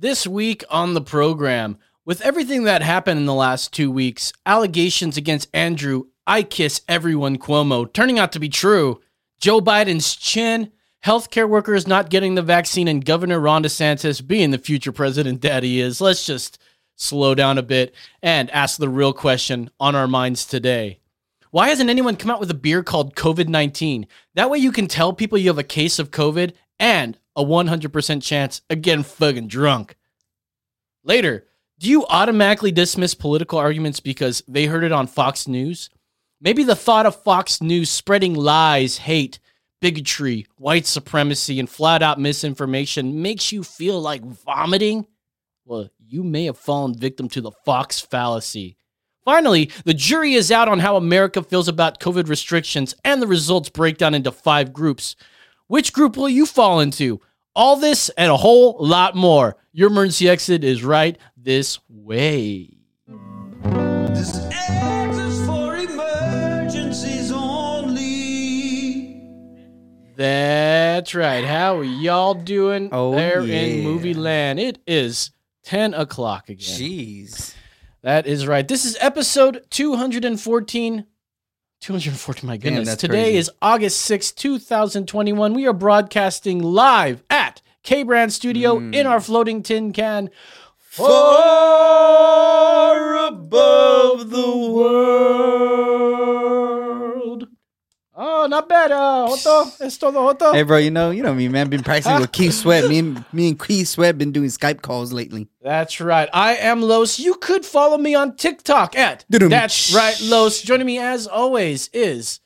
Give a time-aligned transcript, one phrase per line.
[0.00, 5.18] This week on the program, with everything that happened in the last two weeks, allegations
[5.18, 9.02] against Andrew, I kiss everyone Cuomo, turning out to be true,
[9.42, 10.72] Joe Biden's chin,
[11.04, 15.64] healthcare workers not getting the vaccine, and Governor Ron DeSantis being the future president that
[15.64, 16.00] he is.
[16.00, 16.58] Let's just
[16.96, 21.00] slow down a bit and ask the real question on our minds today.
[21.50, 24.06] Why hasn't anyone come out with a beer called COVID 19?
[24.34, 28.22] That way you can tell people you have a case of COVID and a 100%
[28.22, 29.96] chance of getting fucking drunk.
[31.04, 31.46] Later,
[31.78, 35.88] do you automatically dismiss political arguments because they heard it on Fox News?
[36.40, 39.38] Maybe the thought of Fox News spreading lies, hate,
[39.80, 45.06] bigotry, white supremacy, and flat out misinformation makes you feel like vomiting?
[45.64, 48.76] Well, you may have fallen victim to the Fox fallacy.
[49.24, 53.68] Finally, the jury is out on how America feels about COVID restrictions, and the results
[53.68, 55.16] break down into five groups.
[55.70, 57.20] Which group will you fall into?
[57.54, 59.56] All this and a whole lot more.
[59.72, 62.76] Your emergency exit is right this way.
[64.08, 69.22] This exit's for emergencies only.
[70.16, 71.44] That's right.
[71.44, 73.60] How are y'all doing Oh, there yeah.
[73.60, 74.58] in movie land?
[74.58, 75.30] It is
[75.66, 76.66] 10 o'clock again.
[76.80, 77.54] Jeez.
[78.02, 78.66] That is right.
[78.66, 81.06] This is episode 214.
[81.80, 82.86] 214, my goodness.
[82.88, 83.38] that's Today crazy.
[83.38, 85.54] is August 6, 2021.
[85.54, 88.92] We are broadcasting live at K Brand Studio Hmm.
[88.92, 90.28] in our floating tin can.
[90.78, 91.06] Far
[93.26, 95.70] above the world.
[98.42, 98.90] Oh, not bad.
[98.90, 100.52] Uh, Otto, es todo, Otto.
[100.52, 101.68] Hey, bro, you know, you know me, man.
[101.68, 102.88] Been practicing with Keith Sweat.
[102.88, 105.46] Me and me and Keith Sweat been doing Skype calls lately.
[105.60, 106.26] That's right.
[106.32, 107.18] I am Los.
[107.18, 109.26] You could follow me on TikTok at.
[109.28, 110.62] That's right, Los.
[110.62, 112.40] Joining me as always is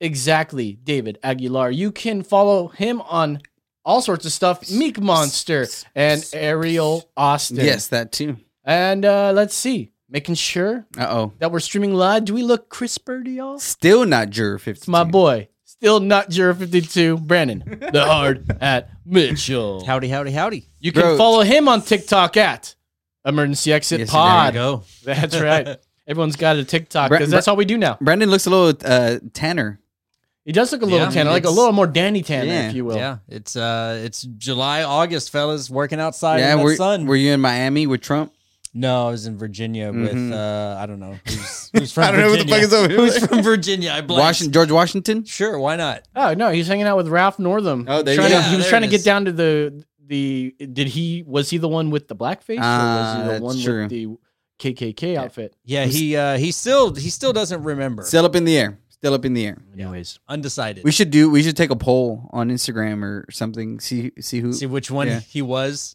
[0.00, 1.70] exactly David Aguilar.
[1.70, 3.40] You can follow him on
[3.84, 4.68] all sorts of stuff.
[4.72, 7.58] Meek Monster and Ariel Austin.
[7.58, 8.38] Yes, that too.
[8.64, 9.92] And uh, let's see.
[10.10, 11.32] Making sure Uh oh.
[11.38, 12.24] that we're streaming live.
[12.24, 13.58] Do we look crisper to y'all?
[13.58, 14.90] Still not Juror 52.
[14.90, 15.48] My boy.
[15.64, 19.84] Still not Juror 52, Brandon, the hard at Mitchell.
[19.84, 20.66] Howdy, howdy, howdy.
[20.80, 21.16] You can Bro.
[21.18, 22.74] follow him on TikTok at
[23.24, 24.54] Emergency Exit Yes, Pod.
[24.54, 24.82] there Go.
[25.04, 25.76] That's right.
[26.08, 27.98] Everyone's got a TikTok Bra- because that's all we do now.
[28.00, 29.78] Brandon looks a little uh, tanner.
[30.46, 32.68] He does look a little Yeah, tanner, like a it's- little more Danny Tanner, Yeah.
[32.70, 32.96] if you will.
[32.96, 37.04] Yeah, it's uh, it's July, August, fellas, working outside yeah, in the were, sun.
[37.06, 38.32] were you in Miami with Trump?
[38.74, 40.32] No, I was in Virginia with Mhm.
[40.32, 42.54] uh, I don't know who's, who's from I don't know what the Virginia.
[42.54, 42.96] fuck is over here.
[42.98, 43.90] Who's from Virginia?
[43.92, 44.20] I blanked.
[44.24, 45.24] Washington, George Washington?
[45.24, 46.06] Sure, why not?
[46.14, 47.86] Oh no, he's hanging out with Ralph Northam.
[47.88, 48.38] Oh, there you Trying go.
[48.38, 50.54] to- he was there trying to it get down to the the.
[50.58, 53.44] Did he was he the one with the blackface, Ah, or was he that's the
[53.44, 53.82] one true.
[53.82, 54.08] with the
[54.58, 55.54] KKK outfit?
[55.64, 58.02] Yeah, he uh, he still he still doesn't remember.
[58.04, 58.78] Still up in the air.
[58.90, 59.58] Still up in the air.
[59.74, 60.82] Anyways, Undecided.
[60.82, 61.30] We should do.
[61.30, 63.78] We should take a poll on Instagram or something.
[63.80, 64.52] See see who.
[64.52, 65.20] see which one Yeah.
[65.20, 65.94] he was.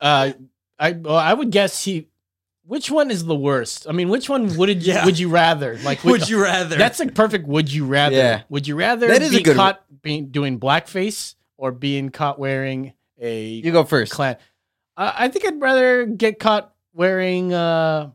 [0.00, 0.32] uh,
[0.78, 2.08] I well, I would guess he.
[2.64, 3.86] Which one is the worst?
[3.88, 5.04] I mean, which one would you Yeah.
[5.04, 5.78] would you rather?
[5.84, 6.76] Like, Would you rather?
[6.76, 8.16] That's a perfect would you rather.
[8.16, 8.42] Yeah.
[8.48, 9.74] Would you rather That is a be good one.
[9.74, 14.10] caught being doing blackface or being caught wearing a You go first.
[14.12, 14.36] Klan?
[14.96, 18.10] Uh, I think I'd rather get caught wearing uh,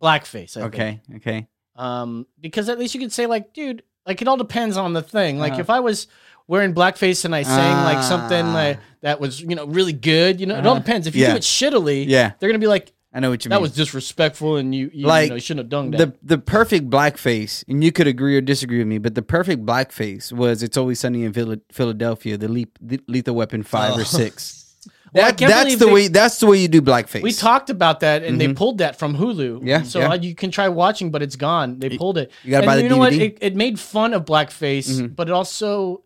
[0.00, 0.56] blackface.
[0.56, 0.74] I think.
[0.74, 1.00] Okay.
[1.16, 1.46] Okay.
[1.76, 5.02] Um, because at least you could say like, dude, like it all depends on the
[5.02, 5.38] thing.
[5.38, 5.60] Like Uh-huh.
[5.62, 6.08] if I was
[6.50, 8.52] wearing blackface and I sang like something Ah.
[8.60, 10.80] like that was you know really good, you know, it all Uh-huh.
[10.84, 11.06] depends.
[11.06, 11.30] If you Yeah.
[11.30, 12.32] do it shittily, Yeah.
[12.38, 13.62] they're gonna be like, I know what you that mean.
[13.62, 15.98] was disrespectful and you you, Like, you know you shouldn't have done that.
[15.98, 19.64] the the perfect blackface, and you could agree or disagree with me, but the perfect
[19.64, 24.00] blackface was "It's Always Sunny in Phila- Philadelphia," the, le- the Lethal Weapon five Oh.
[24.02, 24.56] or six.
[25.12, 26.08] Well, I That, can't that's believe the they- way.
[26.08, 27.22] That's the way you do blackface.
[27.22, 28.54] We talked about that, and they Mhm.
[28.54, 29.60] pulled that from Hulu.
[29.64, 30.10] Yeah, so yeah.
[30.10, 31.80] uh, you can try watching, but it's gone.
[31.80, 32.30] They pulled it.
[32.44, 33.12] you gotta and buy the you know what?
[33.12, 33.24] DVD.
[33.24, 35.16] It, it made fun of blackface, Mhm.
[35.16, 36.02] but it also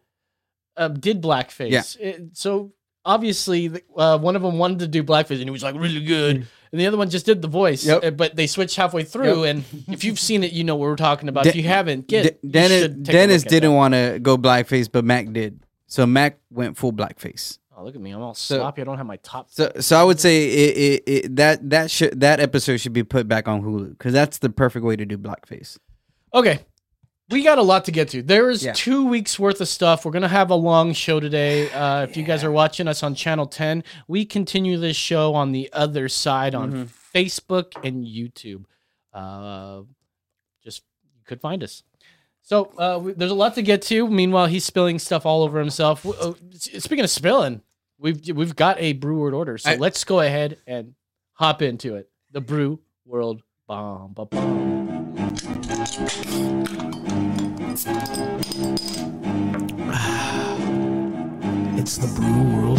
[0.77, 1.97] uh, did blackface.
[2.01, 2.73] It- so
[3.05, 6.05] obviously, the- uh, one of them wanted to do blackface, and he was like really
[6.05, 7.85] good, and the other one just did the voice.
[7.85, 8.05] Yep.
[8.05, 10.97] uh, But they switched halfway through, and if you've seen it, you know what we're
[10.97, 11.45] talking about.
[11.45, 14.37] De- if you haven't, get De- Dennis should take a Dennis didn't want to go
[14.37, 15.61] blackface, but Mac did.
[15.87, 17.59] So Mac went full blackface.
[17.77, 18.13] Oh, look at me!
[18.13, 18.83] I'm all So- sloppy.
[18.83, 19.51] I don't have my top.
[19.51, 23.03] So, so I would say it, it, it, that that should that episode should be
[23.03, 25.77] put back on Hulu because that's the perfect way to do blackface.
[26.33, 26.61] Okay.
[27.31, 28.23] We got a lot to get to.
[28.23, 28.75] There is Yeah.
[28.75, 30.05] two weeks worth of stuff.
[30.05, 31.71] We're gonna have a long show today.
[31.71, 35.53] Uh, if you guys are watching us on Channel 10, we continue this show on
[35.53, 36.83] the other side on Mm-hmm.
[37.19, 38.65] Facebook and YouTube.
[39.13, 39.83] Uh,
[40.63, 40.83] just
[41.17, 41.83] you could find us.
[42.43, 44.07] So uh, we, there's a lot to get to.
[44.11, 46.05] Meanwhile, he's spilling stuff all over himself.
[46.05, 47.63] Uh, speaking of spilling,
[47.99, 49.57] we've we've got a brew word order.
[49.57, 50.95] So I- let's go ahead and
[51.33, 52.11] hop into it.
[52.33, 54.29] The brew world Bum, bum.
[61.79, 62.79] it's the brew world.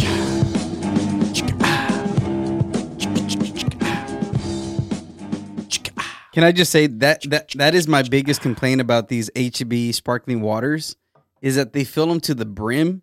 [6.32, 10.40] Can I just say that that that is my biggest complaint about these HB sparkling
[10.40, 10.94] waters
[11.42, 13.02] is that they fill them to the brim.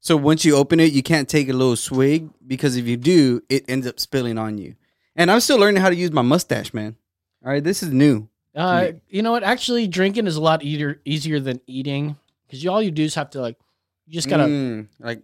[0.00, 3.40] So once you open it, you can't take a little swig because if you do,
[3.48, 4.74] it ends up spilling on you.
[5.14, 6.96] And I'm still learning how to use my mustache, man.
[7.44, 8.28] All right, this is new.
[8.54, 9.42] Uh, you know what?
[9.42, 12.16] Actually, drinking is a lot easier easier than eating
[12.46, 13.56] because you all you do is have to like,
[14.06, 15.22] you just gotta Mm, like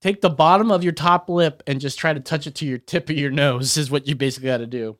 [0.00, 2.78] take the bottom of your top lip and just try to touch it to your
[2.78, 4.98] tip of your nose is what you basically got to do.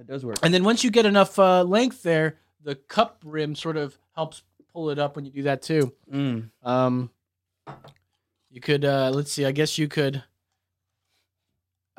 [0.00, 0.38] it does work.
[0.42, 4.42] And then once you get enough uh, length there, the cup rim sort of helps
[4.72, 5.92] pull it up when you do that too.
[6.12, 6.50] Mm.
[6.62, 7.10] Um,
[8.50, 9.44] you could uh, let's see.
[9.44, 10.22] I guess you could.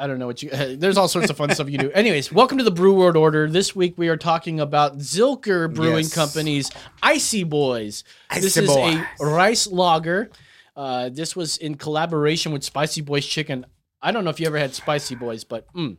[0.02, 0.50] I don't know what you.
[0.78, 1.92] there's all sorts of fun stuff you do.
[1.92, 3.48] Anyways, welcome to the Brew World Order.
[3.48, 6.16] This week we are talking about Zilker Brewing Yes.
[6.16, 6.72] Company's
[7.04, 8.04] Icy Boys.
[8.34, 10.32] this Icy is a rice lager.
[10.76, 13.64] Uh, this was in collaboration with Spicy Boys Chicken.
[14.02, 15.98] I don't know if you ever had Spicy Boys, but mm.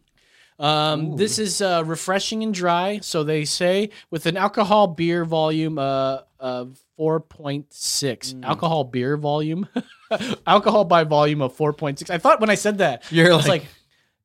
[0.59, 5.79] um, this is uh, refreshing and dry, so they say, with an alcohol beer volume
[5.79, 7.69] uh, of 4.6.
[7.69, 8.45] Mm.
[8.45, 9.69] Alcohol beer volume?
[10.47, 12.11] alcohol by volume of 4.6.
[12.11, 13.65] I thought when I said that, You're like- like,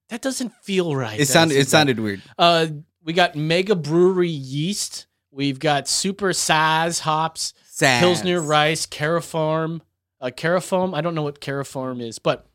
[0.09, 1.15] that doesn't feel right.
[1.15, 1.69] It that sounded it that.
[1.69, 2.21] sounded weird.
[2.38, 2.68] Uh,
[3.04, 5.07] we got Mega Brewery yeast.
[5.31, 7.54] We've got Super Saaz hops.
[7.69, 8.00] Sad.
[8.01, 9.81] Pilsner rice, Carafarm,
[10.19, 10.95] uh, Carafoam.
[10.95, 12.48] I don't know what Carafarm is, but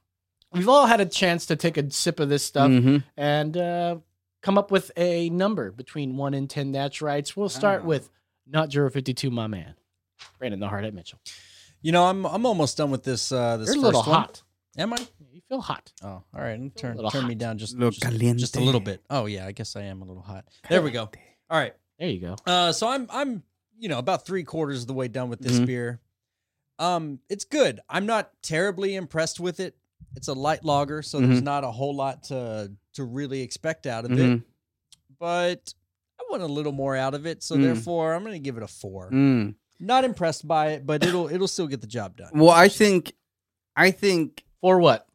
[0.52, 3.04] we've all had a chance to take a sip of this stuff Mhm.
[3.16, 3.96] and uh,
[4.42, 6.72] come up with a number between one and ten.
[6.72, 7.30] That's right.
[7.36, 7.86] We'll start Ah.
[7.86, 8.10] with
[8.46, 9.74] not zero fifty two, my man,
[10.40, 11.20] Brandon the Hard at Mitchell.
[11.82, 13.30] You know, I'm I'm almost done with this.
[13.30, 14.20] Uh, this You're a first little one.
[14.22, 14.42] hot.
[14.76, 15.06] Am I?
[15.52, 15.92] You feel hot.
[16.02, 16.74] Oh, all right.
[16.76, 18.40] Turn little turn me down just just, caliente.
[18.40, 19.02] just a little bit.
[19.10, 20.46] Oh yeah, I guess I am a little hot.
[20.70, 21.10] There we go.
[21.50, 21.74] All right.
[21.98, 22.36] There you go.
[22.46, 23.42] Uh, so I'm I'm
[23.78, 25.66] you know about three quarters of the way done with this Mhm.
[25.66, 26.00] beer.
[26.78, 27.80] Um, it's good.
[27.90, 29.76] I'm not terribly impressed with it.
[30.16, 34.06] It's a light lager, so there's not a whole lot to to really expect out
[34.06, 34.16] of it.
[34.18, 34.44] Mhm.
[35.20, 35.74] But
[36.18, 37.62] I want a little more out of it, so Mm.
[37.62, 39.10] therefore I'm going to give it a four.
[39.10, 39.54] Mm.
[39.78, 42.30] Not impressed by it, but it'll it'll still get the job done.
[42.34, 43.12] Well, I think,
[43.76, 44.44] I think.
[44.62, 45.08] For what?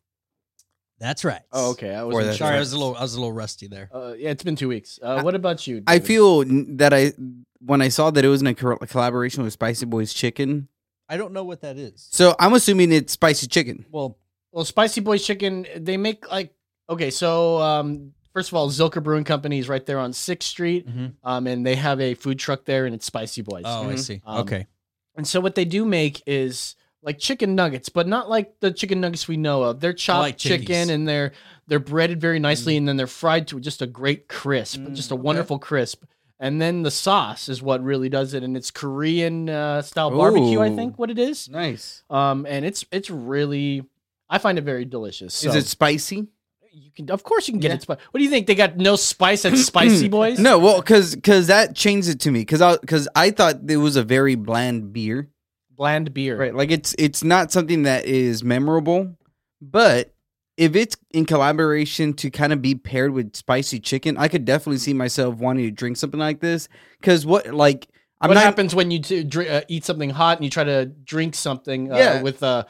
[0.99, 1.41] That's right.
[1.51, 1.94] Oh, okay.
[1.94, 3.89] I was that's Sorry, I was a little I was a little rusty there.
[3.94, 4.99] Uh, yeah, it's been two weeks.
[5.01, 5.83] Uh, what about you?
[5.85, 6.44] I feel
[6.77, 7.13] that I
[7.59, 10.67] when I saw that it was in a collaboration with Spicy Boys Chicken.
[11.09, 12.07] I don't know what that is.
[12.11, 13.85] So I'm assuming it's spicy chicken.
[13.91, 14.17] Well,
[14.51, 16.53] Well, Spicy Boys Chicken, they make like
[16.89, 17.11] okay.
[17.11, 21.13] So um, first of all, Zilker Brewing Company is right there on Sixth Street, Mhm.
[21.23, 23.63] um, and they have a food truck there, and it's Spicy Boys.
[23.65, 23.99] oh, I Mhm.
[23.99, 24.21] see.
[24.25, 24.67] Um, okay.
[25.15, 28.99] And so what they do make is like chicken nuggets, but not like the chicken
[29.01, 29.79] nuggets we know of.
[29.79, 31.31] They're chopped like chicken and they're
[31.67, 35.11] they're breaded very nicely, and then they're fried to just a great crisp, Mm, just
[35.11, 35.21] a okay.
[35.21, 36.03] wonderful crisp.
[36.39, 40.59] And then the sauce is what really does it, and it's Korean uh, style barbecue,
[40.61, 41.49] I think what it is.
[41.49, 42.03] Nice.
[42.09, 43.83] Um, and it's it's really,
[44.29, 45.44] I find it very delicious.
[45.44, 46.27] Is it spicy?
[46.71, 47.75] you can, of course, you can get Yeah.
[47.75, 47.81] it.
[47.81, 48.45] Spi- what do you think?
[48.45, 50.38] They got no spice at Spicy Boys?
[50.38, 53.77] No, well, because because that changed it to me because I because I thought it
[53.77, 55.29] was a very bland beer.
[55.77, 56.38] Bland beer.
[56.38, 59.15] Right, like it's it's not something that is memorable,
[59.62, 60.13] but
[60.57, 64.79] if it's in collaboration to kind of be paired with spicy chicken, I could definitely
[64.79, 66.68] see myself wanting to drink something like this.
[67.00, 67.88] Because what like
[68.19, 70.63] I'm what not happens when you t- dr- uh, eat something hot and you try
[70.63, 72.21] to drink something uh, Yeah.
[72.23, 72.63] with uh,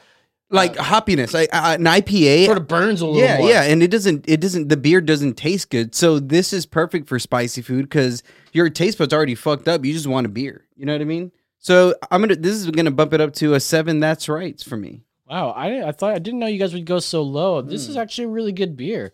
[0.50, 2.44] like hoppiness, like uh, an IPA.
[2.46, 3.48] sort of burns a little yeah, more.
[3.48, 5.94] yeah, and it doesn't it doesn't the beer doesn't taste good.
[5.94, 9.84] So this is perfect for spicy food because your taste buds are already fucked up.
[9.84, 10.64] You just want a beer.
[10.76, 11.32] You know what I mean?
[11.58, 14.00] So I'm gonna this is gonna bump it up to a seven.
[14.00, 15.02] That's right for me.
[15.28, 17.60] Wow, I I thought I didn't know you guys would go so low.
[17.62, 17.90] This Hmm.
[17.90, 19.12] is actually a really good beer.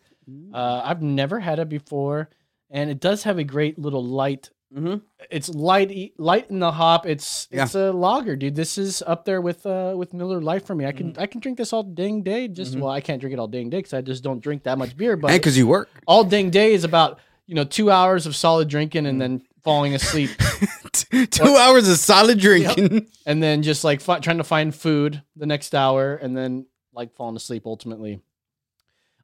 [0.54, 2.30] Uh, I've never had it before,
[2.70, 4.50] and it does have a great little light.
[4.74, 5.02] Mhm.
[5.30, 7.06] It's light, light in the hop.
[7.06, 7.64] It's Yeah.
[7.64, 8.54] it's a lager, dude.
[8.56, 10.84] This is up there with uh with Miller Lite for me.
[10.86, 11.20] I can Mm-hmm.
[11.22, 12.48] I can drink this all dang day.
[12.48, 14.78] Just well, I can't drink it all dang day because I just don't drink that
[14.78, 15.16] much beer.
[15.16, 15.88] But because you work.
[16.06, 19.94] all dang day is about you know two hours of solid drinking and then falling
[19.94, 20.30] asleep
[21.30, 23.06] Two hours of solid drinking.
[23.26, 27.37] and then just like trying to find food the next hour and then like falling
[27.37, 28.21] asleep ultimately.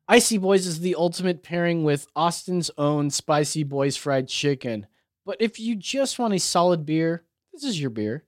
[0.08, 4.86] Icy Boys is the ultimate pairing with Austin's own Spicy Boys fried chicken.
[5.24, 8.24] But if you just want a solid beer, this is your beer.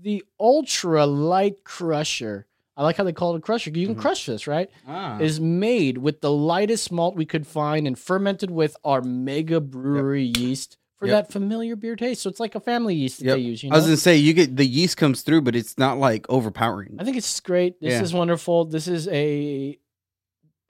[0.00, 2.46] The Ultra Light Crusher.
[2.76, 3.70] I like how they call it a crusher.
[3.70, 4.00] You can Mhm.
[4.00, 4.70] crush this, right?
[4.86, 5.18] Ah.
[5.18, 10.32] Is made with the lightest malt we could find and fermented with our mega brewery
[10.36, 11.26] yeast for Yep.
[11.28, 12.22] that familiar beer taste.
[12.22, 13.36] So it's like a family yeast that Yep.
[13.36, 13.62] they use.
[13.62, 13.74] You know?
[13.74, 16.96] I was gonna say you get the yeast comes through, but it's not like overpowering.
[16.98, 17.80] I think it's great.
[17.80, 18.02] This Yeah.
[18.02, 18.64] is wonderful.
[18.64, 19.78] This is a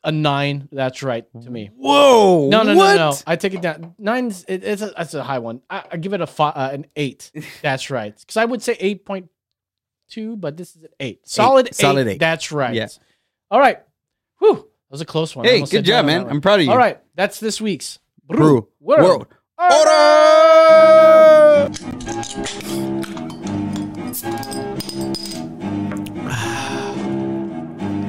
[0.04, 0.68] a nine.
[0.70, 1.70] That's right to me.
[1.76, 2.49] Whoa!
[2.49, 2.94] No, no, what?
[2.97, 3.16] no, no.
[3.26, 3.94] I take it down.
[3.99, 5.61] Nine's it, it's a that's a high one.
[5.68, 7.32] I, I give it a five, uh, an eight.
[7.62, 8.14] That's right.
[8.18, 9.28] Because I would say eight point
[10.08, 11.26] two, but this is an eight.
[11.26, 11.75] Solid eight.
[11.75, 12.20] Solid eight.
[12.20, 12.75] That's right.
[12.75, 12.87] Yeah.
[13.50, 13.80] All right.
[14.38, 14.54] Whew.
[14.54, 15.44] That was a close one.
[15.44, 16.23] Hey, good job, man.
[16.23, 16.30] one.
[16.32, 16.70] I'm proud of you.
[16.70, 16.99] All right.
[17.16, 19.02] That's this week's Brew World.
[19.02, 19.26] World.
[19.60, 19.72] Order!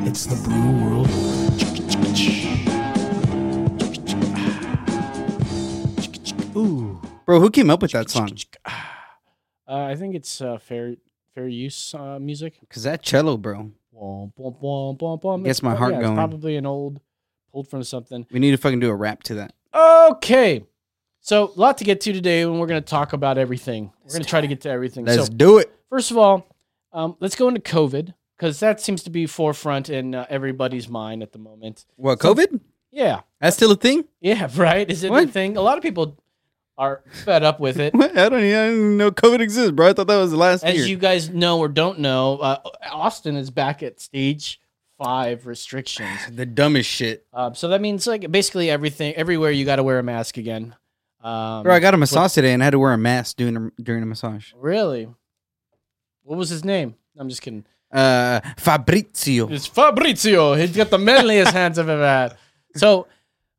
[0.05, 1.09] It's the Brew World.
[6.55, 7.01] Ooh.
[7.25, 8.29] Bro, who came up with that song?
[8.63, 8.71] Uh,
[9.67, 10.97] I think it's uh, fair
[11.33, 12.59] fair use uh, music.
[12.69, 13.71] Cause that cello, bro.
[13.95, 15.45] Womp, womp, womp, womp, womp.
[15.45, 16.15] Gets my heart yeah, it's going.
[16.15, 16.99] probably an old,
[17.51, 18.27] pulled from something.
[18.31, 19.53] We need to fucking do a rap to that.
[19.73, 20.65] Okay.
[21.21, 23.91] So, a lot to get to today, and we're going to talk about everything.
[24.03, 25.05] We're going to try to get to everything.
[25.05, 25.71] Let's so, do it.
[25.89, 26.47] first of all,
[26.93, 31.21] um, let's go into COVID because that seems to be forefront in uh, everybody's mind
[31.21, 31.85] at the moment.
[31.97, 32.61] What, So- COVID?
[32.91, 33.21] Yeah.
[33.39, 34.05] That's still a thing?
[34.21, 34.89] Yeah, right.
[34.89, 35.57] Is it a thing?
[35.57, 36.17] A lot of people
[36.77, 37.93] are fed up with it.
[37.95, 39.89] I don't, even, I didn't even know COVID exists, bro.
[39.89, 40.85] I thought that was the last As year.
[40.85, 42.57] you guys know or don't know, uh,
[42.89, 44.59] Austin is back at stage
[44.97, 46.19] five restrictions.
[46.31, 47.27] the dumbest shit.
[47.33, 50.75] Um, so that means like basically everything, everywhere you got to wear a mask again.
[51.21, 53.57] Um, Bro, I got a massage today and I had to wear a mask during
[53.57, 54.51] a, during a massage.
[54.55, 55.07] Really?
[56.23, 56.95] What was his name?
[57.17, 57.65] I'm just kidding.
[57.91, 59.49] Uh, Fabrizio.
[59.49, 60.53] It's Fabrizio.
[60.53, 62.38] He's got the manliest hands I've ever had.
[62.75, 63.07] So,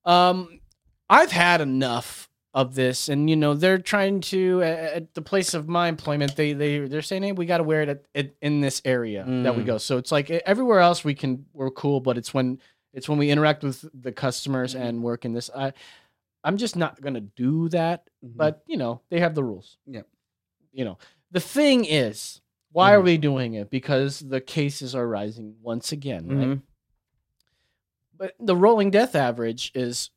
[0.04, 0.60] um,
[1.08, 5.68] I've had enough of this, and you know they're trying to at the place of
[5.68, 6.36] my employment.
[6.36, 9.24] They they they're saying, hey, we got to wear it at, at, in this area
[9.42, 9.66] that we Mm.
[9.66, 9.78] go.
[9.78, 12.60] So it's like everywhere else we can we're cool, but it's when
[12.94, 15.50] it's when we interact with the customers and work in this.
[15.54, 15.72] I
[16.44, 18.08] I'm just not gonna do that.
[18.22, 19.78] But you know they have the rules.
[19.86, 20.02] Yeah.
[20.72, 20.98] You know
[21.30, 22.40] the thing is,
[22.72, 23.04] why are Mhm.
[23.04, 23.70] we doing it?
[23.70, 26.48] Because the cases are rising once again, right?
[26.48, 26.62] Mhm.
[28.16, 30.10] But the rolling death average is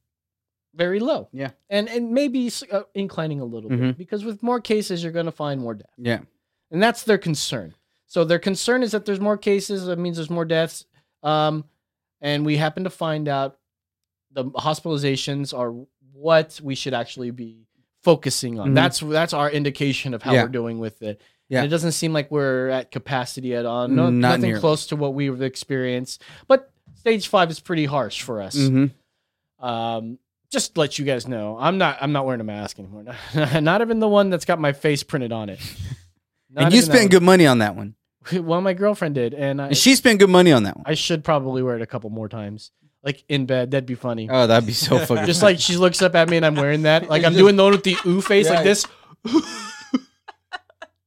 [0.75, 1.29] very low.
[1.31, 1.51] Yeah.
[1.69, 3.97] and and maybe uh, inclining a little bit Mhm.
[3.97, 6.21] because with more cases you're going to find more death, Yeah.
[6.71, 7.75] and that's their concern.
[8.07, 9.85] So their concern is that there's more cases.
[9.85, 10.85] That means there's more deaths.
[11.21, 11.65] Um,
[12.21, 13.59] and we happen to find out
[14.31, 17.65] the hospitalizations are what we should actually be
[18.03, 18.71] focusing on.
[18.71, 18.75] Mhm.
[18.75, 20.43] That's that's our indication of how Yeah.
[20.43, 21.21] we're doing with it.
[21.49, 21.59] Yeah.
[21.59, 23.87] And it doesn't seem like we're at capacity at all.
[23.87, 24.59] No, Not nothing nearly.
[24.61, 26.21] close to what we've experienced.
[26.47, 28.55] But stage five is pretty harsh for us.
[28.55, 28.91] Mhm.
[29.59, 30.19] Um,
[30.51, 33.05] just to let you guys know, I'm not I'm not wearing a mask anymore.
[33.61, 35.59] not even the one that's got my face printed on it.
[36.55, 37.95] Not And you spent good money on that one.
[38.31, 38.45] one.
[38.45, 40.83] Well, my girlfriend did, and I, And she spent good money on that one.
[40.87, 42.69] I should probably wear it a couple more times,
[43.03, 43.71] like in bed.
[43.71, 44.29] That'd be funny.
[44.29, 45.25] Oh, that'd be so fucking.
[45.25, 47.63] Just like she looks up at me and I'm wearing that, like I'm doing the
[47.63, 48.53] one with the ooh face, Yeah.
[48.55, 48.85] like this.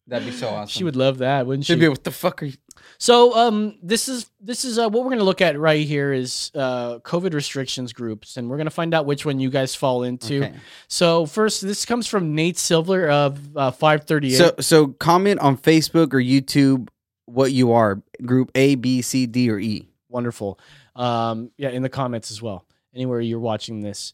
[0.07, 0.69] that'd be so awesome.
[0.69, 1.73] She would love that, wouldn't she?
[1.73, 2.55] She'd be, what the fuck are you?
[2.99, 6.51] So um, this is this is uh, what we're gonna look at right here is
[6.55, 10.45] uh, COVID restrictions groups, and we're gonna find out which one you guys fall into.
[10.45, 10.55] Okay.
[10.89, 14.39] So first, this comes from Nate Silver of uh, five thirty eight.
[14.39, 16.89] So, so comment on Facebook or YouTube
[17.27, 19.89] what you are, group A, B, C, D, or E.
[20.09, 20.59] Wonderful.
[20.97, 24.13] Um, yeah, in the comments as well, anywhere you're watching this.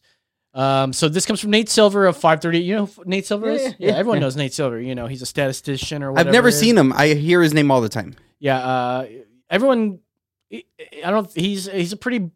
[0.53, 2.59] Um, so this comes from Nate Silver of five thirty.
[2.59, 3.61] You know who Nate Silver Yeah, is?
[3.63, 4.21] yeah, Yeah, yeah, everyone yeah.
[4.21, 4.79] knows Nate Silver.
[4.79, 6.29] You know he's a statistician or whatever.
[6.29, 6.93] I've never seen him.
[6.93, 8.15] I hear his name all the time.
[8.39, 9.07] Yeah, uh,
[9.49, 9.99] everyone.
[10.51, 10.63] I
[11.03, 11.31] I don't.
[11.33, 12.29] He's he's a pretty.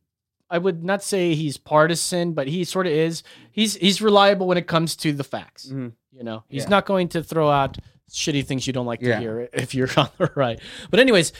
[0.50, 3.22] I would not say he's partisan, but he sort of is.
[3.52, 5.68] He's he's reliable when it comes to the facts.
[5.68, 5.92] Mhm.
[6.14, 6.70] You know, he's Yeah.
[6.70, 7.78] not going to throw out
[8.10, 9.20] shitty things you don't like to Yeah.
[9.20, 10.60] hear if you're on the right.
[10.90, 11.34] But anyways.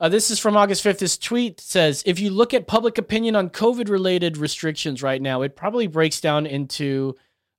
[0.00, 0.98] Uh, this is from August 5th.
[0.98, 5.42] This tweet says If you look at public opinion on COVID related restrictions right now,
[5.42, 7.16] it probably breaks down into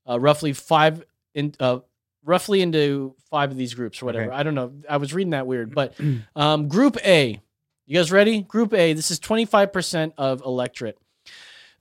[0.10, 1.80] uh, roughly five, in, uh,
[2.24, 4.26] roughly into five of these groups or whatever.
[4.26, 4.36] Okay.
[4.36, 4.74] I don't know.
[4.90, 5.74] I was reading that weird.
[5.74, 5.96] But
[6.36, 7.40] um, Group A,
[7.86, 8.42] you guys ready?
[8.42, 10.98] Group A, this is 25% of electorate.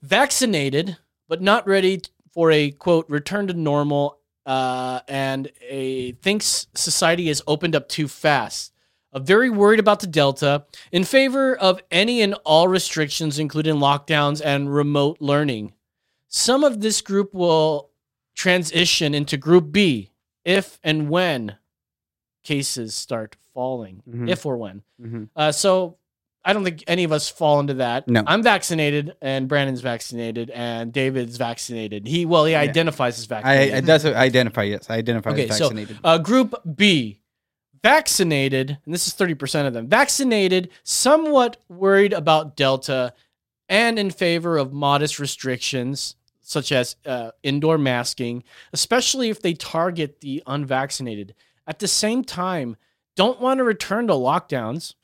[0.02, 0.96] Vaccinated,
[1.28, 7.40] but not ready for a quote, return to normal, uh, and a thinks society has
[7.46, 8.73] opened up too fast.
[9.14, 14.42] Uh, very worried about the Delta, in favor of any and all restrictions, including lockdowns
[14.44, 15.72] and remote learning.
[16.28, 17.90] Some of this group will
[18.34, 20.10] transition into Group B
[20.44, 21.56] if and when
[22.42, 24.28] cases start falling, Mhm.
[24.28, 24.82] if or when.
[25.00, 25.28] Mhm.
[25.36, 25.96] Uh, so
[26.44, 28.06] I don't think any of us fall into that.
[28.06, 28.22] No.
[28.26, 32.06] I'm vaccinated, and Brandon's vaccinated, and David's vaccinated.
[32.06, 32.60] He well, he Yeah.
[32.60, 33.74] identifies as vaccinated.
[33.76, 34.64] I that's what identify.
[34.64, 35.98] Yes, I identify Okay, as so, vaccinated.
[36.04, 37.20] uh, group B,
[37.84, 43.12] vaccinated, and this is 30% of them, vaccinated, somewhat worried about Delta,
[43.68, 50.22] and in favor of modest restrictions, such as uh, indoor masking, especially if they target
[50.22, 51.34] the unvaccinated.
[51.66, 52.76] At the same time,
[53.16, 54.94] don't want to return to lockdowns,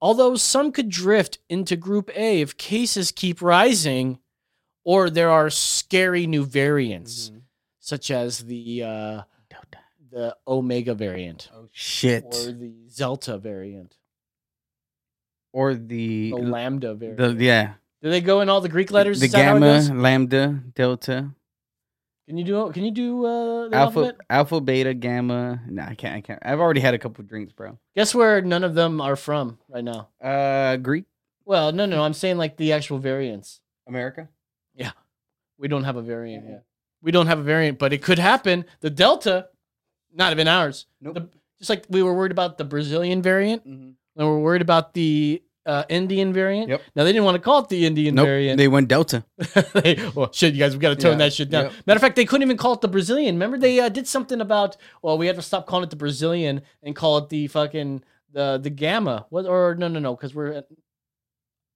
[0.00, 4.18] although some could drift into Group A if cases keep rising
[4.84, 7.30] or there are scary new variants
[7.78, 9.22] such as the uh,
[10.16, 12.24] the Omega variant oh shit!
[12.24, 13.92] or the Zelta variant,
[15.52, 17.38] Or the the Lambda variant.
[17.38, 19.20] the yeah Do they go in all the Greek letters?
[19.20, 21.30] the Is that how it gamma, lambda, delta.
[22.28, 22.72] Can you do?
[22.72, 24.16] Can you do uh, the Alpha, alphabet?
[24.28, 25.60] alpha, beta, gamma.
[25.68, 26.14] No, I can't.
[26.16, 26.40] I can't.
[26.42, 27.78] I've already had a couple drinks, bro.
[27.94, 30.08] Guess where none of them are from right now.
[30.20, 31.04] Uh, Greek,
[31.44, 33.60] Well, no, no, I'm saying like the actual variants.
[33.86, 34.28] America.
[34.74, 34.90] Yeah,
[35.56, 36.64] we don't have a variant yet.
[37.00, 38.64] We don't have a variant, but it could happen.
[38.80, 39.48] The Delta,
[40.16, 40.86] not even ours.
[41.00, 41.14] Nope.
[41.14, 43.90] The- just like we were worried about the Brazilian variant, Mm-hmm.
[44.16, 46.68] and we're worried about the uh, Indian variant.
[46.68, 46.82] Yep.
[46.94, 48.26] Now they didn't want to call it the Indian Nope.
[48.26, 48.58] variant.
[48.58, 49.24] They went Delta.
[49.74, 51.18] They- well, shit, you guys, we got to tone Yeah.
[51.26, 51.64] that shit down.
[51.64, 51.72] Yep.
[51.86, 53.34] Matter of fact, they couldn't even call it the Brazilian.
[53.36, 54.76] Remember, they uh, did something about.
[55.02, 58.58] Well, we had to stop calling it the Brazilian and call it the fucking the
[58.62, 59.26] the Gamma.
[59.30, 60.52] What or no no no because we're.
[60.52, 60.66] At,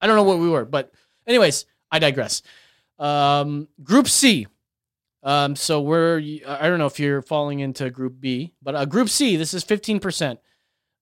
[0.02, 0.92] I don't know what we were, but
[1.26, 2.42] anyways, I digress.
[2.98, 4.46] Um, group C.
[5.22, 9.08] Um, so we're I don't know if you're falling into Group B, but uh, Group
[9.10, 9.36] C.
[9.36, 10.40] This is fifteen percent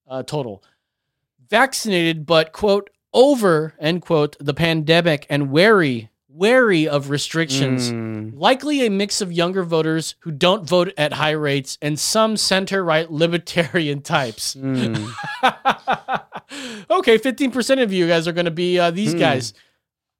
[0.07, 0.63] uh, total
[1.49, 7.91] vaccinated, but quote over end quote the pandemic and wary wary of restrictions.
[7.91, 8.33] Mm.
[8.37, 12.83] Likely a mix of younger voters who don't vote at high rates and some center
[12.83, 14.55] right libertarian types.
[14.55, 15.11] Mm.
[16.89, 19.19] okay, 15% of you guys are going to be uh, these Hmm.
[19.19, 19.53] guys.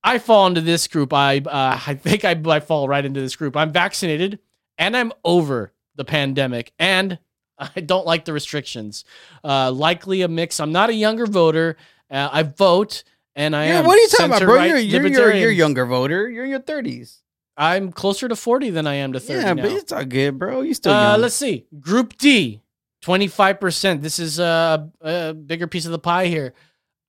[0.04, 1.14] I fall into this group.
[1.14, 3.58] I uh, I think I, I fall right into this group.
[3.58, 4.40] I'm vaccinated
[4.78, 7.20] and I'm over the pandemic and
[7.60, 9.04] I don't like the restrictions.
[9.44, 10.60] Uh, likely a mix.
[10.60, 11.76] I'm not a younger voter.
[12.10, 13.04] Uh, I vote
[13.36, 14.56] and I Yeah, am what are you talking about, bro?
[14.56, 16.30] center-right You're you're, you're younger voter.
[16.30, 17.22] You're in your thirties.
[17.58, 19.64] I'm closer to 40 than I am to 30 Yeah, now.
[19.64, 20.62] but it's all good, bro.
[20.62, 21.22] You still Uh, young.
[21.22, 21.66] let's see.
[21.82, 22.62] Group D,
[23.04, 24.02] 25%.
[24.02, 26.54] This is a, a bigger piece of the pie here.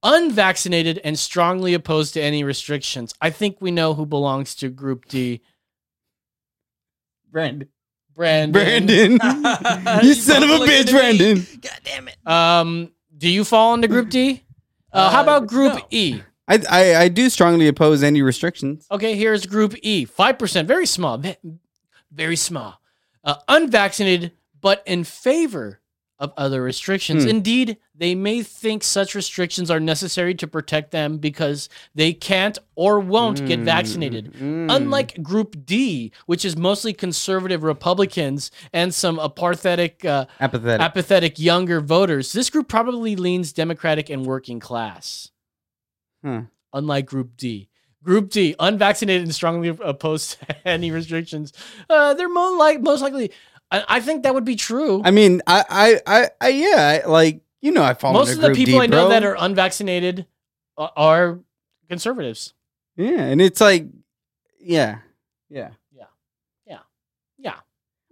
[0.02, 3.14] Unvaccinated and strongly opposed to any restrictions.
[3.21, 5.42] I think we know who belongs to Group D.
[7.30, 7.69] Brandon.
[8.14, 8.52] Brandon.
[8.52, 9.12] Brandon.
[10.02, 10.90] you son of a bitch, at.
[10.90, 11.47] Brandon.
[11.61, 12.16] God damn it.
[12.26, 14.42] Um, do you fall into Group D?
[14.92, 15.80] Uh, how Uh, about Group no.
[15.90, 16.21] E?
[16.49, 18.87] I, I I do strongly oppose any restrictions.
[18.90, 20.04] Okay, here's Group E.
[20.07, 20.66] 5%.
[20.66, 21.23] Very small.
[22.10, 22.80] Very small.
[23.23, 25.80] Uh, unvaccinated, but in favor
[26.19, 27.23] of other restrictions.
[27.25, 27.28] Hmm.
[27.30, 32.99] Indeed, they may think such restrictions are necessary to protect them because they can't or
[32.99, 34.32] won't get vaccinated.
[34.32, 34.75] Mm.
[34.75, 40.80] Unlike Group D, which is mostly conservative Republicans and some apathetic, uh, apathetic.
[40.80, 45.30] apathetic younger voters, this group probably leans Democratic and working class
[46.25, 46.43] Huh.
[46.73, 47.69] unlike Group D.
[48.02, 51.52] Group D, unvaccinated and strongly opposed to any restrictions.
[51.91, 53.30] Uh, they're most like most likely.
[53.71, 55.02] I, I think that would be true.
[55.04, 58.49] I mean, I I I, I yeah, like you know, I fall most of the
[58.49, 59.08] Group people D, I know bro.
[59.10, 60.26] that are unvaccinated
[60.76, 61.40] are, are
[61.88, 62.54] conservatives.
[62.96, 63.86] yeah, and it's like,
[64.60, 64.99] yeah,
[65.49, 65.70] yeah.
[65.92, 66.06] Yeah,
[66.66, 66.78] yeah,
[67.38, 67.54] yeah.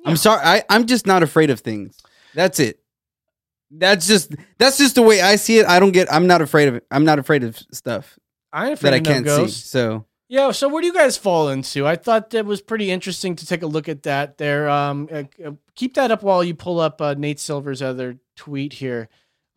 [0.04, 0.40] I'm sorry.
[0.42, 1.96] I I'm just not afraid of things.
[2.34, 2.80] That's it.
[3.70, 5.66] That's just that's just the way I see it.
[5.66, 6.12] I don't get.
[6.12, 6.86] I'm not afraid of it.
[6.90, 8.18] I'm not afraid of stuff
[8.52, 9.36] I'm afraid that I of no can't see.
[9.36, 9.70] ghosts.
[9.70, 10.50] So Yeah.
[10.52, 11.86] So where do you guys fall into?
[11.86, 14.38] I thought that was pretty interesting to take a look at that.
[14.38, 14.68] There.
[14.70, 18.72] Um, uh, uh, keep that up while you pull up uh, Nate Silver's other tweet
[18.74, 19.08] here,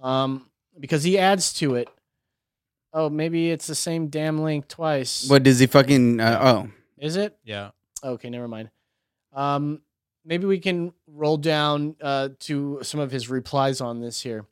[0.02, 1.88] um, because he adds to it.
[2.94, 5.30] Oh, maybe it's the same damn link twice.
[5.30, 6.20] what does he fucking?
[6.20, 7.38] Uh, oh, Is it?
[7.44, 7.72] Yeah.
[8.04, 8.70] Okay, never mind.
[9.34, 9.82] Um,
[10.26, 14.44] maybe we can roll down uh, to some of his replies on this here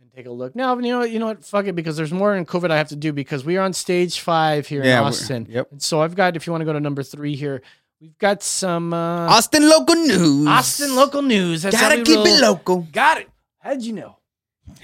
[0.00, 0.54] and take a look.
[0.54, 1.10] Now, you know what?
[1.10, 1.44] You know what?
[1.44, 3.72] Fuck it, because there's more in COVID I have to do because we are on
[3.72, 5.46] stage five here Yeah, in Austin.
[5.48, 5.68] yep.
[5.72, 7.62] And so I've got, if you want to go to number three here,
[8.02, 10.46] we've got some uh, Austin local news.
[10.46, 11.62] Austin local news.
[11.62, 12.26] That's how Gotta keep roll.
[12.26, 12.80] it local.
[12.92, 13.30] Got it.
[13.60, 14.18] How'd you know?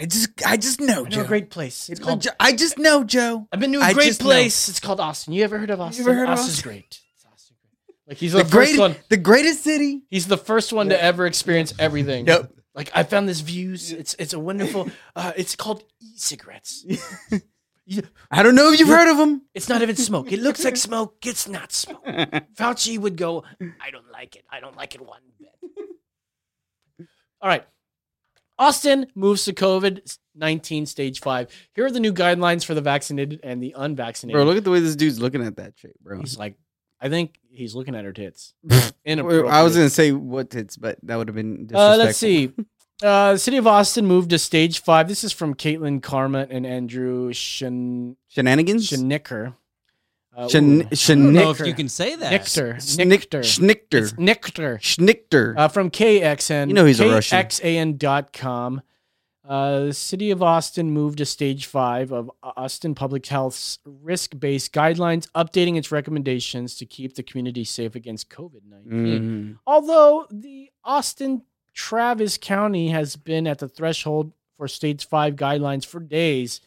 [0.00, 1.20] I just I just know, I know Joe.
[1.22, 1.88] a great place.
[1.88, 2.26] It's I called.
[2.40, 3.46] I just know, Joe.
[3.52, 4.68] I've been to a I great just place.
[4.68, 5.32] It's called Austin.
[5.32, 6.04] You ever heard of Austin?
[6.04, 6.70] You ever heard of Austin's Austin?
[6.70, 7.00] great.
[7.14, 8.06] It's Austin great.
[8.08, 8.96] Like he's the, The first one.
[9.08, 10.02] the greatest city.
[10.10, 12.26] He's the first one to ever experience everything.
[12.26, 12.52] Yep.
[12.74, 13.92] Like I found this views.
[13.92, 14.90] It's it's a wonderful.
[15.16, 16.84] Uh, it's called e-cigarettes.
[18.30, 19.42] I don't know if you've heard of them.
[19.54, 20.30] It's not even smoke.
[20.30, 21.24] It looks like smoke.
[21.24, 22.04] It's not smoke.
[22.54, 23.44] Fauci would go.
[23.80, 24.44] I don't like it.
[24.50, 25.48] I don't like it one bit.
[27.40, 27.64] All right.
[28.58, 31.48] Austin moves to COVID 19 stage five.
[31.74, 34.34] Here are the new guidelines for the vaccinated and the unvaccinated.
[34.34, 36.18] Bro, look at the way this dude's looking at that chick, bro.
[36.20, 36.54] He's like,
[37.00, 38.54] I think he's looking at her tits.
[38.70, 42.52] I was gonna say what tits, but that would have been Uh, let's see.
[43.00, 45.06] Uh, the city of Austin moved to stage five.
[45.06, 48.90] This is from Caitlin Karma and Andrew Shan- Shenanigans.
[48.90, 49.54] Shanicker.
[50.38, 50.94] Uh, Shan- ooh.
[50.94, 52.32] Shan- I don't know if you can say that.
[52.32, 52.80] Nichter.
[52.80, 53.40] Snick- Nichter.
[53.40, 53.98] Schnichter.
[53.98, 54.78] It's Nichter.
[54.80, 55.54] Schnichter.
[55.58, 56.68] Uh, from KXN.
[56.68, 57.38] You know he's a Russian.
[57.38, 58.82] KXAN.com.
[59.48, 64.72] Uh, the city of Austin moved to stage five of Austin Public Health's risk based
[64.74, 69.20] guidelines, updating its recommendations to keep the community safe against COVID 19.
[69.20, 69.58] Mhm.
[69.66, 75.98] Although the Austin Travis County has been at the threshold for stage five guidelines for
[76.00, 76.60] days,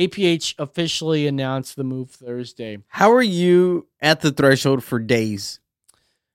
[0.00, 2.78] APH officially announced the move Thursday.
[2.88, 5.60] How are you at the threshold for days?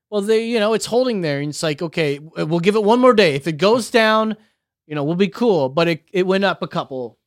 [0.08, 3.00] Well, they, you know, it's holding there, and it's like, okay, we'll give it one
[3.00, 3.34] more day.
[3.34, 4.36] If it goes down,
[4.86, 5.68] you know, we'll be cool.
[5.68, 7.18] But it, it went up a couple,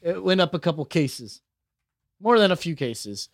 [0.00, 1.42] it went up a couple cases,
[2.20, 3.28] more than a few cases.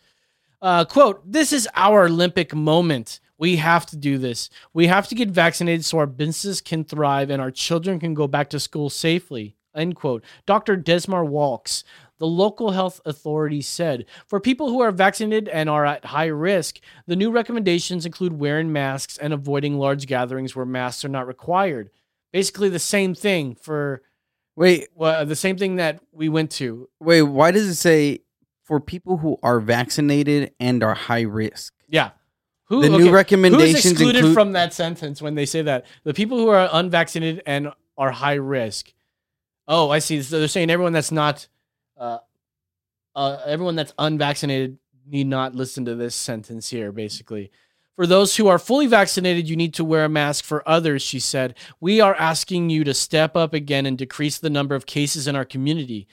[0.62, 3.20] Uh, quote: This is our Olympic moment.
[3.36, 4.48] We have to do this.
[4.72, 8.26] We have to get vaccinated so our businesses can thrive and our children can go
[8.26, 9.56] back to school safely.
[9.74, 10.24] End quote.
[10.46, 10.76] Dr.
[10.76, 11.82] Desmar Walkes,
[12.24, 14.06] the local health authority said.
[14.26, 18.72] For people who are vaccinated and are at high risk, the new recommendations include wearing
[18.72, 21.90] masks and avoiding large gatherings where masks are not required.
[22.32, 24.00] Basically, the same thing for
[24.56, 26.88] Wait, well, the same thing that we went to.
[26.98, 27.22] wait.
[27.22, 28.20] Why does it say
[28.62, 31.74] for people who are vaccinated and are high risk?
[31.88, 32.12] Yeah.
[32.68, 35.84] Who, The new recommendations excluded include- from that sentence when they say that?
[36.04, 38.94] The people who are unvaccinated and are high risk.
[39.68, 40.22] Oh, I see.
[40.22, 41.48] So they're saying everyone that's not,
[41.96, 42.18] uh,
[43.14, 46.92] uh, everyone that's unvaccinated need not listen to this sentence here.
[46.92, 47.50] Basically,
[47.96, 50.44] for those who are fully vaccinated, you need to wear a mask.
[50.44, 54.50] For others, she said, we are asking you to step up again and decrease the
[54.50, 56.08] number of cases in our community.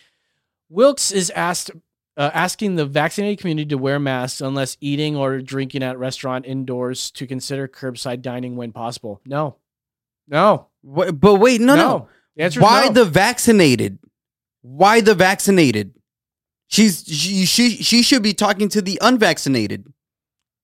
[0.70, 1.72] Wilkes is asked
[2.18, 7.10] uh, asking the vaccinated community to wear masks unless eating or drinking at restaurant indoors
[7.12, 9.22] to consider curbside dining when possible.
[9.26, 9.56] No,
[10.28, 12.08] no, What, but wait, no, no.
[12.36, 12.94] The answer is Why no.
[12.94, 14.00] the vaccinated?
[14.62, 15.94] Why the vaccinated?
[16.68, 19.92] She's she, she she should be talking to the unvaccinated.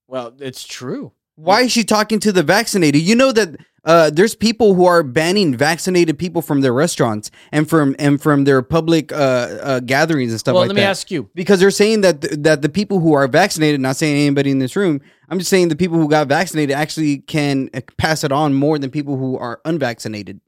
[0.07, 1.12] well, it's true.
[1.36, 3.01] Why is she talking to the vaccinated?
[3.01, 7.69] You know that uh, there's people who are banning vaccinated people from their restaurants and
[7.69, 11.12] from and from their public uh, uh, gatherings and stuff well, like let me ask
[11.12, 11.29] you.
[11.36, 14.60] because they're saying that th- that the people who are vaccinated, not saying anybody in
[14.60, 18.31] this room, I'm just saying the people who got vaccinated actually can uh, pass it
[18.31, 20.41] on more than people who are unvaccinated.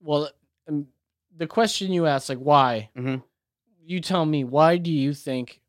[0.00, 0.30] Well,
[0.68, 0.86] um,
[1.36, 2.90] the question you asked, like, why?
[2.96, 3.22] Mhm.
[3.84, 4.44] You tell me.
[4.44, 5.60] Why do you think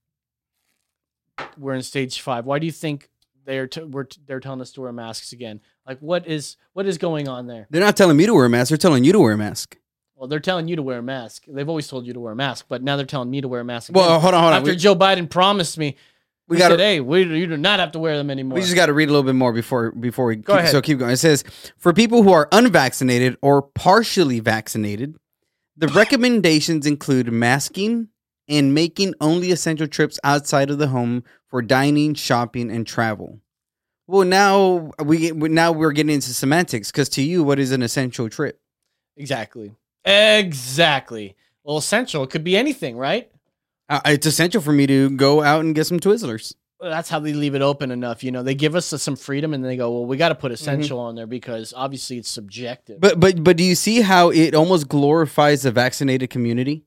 [1.57, 2.45] we're in stage five?
[2.45, 3.09] Why do you think
[3.45, 5.61] they're t- we're t- they're telling us to wear masks again?
[5.87, 7.67] Like, what is what is going on there?
[7.69, 9.77] They're not telling me to wear a mask; they're telling you to wear a mask.
[10.15, 11.43] Well, they're telling you to wear a mask.
[11.47, 13.61] They've always told you to wear a mask, but now they're telling me to wear
[13.61, 13.89] a mask.
[13.89, 14.01] Again.
[14.01, 14.59] Well, hold on, hold on.
[14.59, 15.97] After We, Joe Biden promised me,
[16.47, 18.85] we got "Hey, we you do not have to wear them anymore." We just got
[18.85, 20.71] to read a little bit more before before we Go keep, ahead.
[20.71, 21.11] so keep going.
[21.11, 21.43] It says
[21.77, 25.15] for people who are unvaccinated or partially vaccinated,
[25.75, 28.09] the recommendations include masking
[28.47, 33.39] and making only essential trips outside of the home for dining, shopping, and travel.
[34.07, 38.29] Well, now we now we're getting into semantics because to you, what is an essential
[38.29, 38.59] trip?
[39.15, 41.35] exactly, exactly.
[41.63, 42.27] Well, essential.
[42.27, 43.31] Could be anything, right?
[43.87, 46.55] Uh, it's essential for me to go out and get some Twizzlers.
[46.83, 48.23] That's how they leave it open enough.
[48.23, 50.47] You know, they give us some freedom, and they go, "Well, we got to put
[50.47, 50.53] mm-hmm.
[50.55, 54.53] essential on there because obviously it's subjective." But but but do you see how it
[54.53, 56.85] almost glorifies the vaccinated community?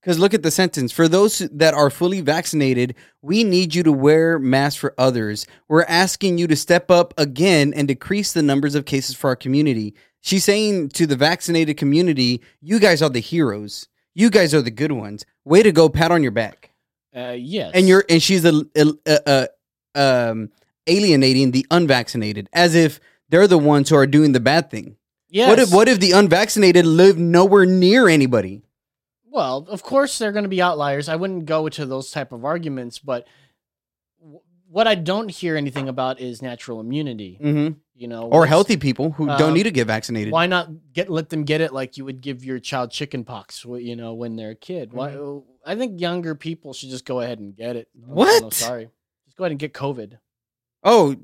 [0.00, 0.92] Because look at the sentence.
[0.92, 5.46] For those that are fully vaccinated, we need you to wear masks for others.
[5.68, 9.36] We're asking you to step up again and decrease the numbers of cases for our
[9.36, 9.94] community.
[10.20, 13.88] She's saying to the vaccinated community, you guys are the heroes.
[14.14, 15.24] You guys are the good ones.
[15.44, 16.67] Way to go, pat on your back.
[17.18, 19.48] Uh, yes, And you're and she's a, a, a,
[19.96, 20.50] a, um,
[20.86, 24.96] alienating the unvaccinated as if they're the ones who are doing the bad thing.
[25.28, 25.48] yes.
[25.48, 28.62] What if what if the unvaccinated live nowhere near anybody?
[29.30, 31.08] Well, of course they're going to be outliers.
[31.08, 33.26] I wouldn't go to those type of arguments, but
[34.20, 37.38] w- what I don't hear anything about is natural immunity.
[37.40, 37.74] Mm-hmm.
[37.94, 40.32] You know, Or healthy people who Um, don't need to get vaccinated.
[40.32, 43.64] Why not get let them get it like you would give your child chicken pox?
[43.64, 44.92] You know, when they're a kid.
[44.92, 45.10] Why?
[45.68, 47.88] I think younger people should just go ahead and get it.
[47.98, 48.12] Mm-hmm.
[48.14, 48.54] What?
[48.54, 48.88] sorry,
[49.26, 50.18] just go ahead and get COVID.
[50.84, 51.14] Oh,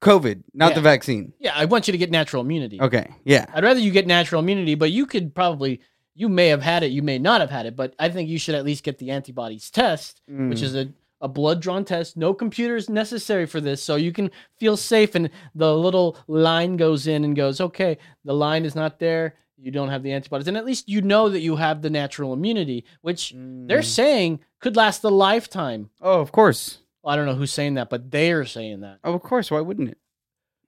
[0.00, 0.74] COVID, not Yeah.
[0.76, 1.32] the vaccine.
[1.38, 2.80] Yeah, I want you to get natural immunity.
[2.80, 3.46] Okay, yeah.
[3.52, 5.80] I'd rather you get natural immunity, but you could probably,
[6.14, 8.38] you may have had it, you may not have had it, but I think you
[8.38, 10.62] should at least get the antibodies test, which Mm.
[10.62, 10.88] is a,
[11.20, 12.16] a blood drawn test.
[12.16, 15.14] No computers necessary for this, so you can feel safe.
[15.14, 19.34] And the little line goes in and goes, okay, the line is not there.
[19.62, 22.32] You don't have the antibodies, and at least you know that you have the natural
[22.32, 23.84] immunity, which they're Mm.
[23.84, 25.90] saying could last a lifetime.
[26.00, 26.78] Oh, of course.
[27.02, 28.98] Well, I don't know who's saying that, but they are saying that.
[29.04, 29.50] Oh, of course.
[29.50, 29.98] Why wouldn't it?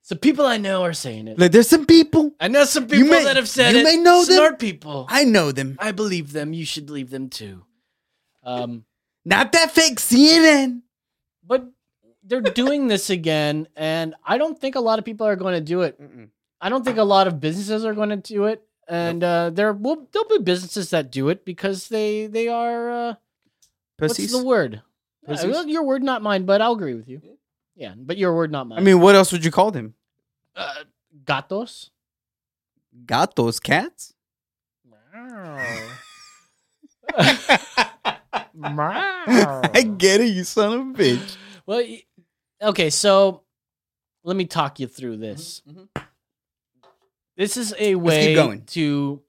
[0.02, 1.38] So people I know are saying it.
[1.38, 2.34] Like, there's some people.
[2.40, 3.84] I know some people may- that have said you it.
[3.84, 4.36] may know them.
[4.36, 5.06] Smart people.
[5.08, 5.76] I know them.
[5.78, 6.52] I believe them.
[6.52, 7.64] You should believe them too.
[8.42, 8.84] Um,
[9.24, 10.82] Not that fake CNN.
[11.46, 11.66] but
[12.24, 15.60] they're doing this again, and I don't think a lot of people are going to
[15.60, 15.98] do it.
[16.60, 19.72] I don't think a lot of businesses are going to do it, and uh, there
[19.72, 23.14] will there'll be businesses that do it because they they are uh,
[23.98, 24.32] Pussies.
[24.32, 24.82] what's the word?
[25.26, 25.44] Pussies?
[25.44, 27.20] Uh, well, your word, not mine, but I'll agree with you.
[27.74, 28.78] Yeah, but your word, not mine.
[28.78, 29.94] I mean, what else would you call them?
[30.56, 30.84] uh,
[31.24, 31.90] gatos.
[33.06, 34.14] Gatos, cats?
[38.54, 41.36] I get it, you son of a bitch.
[41.66, 41.82] Well,
[42.60, 43.42] okay, so
[44.24, 45.62] let me talk you through this.
[45.68, 45.88] mhm.
[47.42, 48.62] This is a way keep going.
[48.66, 49.20] to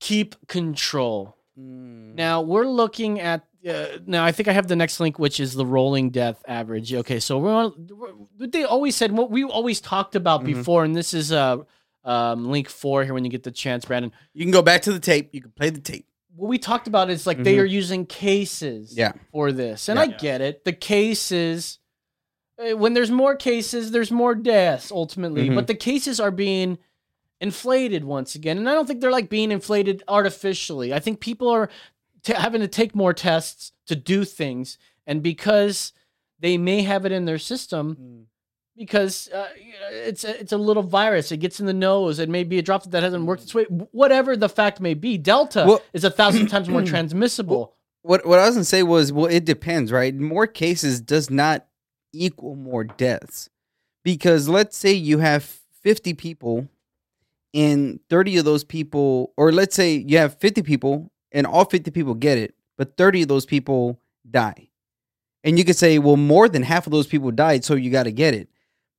[0.00, 1.36] keep control.
[1.58, 2.14] Mm.
[2.14, 3.44] Now we're looking at.
[3.68, 6.92] Uh, now I think I have the next link, which is the rolling death average.
[6.94, 7.88] Okay, so we're on.
[7.90, 10.46] we're- they always said, what we always talked about Mhm.
[10.46, 11.58] before, and this is uh,
[12.04, 14.10] um, link four here when you get the chance, Brandon.
[14.32, 15.28] You can go back to the tape.
[15.34, 16.06] You can play the tape.
[16.34, 17.60] What we talked about is like they Mhm.
[17.60, 19.12] are using cases Yeah.
[19.30, 20.02] for this, and Yeah.
[20.04, 20.64] I get it.
[20.64, 21.78] The cases,
[22.58, 25.54] when there's more cases, there's more deaths ultimately, Mhm.
[25.54, 26.78] but the cases are being
[27.40, 30.94] inflated once again, and I don't think they're like being inflated artificially.
[30.94, 31.68] I think people are
[32.22, 35.92] t- having to take more tests to do things, and because
[36.38, 38.26] they may have it in their system,
[38.76, 39.48] because uh,
[39.90, 41.32] it's a, it's a little virus.
[41.32, 42.18] It gets in the nose.
[42.18, 43.64] It may be a droplet that hasn't worked its way.
[43.64, 47.74] Whatever the fact may be, Delta Well- is a thousand times more transmissible.
[48.02, 50.14] What what I was gonna say was, well, it depends, right?
[50.14, 51.66] More cases does not
[52.12, 53.48] equal more deaths,
[54.04, 55.42] because let's say you have
[55.82, 56.68] fifty people,
[57.54, 61.90] and thirty of those people, or let's say you have fifty people, and all fifty
[61.90, 64.68] people get it, but thirty of those people die,
[65.44, 68.04] and you could say, well, more than half of those people died, so you got
[68.04, 68.48] to get it.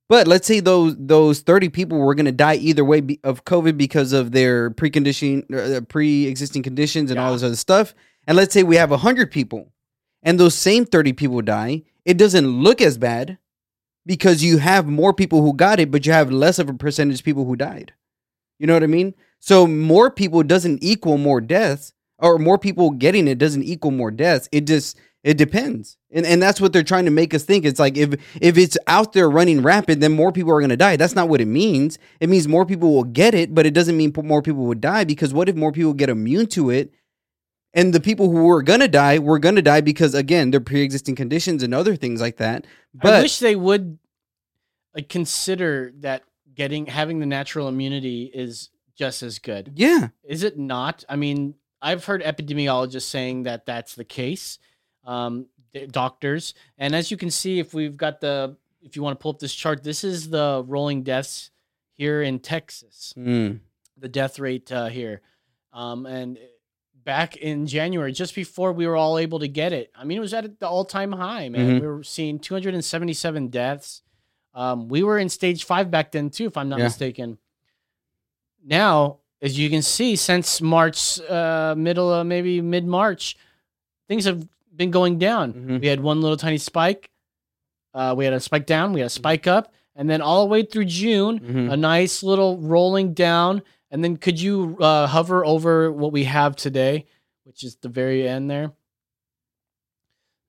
[0.10, 3.78] But let's say those those thirty people were going to die either way of COVID
[3.78, 7.96] because of their preconditioning, uh, pre-existing conditions, and all this other stuff.
[8.28, 9.72] And let's say we have hundred people,
[10.22, 11.84] and those same thirty people die.
[12.06, 13.38] It doesn't look as bad
[14.06, 17.20] because you have more people who got it, but you have less of a percentage
[17.20, 17.94] of people who died.
[18.60, 19.14] You know what I mean?
[19.40, 24.12] So more people doesn't equal more deaths, or more people getting it doesn't equal more
[24.12, 24.48] deaths.
[24.52, 27.66] It just it depends, and and that's what they're trying to make us think.
[27.66, 30.78] It's like if if it's out there running rapid, then more people are going to
[30.78, 30.96] die.
[30.96, 31.98] That's not what it means.
[32.20, 35.04] It means more people will get it, but it doesn't mean more people will die.
[35.04, 36.94] Because what if more people get immune to it?
[37.74, 41.64] And the people who were gonna die were gonna die because again, their pre-existing conditions
[41.64, 42.66] and other things like that.
[42.94, 43.98] But I wish they would
[44.94, 49.72] like consider that getting having the natural immunity is just as good.
[49.76, 51.04] yeah, Is it not?
[51.10, 54.60] I mean, I've heard epidemiologists saying that that's the case.
[55.04, 55.48] Um,
[55.90, 59.32] doctors, and as you can see, if we've got the, if you want to pull
[59.32, 61.50] up this chart, this is the rolling deaths
[61.96, 63.14] here in Texas.
[63.18, 63.60] Mm.
[63.98, 65.22] the death rate uh, here.
[65.74, 66.38] Um, and
[67.04, 70.22] back in January, just before we were all able to get it, I mean, it
[70.22, 71.78] was at the all time high, man.
[71.78, 71.82] Mhm.
[71.82, 74.02] We were seeing 277 deaths.
[74.54, 76.86] Um, we were in stage five back then, too, if I'm not Yeah.
[76.86, 77.38] mistaken.
[78.66, 83.36] Now, as you can see, since March, uh, middle of maybe mid March,
[84.08, 85.54] things have been going down.
[85.54, 85.82] Mhm.
[85.82, 87.10] We had one little tiny spike.
[87.94, 90.50] Uh, we had a spike down, we had a spike up, and then all the
[90.50, 91.72] way through June, Mhm.
[91.74, 93.62] a nice little rolling down.
[93.94, 97.06] And then could you uh, hover over what we have today,
[97.44, 98.72] which is the very end there?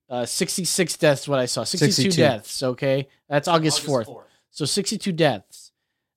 [0.09, 1.63] Uh, 66 deaths, what I saw.
[1.63, 2.21] 62, 62.
[2.21, 3.07] deaths, okay?
[3.29, 4.23] That's August, 4th.
[4.49, 5.71] So 62 deaths.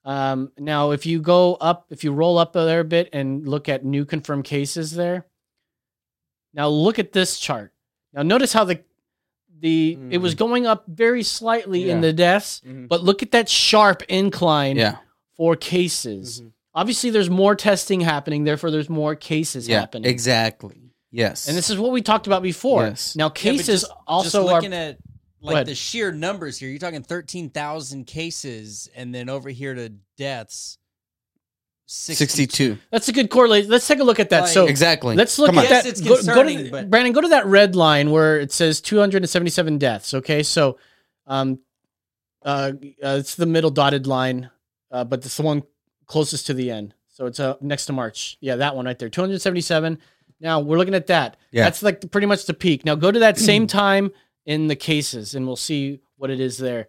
[0.07, 3.69] Um, now, if you go up, if you roll up there a bit and look
[3.69, 5.27] at new confirmed cases there,
[6.55, 7.75] now look at this chart.
[8.15, 8.81] Now, notice how the
[9.61, 12.89] the it was going up very slightly in the deaths, Mhm.
[12.89, 14.99] but look at that sharp incline Yeah.
[15.37, 16.41] for cases.
[16.41, 16.53] Mhm.
[16.79, 19.81] Obviously, there's more testing happening, therefore, there's more cases Yeah.
[19.81, 20.09] happening.
[20.09, 20.93] Exactly.
[21.11, 21.49] Yes.
[21.49, 22.85] And this is what we talked about before.
[22.87, 23.17] Yes.
[23.17, 24.45] Now, Yeah, cases just- also just are.
[24.45, 24.99] looking at
[25.41, 26.69] like the sheer numbers here.
[26.69, 30.79] You're talking thirteen thousand cases, and then over here to deaths,
[31.87, 32.79] 62.
[32.91, 33.71] That's a good correlation.
[33.71, 34.43] Let's take a look at that.
[34.43, 35.17] Like- so Exactly.
[35.17, 35.71] let's look Come at on.
[35.71, 35.87] that.
[35.87, 39.79] It's go, go to but- Brandon, go to that red line where it says 277
[39.79, 40.13] deaths.
[40.15, 40.79] Okay, so
[41.27, 41.59] um,
[42.45, 44.51] uh, uh, it's the middle dotted line,
[44.91, 45.63] uh, but it's the one
[46.09, 46.95] closest to the end.
[47.07, 48.37] So it's uh, next to March.
[48.41, 49.99] Yeah, that one right there, 277.
[50.41, 51.37] Now we're looking at that.
[51.51, 51.65] Yeah.
[51.65, 52.85] That's like the, pretty much the peak.
[52.85, 54.11] Now go to that same time
[54.47, 56.89] in the cases, and we'll see what it is there.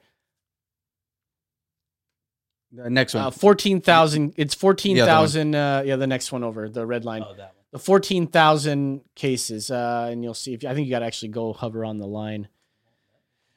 [2.72, 3.24] The next one.
[3.24, 4.34] Uh, 14,000.
[4.38, 5.56] It's 14,000.
[5.56, 7.24] Uh, yeah, the next one over, the red line.
[7.28, 7.64] Oh, that one.
[7.72, 9.72] the 14,000 cases.
[9.72, 12.08] Uh, and you'll see if I think you got to actually go hover on the
[12.08, 12.48] line.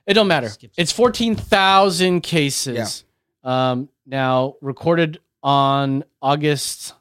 [0.07, 0.51] It don't matter.
[0.77, 3.05] It's 14,000 cases.
[3.45, 6.95] Um, now recorded on August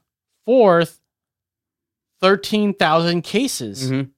[0.48, 1.00] 4th,
[2.20, 3.92] 13,000 cases.
[3.92, 4.10] Mhm.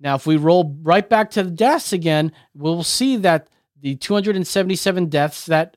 [0.00, 3.48] Now, if we roll right back to the deaths again, we'll see that
[3.80, 5.76] the 277 deaths that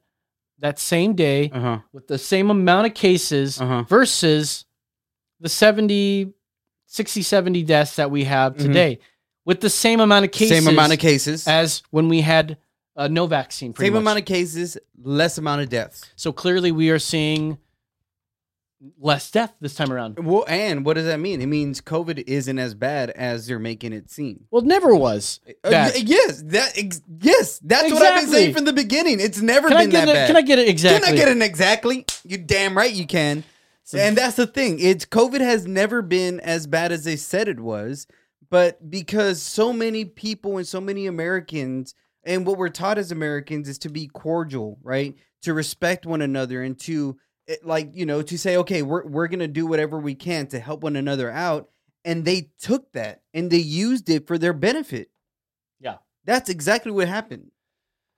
[0.60, 1.79] that same day Uh-huh.
[1.91, 3.81] with the same amount of cases Uh-huh.
[3.89, 4.65] versus
[5.39, 6.34] the 70
[6.86, 8.57] 60 70 deaths that we have Mhm.
[8.60, 8.99] today
[9.43, 11.47] with the same amount of cases Same amount of cases.
[11.47, 12.57] as when we had
[13.01, 14.01] uh, no vaccine Same much.
[14.01, 16.09] amount of cases, less amount of deaths.
[16.15, 17.57] so clearly we are seeing
[18.99, 20.17] less death this time around.
[20.19, 21.41] Well, and what does that mean?
[21.41, 24.45] It means COVID isn't as bad as they're making it seem.
[24.49, 25.39] Well, it never was.
[25.63, 29.19] Uh, yes, that ex- yes, that's what I've been saying from the beginning.
[29.19, 30.13] It's never Can been that it?
[30.13, 30.27] bad.
[30.27, 31.07] Can I get it exactly?
[31.07, 32.05] Can I get an exactly?
[32.23, 33.43] You damn right you can.
[33.93, 34.79] and that's the thing.
[34.79, 38.07] It's COVID has never been as bad as they said it was,
[38.49, 43.67] but because so many people and so many Americans and what we're taught as Americans
[43.67, 45.15] is to be cordial, right?
[45.43, 47.17] To respect one another and to
[47.63, 50.60] like, you know, to say, okay, we're we're going to do whatever we can to
[50.60, 51.69] help one another out,
[52.05, 55.10] and they took that and they used it for their benefit.
[55.79, 55.97] Yeah.
[56.25, 57.51] That's exactly what happened.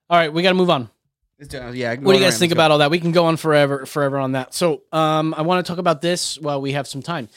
[0.10, 0.90] All right, we got to move on.
[1.40, 1.96] It's, uh, yeah.
[1.96, 2.92] What do you guys think about all that?
[2.92, 4.54] We can go on forever, forever on that.
[4.54, 7.30] So, um, I want to talk about this while we have some time.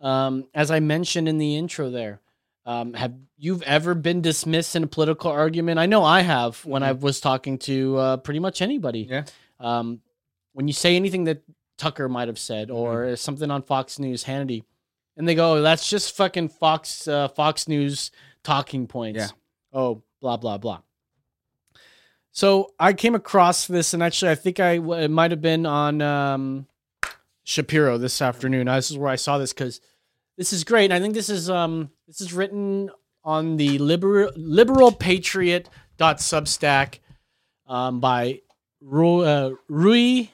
[0.00, 2.20] Um, as I mentioned in the intro, there,
[2.66, 5.78] um, have you've ever been dismissed in a political argument?
[5.78, 9.06] I know I have when I was talking to uh, pretty much anybody.
[9.10, 9.24] Yeah.
[9.60, 10.00] Um,
[10.52, 11.42] when you say anything that
[11.76, 14.64] Tucker might have said or something on Fox News, Hannity,
[15.16, 18.10] and they go, "That's just fucking Fox uh, Fox News
[18.42, 19.28] talking points." Yeah.
[19.72, 20.80] Oh, blah blah blah.
[22.32, 24.72] So I came across this, and actually, I think I
[25.02, 26.66] it might have been on um,
[27.44, 28.66] Shapiro this afternoon.
[28.66, 29.80] This is where I saw this because
[30.36, 30.86] this is great.
[30.86, 32.90] And I think this is um this is written
[33.24, 36.98] on the liberal liberal patriot dot substack
[37.66, 38.40] um, by
[38.80, 40.30] Ru, uh, Ruy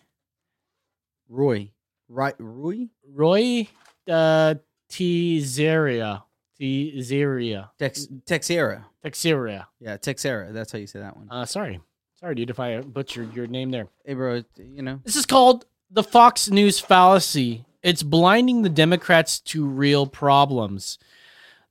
[1.29, 1.71] Roy?
[2.09, 2.89] Right, Roy?
[3.09, 3.69] Roy
[4.09, 4.55] uh,
[4.89, 6.25] Teixeira
[6.59, 8.85] Teixeira Tex Texera.
[9.03, 9.69] Teixeira.
[9.79, 10.53] Yeah, Texera.
[10.53, 11.29] That's how you say that one.
[11.31, 11.81] Uh, sorry,
[12.19, 13.87] sorry, dude, if I butchered your name there.
[14.05, 14.43] Hey, bro.
[14.57, 15.01] You know.
[15.05, 17.65] This is called the Fox News fallacy.
[17.83, 20.99] It's blinding the Democrats to real problems.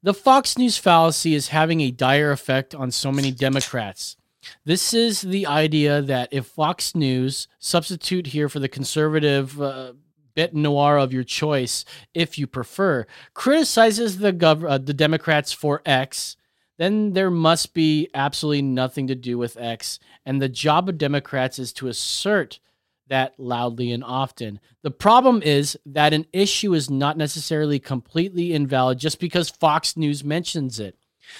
[0.01, 4.15] The Fox News fallacy is having a dire effect on so many Democrats.
[4.63, 9.91] This is the idea that if Fox News, substitute here for the conservative uh,
[10.35, 11.83] bit noir of your choice,
[12.13, 16.37] if you prefer, criticizes the gov- uh, the Democrats for X,
[16.77, 19.99] then there must be absolutely nothing to do with X.
[20.25, 22.61] And the job of Democrats is to assert
[23.09, 24.59] that loudly and often.
[24.81, 30.23] The problem is that an issue is not necessarily completely invalid just because Fox News
[30.23, 30.95] mentions it.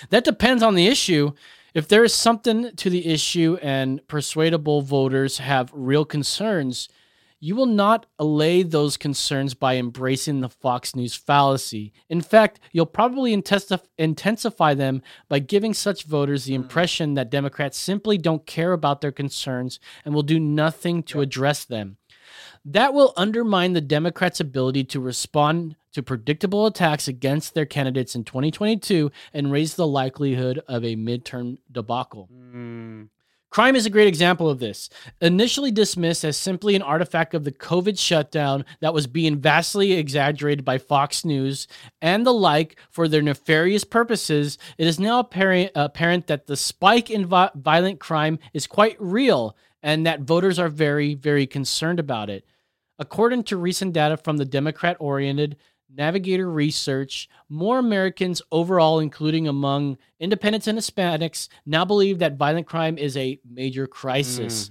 [0.10, 1.32] That depends on the issue.
[1.74, 6.90] If there is something to the issue and persuadable voters have real concerns,
[7.39, 11.93] you will not allay those concerns by embracing the Fox News fallacy.
[12.10, 16.63] In fact, you'll probably intensif- intensify them by giving such voters the hmm.
[16.63, 21.63] impression that Democrats simply don't care about their concerns and will do nothing to address
[21.65, 21.97] them.
[22.65, 28.23] That will undermine the Democrats' ability to respond to predictable attacks against their candidates in
[28.23, 32.28] 2022 and raise the likelihood of a midterm debacle.
[32.32, 33.04] Hmm.
[33.50, 34.90] Crime is a great example of this.
[35.22, 40.64] Initially dismissed as simply an artifact of the COVID shutdown that was being vastly exaggerated
[40.64, 41.68] by Fox News
[42.02, 47.10] and the like for their nefarious purposes, it is now apparent, apparent that the spike
[47.10, 52.30] in vi- violent crime is quite real and that voters are very, very concerned about
[52.30, 52.46] it.
[53.00, 55.56] According to recent data from the Democrat oriented
[55.95, 62.97] Navigator Research, more Americans overall, including among independents and Hispanics, now believe that violent crime
[62.97, 64.69] is a major crisis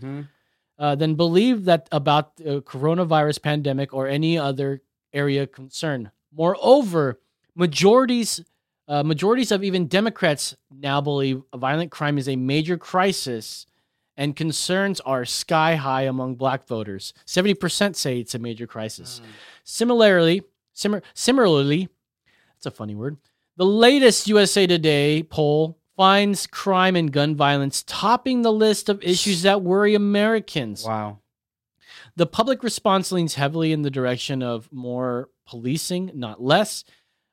[0.78, 4.81] uh, than believe that about the coronavirus pandemic or any other
[5.12, 6.11] area of concern.
[6.33, 7.18] Moreover,
[7.54, 8.44] majorities
[8.87, 13.66] uh, majorities of even Democrats now believe violent crime is a major crisis,
[14.16, 17.12] and concerns are sky high among Black voters.
[17.26, 19.20] Seventy percent say it's a major crisis.
[19.64, 20.42] Similarly,
[21.14, 21.88] similarly,
[22.55, 23.17] that's a funny word.
[23.57, 29.43] The latest USA Today poll finds crime and gun violence topping the list of issues
[29.43, 30.85] that worry Americans.
[30.85, 31.19] Wow.
[32.14, 36.85] The public response leans heavily in the direction of more policing, not less,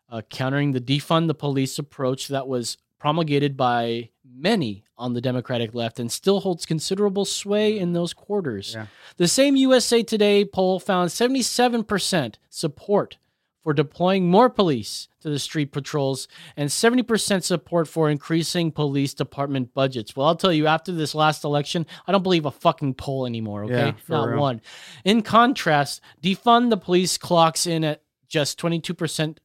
[0.09, 5.75] uh, countering the defund the police approach that was promulgated by many on the Democratic
[5.75, 8.73] left and still holds considerable sway in those quarters.
[8.73, 8.87] Yeah.
[9.17, 13.17] The same USA Today poll found 77% support
[13.65, 19.73] for deploying more police to the street patrols and 70% support for increasing police department
[19.73, 20.15] budgets.
[20.15, 23.63] Well, I'll tell you, after this last election, I don't believe a fucking poll anymore,
[23.63, 23.73] okay?
[23.87, 24.39] Yeah, Not real.
[24.39, 24.61] one.
[25.03, 29.39] In contrast, defund the police clocks in at just 22%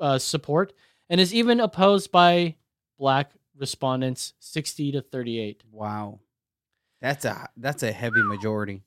[0.00, 0.72] uh, support
[1.10, 2.56] and is even opposed by
[2.98, 5.64] black respondents 60 to 38.
[5.70, 6.20] Wow.
[7.02, 8.84] That's a that's a heavy majority.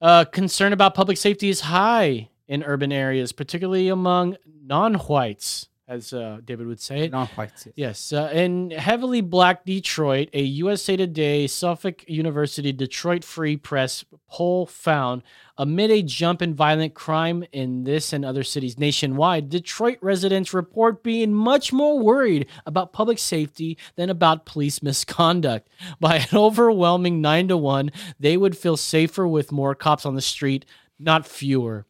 [0.00, 4.36] Uh, concern about public safety is high in urban areas, particularly among
[4.66, 5.68] non-whites.
[5.86, 7.08] as uh, David would say.
[7.08, 7.66] Non-whites.
[7.66, 7.74] yes.
[7.76, 14.66] Yes, uh, in heavily black Detroit, a USA Today, Suffolk University, Detroit Free Press poll
[14.66, 15.22] found
[15.56, 21.04] amid a jump in violent crime in this and other cities nationwide, Detroit residents report
[21.04, 25.68] being much more worried about public safety than about police misconduct.
[26.00, 30.20] By an overwhelming 9 to 1, they would feel safer with more cops on the
[30.20, 30.64] street,
[30.98, 31.86] not fewer.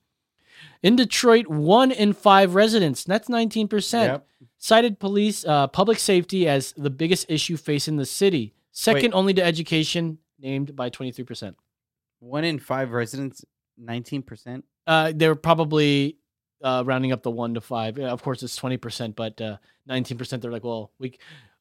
[0.83, 4.27] In Detroit, one in five residents, that's 19%, Yep.
[4.59, 9.43] cited police uh, public safety as the biggest issue facing the city, second only to
[9.45, 11.55] education, named by 23%.
[12.21, 13.45] One in five residents,
[13.79, 14.65] nineteen percent.
[14.87, 16.17] Uh, they were probably
[16.63, 17.99] uh, rounding up the one to five.
[17.99, 19.57] Of course, it's 20%, but uh,
[19.89, 21.17] 19%, they're like, well, we,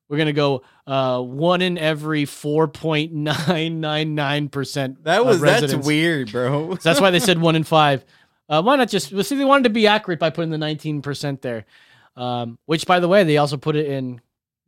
[0.09, 5.03] we're going to go uh, one in every 4.999%.
[5.03, 6.75] That was that's weird, bro.
[6.75, 8.03] So that's why they said one in five.
[8.49, 9.35] Uh, why not just well, see?
[9.35, 11.65] They wanted to be accurate by putting the nineteen percent there,
[12.17, 14.19] um, which, by the way, they also put it in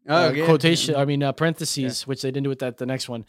[0.08, 0.46] uh, Oh, yeah.
[0.46, 0.96] quotation.
[0.96, 2.78] I mean, uh, parentheses, which they didn't do with that.
[2.78, 3.26] The next one,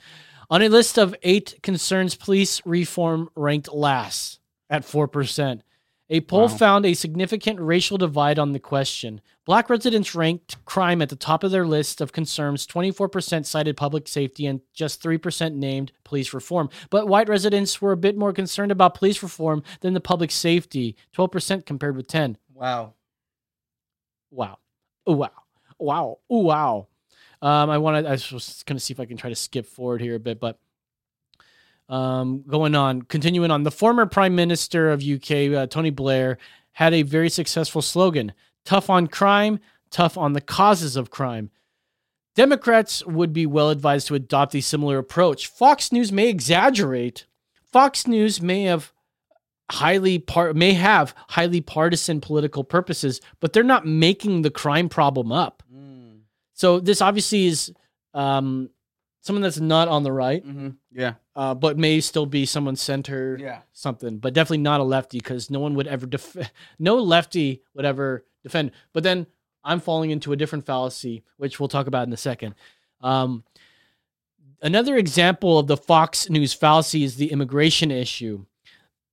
[0.51, 5.63] on a list of eight concerns, police reform ranked last at four percent.
[6.15, 6.49] A poll Wow.
[6.49, 9.23] found a significant racial divide on the question.
[9.47, 12.67] Black residents ranked crime at the top of their list of concerns.
[12.67, 16.69] 24% cited public safety and just 3% named police reform.
[16.91, 20.97] But white residents were a bit more concerned about police reform than the public safety,
[21.13, 22.37] 12% compared with 10.
[22.53, 22.93] Wow.
[24.31, 24.59] Wow.
[25.09, 25.31] Ooh, wow.
[25.79, 26.19] Wow.
[26.31, 26.89] Ooh, wow.
[27.41, 29.67] Um, I want to, I was going to see if I can try to skip
[29.67, 30.59] forward here a bit, but
[31.89, 33.63] um, going on, continuing on.
[33.63, 36.39] The former Prime Minister of UK, uh, Tony Blair,
[36.73, 38.33] had a very successful slogan
[38.65, 39.59] tough on crime,
[39.91, 41.51] tough on the causes of crime.
[42.35, 45.47] Democrats would be well advised to adopt a similar approach.
[45.47, 47.27] Fox News may exaggerate.
[47.71, 48.93] Fox News may have
[49.71, 55.31] highly par- may have highly partisan political purposes, but they're not making the crime problem
[55.31, 55.63] up.
[55.75, 56.21] Mm.
[56.55, 57.73] So this obviously is
[58.15, 58.71] um,
[59.23, 61.15] someone that's not on the right, hmm Yeah.
[61.35, 63.61] uh, but may still be someone center Yeah.
[63.73, 66.37] something, but definitely not a lefty because no one would ever def-
[66.79, 68.73] no lefty would ever defend.
[68.93, 69.27] But then
[69.65, 72.55] I'm falling into a different fallacy, which we'll talk about in a second.
[73.01, 73.45] Um,
[74.61, 78.45] another example of the Fox News fallacy is the immigration issue.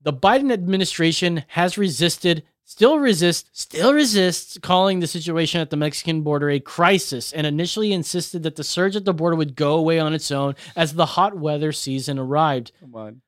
[0.01, 6.21] The Biden administration has resisted, still resists, still resists calling the situation at the Mexican
[6.21, 9.99] border a crisis and initially insisted that the surge at the border would go away
[9.99, 12.71] on its own as the hot weather season arrived.
[12.79, 13.21] Come on.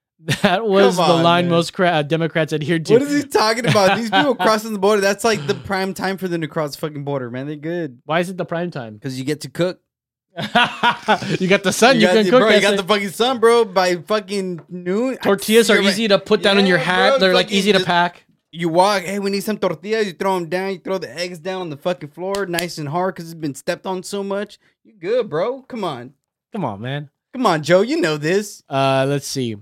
[0.44, 1.50] That was Come the line man.
[1.52, 2.94] most cra- uh, Democrats adhered to.
[2.94, 3.98] What is he talking about?
[3.98, 5.02] These people crossing the border.
[5.02, 7.48] That's like the prime time for them to cross the fucking border, man.
[7.48, 8.94] They're good Why is it the prime time?
[8.94, 9.82] because you get to cook.
[10.38, 11.96] you got the sun.
[12.00, 12.40] You, got, can the- cook.
[12.42, 12.78] bro, you got it.
[12.78, 13.66] the fucking sun, bro.
[13.66, 17.10] By fucking noon, Tortillas are easy to put down in your hat.
[17.14, 18.24] bro, They're like easy to pack.
[18.52, 19.04] You walk.
[19.04, 20.08] Hey, we need some tortillas.
[20.08, 20.74] You throw them down.
[20.74, 23.56] You throw the eggs down on the fucking floor, nice and hard, because it's been
[23.56, 24.60] stepped on so much.
[24.84, 25.62] You good, bro?
[25.64, 26.14] Come on,
[26.52, 27.10] Come on, man.
[27.32, 27.82] come on, Joe.
[27.82, 28.62] You know this.
[28.70, 29.56] Uh, let's see.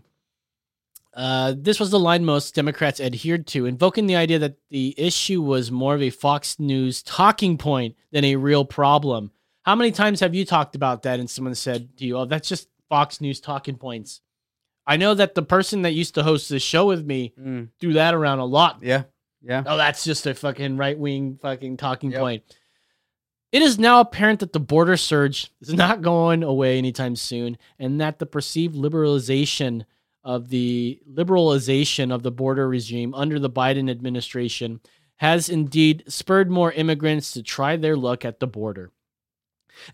[1.14, 5.42] Uh, this was the line most Democrats adhered to, invoking the idea that the issue
[5.42, 9.32] was more of a Fox News talking point than a real problem.
[9.64, 12.48] How many times have you talked about that and someone said to you, "Oh, that's
[12.48, 14.22] just Fox News talking points"?
[14.90, 17.94] I know that the person that used to host this show with me Mm, threw
[17.94, 18.80] that around a lot.
[18.82, 19.04] yeah,
[19.42, 19.64] yeah.
[19.66, 22.20] Oh, that's just a fucking right wing fucking talking Yep.
[22.20, 22.44] point.
[23.52, 28.00] It is now apparent that the border surge is not going away anytime soon, and
[28.02, 29.86] that the perceived liberalization
[30.24, 34.80] of the liberalization of the border regime under the Biden administration
[35.18, 38.92] has indeed spurred more immigrants to try their luck at the border.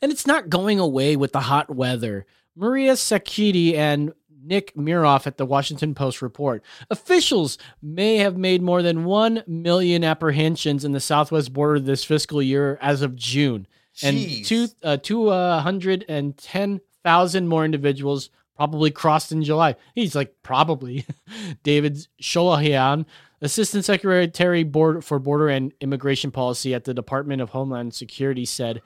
[0.01, 2.25] And it's not going away with the hot weather.
[2.55, 4.13] Maria Sacchetti and
[4.45, 6.61] Nick Miroff at the Washington Post report.
[6.89, 12.41] Officials may have made more than 1 million apprehensions in the southwest border this fiscal
[12.41, 13.67] year as of June.
[14.03, 19.75] And two, uh, 210,000 more individuals probably crossed in July.
[19.93, 21.05] He's like, probably.
[21.63, 23.05] David Shahoulian,
[23.41, 28.81] Assistant Secretary Board for Border and Immigration Policy at the Department of Homeland Security, said,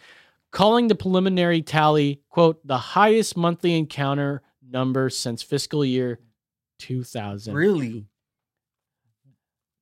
[0.51, 6.19] calling the preliminary tally, quote, the highest monthly encounter number since fiscal year
[6.79, 7.53] 2000.
[7.53, 8.05] Really?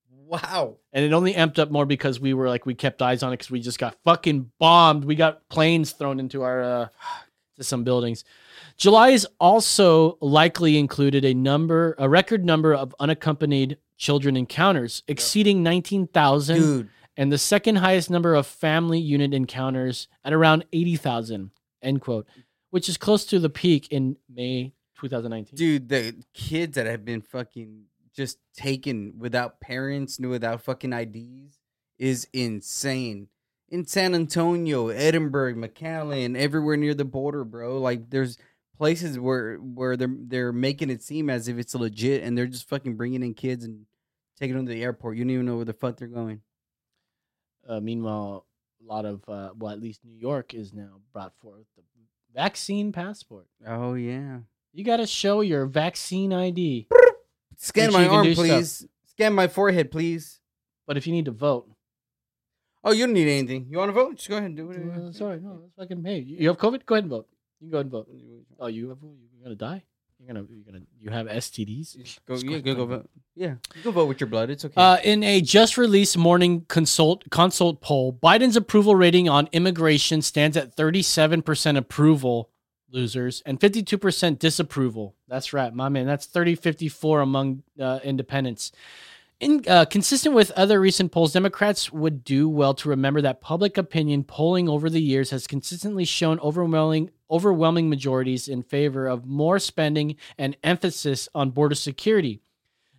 [0.10, 0.78] Wow.
[0.92, 3.38] And it only amped up more because we were like, we kept eyes on it
[3.38, 5.06] because we just got fucking bombed.
[5.06, 6.88] We got planes thrown into our, uh,
[7.56, 8.24] to some buildings.
[8.76, 15.64] July is also likely included a number, a record number of unaccompanied children encounters, exceeding
[15.64, 22.02] 19,000 Dude, and the second highest number of family unit encounters at around 80,000, end
[22.02, 22.28] quote,
[22.70, 25.56] which is close to the peak in May 2019.
[25.58, 27.84] dude, the kids that have been fucking
[28.16, 31.60] just taken without parents, and without fucking IDs,
[32.00, 33.28] is insane.
[33.70, 37.80] in San Antonio, Edinburg, McAllen, everywhere near the border, bro.
[37.80, 38.38] Like there's
[38.78, 42.70] places where where they're they're making it seem as if it's legit, and they're just
[42.70, 43.86] fucking bringing in kids and
[44.40, 45.18] taking them to the airport.
[45.18, 46.42] You don't even know where the fuck they're going.
[47.68, 48.46] Uh, meanwhile,
[48.82, 51.84] a lot of uh, well, at least New York is now brought forth the
[52.34, 53.48] vaccine passport.
[53.66, 54.40] Oh yeah.
[54.78, 56.88] You got to show your vaccine ID.
[57.58, 58.46] Scan my arm, do stuff.
[58.46, 58.88] please.
[59.08, 60.40] Scan my forehead, please.
[60.86, 61.68] But if you need to vote,
[62.84, 63.66] Oh, you don't need anything.
[63.72, 64.16] You want to vote?
[64.18, 64.78] Just go ahead and do it.
[64.80, 66.06] uh, sorry, no, that's fucking.
[66.06, 66.86] Hey, you have COVID?
[66.86, 67.28] Go ahead and vote.
[67.60, 68.08] You can go ahead and vote.
[68.60, 69.00] Oh, you have?
[69.02, 69.84] You're gonna die.
[70.20, 70.46] You're gonna.
[70.48, 70.86] You're gonna.
[71.02, 72.20] You have STDs.
[72.28, 73.10] Go, yeah, go go, vote.
[73.36, 74.52] Yeah, you go vote with your blood.
[74.52, 74.74] It's okay.
[74.80, 80.56] Uh, in a just released morning consult consult poll, Biden's approval rating on immigration stands
[80.56, 82.52] at 37% approval,
[82.92, 85.16] losers, and 52% disapproval.
[85.28, 86.06] That's right, my man.
[86.06, 88.72] That's 30 54 among uh, independents.
[89.40, 93.78] In, uh, consistent with other recent polls, Democrats would do well to remember that public
[93.78, 99.60] opinion polling over the years has consistently shown overwhelming overwhelming majorities in favor of more
[99.60, 102.42] spending and emphasis on border security.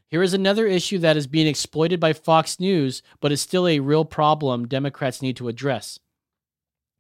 [0.07, 3.80] Here is another issue that is being exploited by Fox News, but is still a
[3.80, 5.99] real problem Democrats need to address.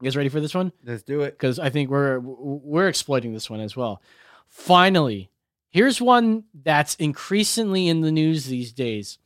[0.00, 0.72] You guys ready for this one?
[0.84, 1.32] Let's do it.
[1.32, 4.00] Because I think we're we're exploiting this one as well.
[4.48, 5.30] Finally,
[5.70, 9.18] here's one that's increasingly in the news these days.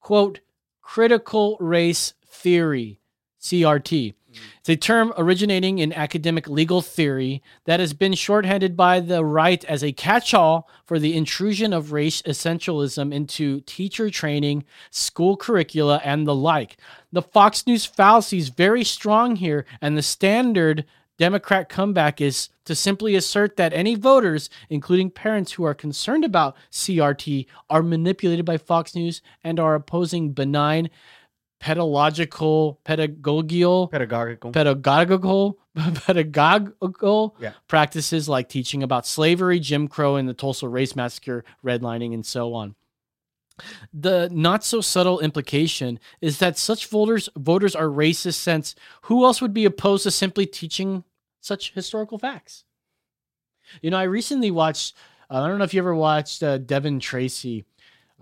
[0.00, 0.40] Quote,
[0.82, 3.00] critical race theory,
[3.40, 4.14] CRT.
[4.60, 9.64] It's a term originating in academic legal theory that has been shorthanded by the right
[9.64, 16.00] as a catch all for the intrusion of race essentialism into teacher training, school curricula,
[16.04, 16.76] and the like.
[17.12, 20.84] The Fox News fallacy is very strong here, and the standard
[21.18, 26.56] Democrat comeback is to simply assert that any voters, including parents who are concerned about
[26.70, 30.90] CRT, are manipulated by Fox News and are opposing benign
[31.62, 34.50] pedagogical, pedagogical, Pedagogical.
[34.52, 35.58] pedagogical
[36.04, 37.52] pedagogical Yeah.
[37.68, 42.52] practices like teaching about slavery, Jim Crow, and the Tulsa Race Massacre, redlining, and so
[42.52, 42.74] on.
[43.94, 49.40] The not so subtle implication is that such voters voters are racist since who else
[49.40, 51.04] would be opposed to simply teaching
[51.40, 52.64] such historical facts?
[53.82, 54.96] You know, I recently watched
[55.30, 57.64] uh, I don't know if you ever watched uh, Devin Tracy.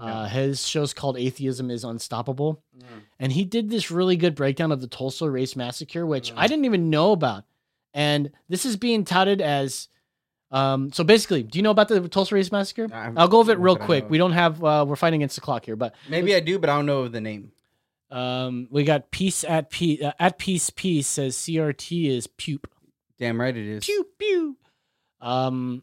[0.01, 2.63] Uh, his show's called Atheism is Unstoppable.
[3.19, 6.65] And he did this really good breakdown of the Tulsa Race Massacre, which I didn't
[6.65, 7.45] even know about.
[7.93, 9.89] And this is being touted as
[10.53, 12.89] um, so basically, do you know about the Tulsa Race Massacre?
[12.93, 14.09] I'm- I'll go over it real quick.
[14.11, 16.71] We don't have uh, we're fighting against the clock here, but Maybe I do, but
[16.71, 17.53] I don't know the name.
[18.11, 22.67] um, we got peace at peace uh, at peace peace says CRT is pupe.
[23.19, 23.85] Damn right it is.
[23.85, 24.57] Pew pew.
[25.21, 25.83] Um,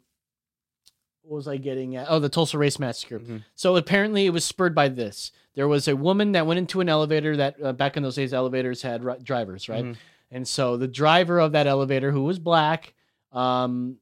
[1.28, 2.08] what was I getting at?
[2.10, 3.20] Oh, the Tulsa Race Massacre.
[3.20, 3.44] Mhm.
[3.56, 5.32] So apparently, it was spurred by this.
[5.56, 8.34] There was a woman that went into an elevator that uh, back in those days,
[8.34, 9.84] elevators had ri- drivers, right?
[9.84, 9.96] Mhm.
[10.32, 12.94] And so the driver of that elevator, who was black,
[13.32, 13.98] um,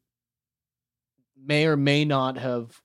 [1.35, 2.81] may or may not have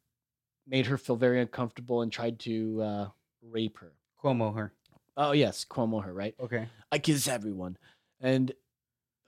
[0.66, 3.08] made her feel very uncomfortable and tried to uh,
[3.42, 3.92] rape her.
[4.22, 4.72] Cuomo her.
[5.16, 6.34] Oh yes, Cuomo her, right?
[6.40, 6.68] Okay.
[6.92, 7.76] I kiss everyone.
[8.20, 8.52] And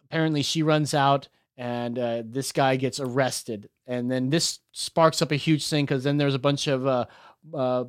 [0.04, 3.68] apparently she runs out and uh, this guy gets arrested.
[3.86, 7.07] And then this sparks up a huge thing because then there's a bunch of uh,
[7.55, 7.84] uh,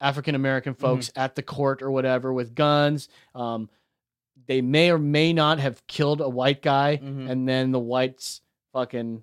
[0.00, 3.08] African American folks at the court or whatever with guns.
[3.34, 3.68] Um,
[4.46, 7.30] they may or may not have killed a white guy, Mhm.
[7.30, 8.40] and then the whites
[8.72, 9.22] fucking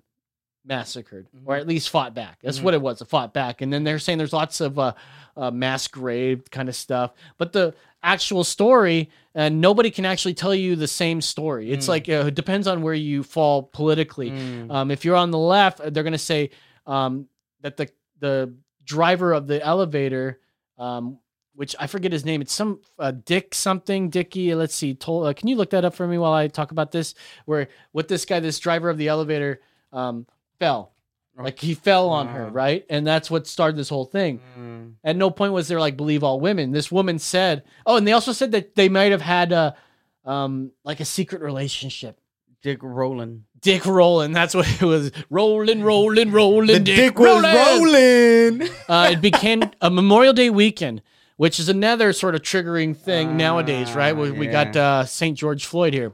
[0.64, 1.60] massacred or Mhm.
[1.60, 2.38] at least fought back.
[2.42, 2.62] That's Mhm.
[2.64, 3.60] what it was, a fought back.
[3.62, 4.92] And then they're saying there's lots of uh,
[5.36, 10.54] uh, mass grave kind of stuff, but the actual story, and nobody can actually tell
[10.54, 11.70] you the same story.
[11.70, 11.88] It's Mm.
[11.88, 14.30] like uh, it depends on where you fall politically.
[14.30, 14.70] Mm.
[14.70, 16.50] Um, if you're on the left, they're going to say
[16.86, 17.28] um,
[17.62, 17.88] that the
[18.18, 18.52] the
[18.84, 20.40] driver of the elevator,
[20.78, 21.18] um,
[21.54, 24.54] which I forget his name, it's some uh, Dick something, Dicky.
[24.54, 24.96] Let's see.
[25.06, 27.14] Uh, can you look that up for me while I talk about this?
[27.46, 29.60] Where what this guy, this driver of the elevator,
[29.92, 30.26] um,
[30.60, 30.92] fell.
[31.36, 32.84] Like he fell on her, right?
[32.90, 34.40] And that's what started this whole thing.
[34.58, 34.92] Mm.
[35.02, 36.70] At no point was there like believe all women.
[36.70, 39.74] This woman said, oh, and they also said that they might have had a,
[40.24, 42.20] um, like a secret relationship.
[42.62, 43.44] Dick Rowland.
[43.60, 44.32] Dick rolling.
[44.32, 45.12] That's what it was.
[45.30, 46.66] Rolling, rolling, rolling.
[46.66, 48.68] The dick was rolling.
[48.88, 51.00] Uh, it became a Memorial Day weekend,
[51.36, 54.16] which is another sort of triggering thing nowadays, right?
[54.16, 55.38] We, we got uh, St.
[55.38, 56.12] George Floyd here.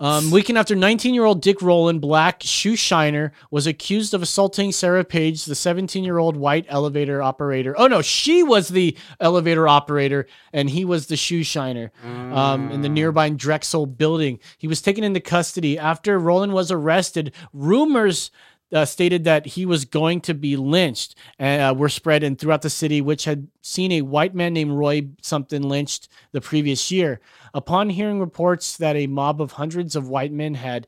[0.00, 4.72] Um, weekend after 19 year old Dick Rowland, black shoe shiner, was accused of assaulting
[4.72, 7.78] Sarah Page, the 17 year old white elevator operator.
[7.78, 12.80] Oh, no, she was the elevator operator and he was the shoe shiner um, in
[12.80, 14.40] the nearby Drexel building.
[14.56, 17.34] He was taken into custody after Rowland was arrested.
[17.52, 18.30] Rumors
[18.72, 22.70] uh, stated that he was going to be lynched uh, were spread in throughout the
[22.70, 27.20] city, which had seen a white man named Roy something lynched the previous year.
[27.52, 30.86] Upon hearing reports that a mob of hundreds of white men had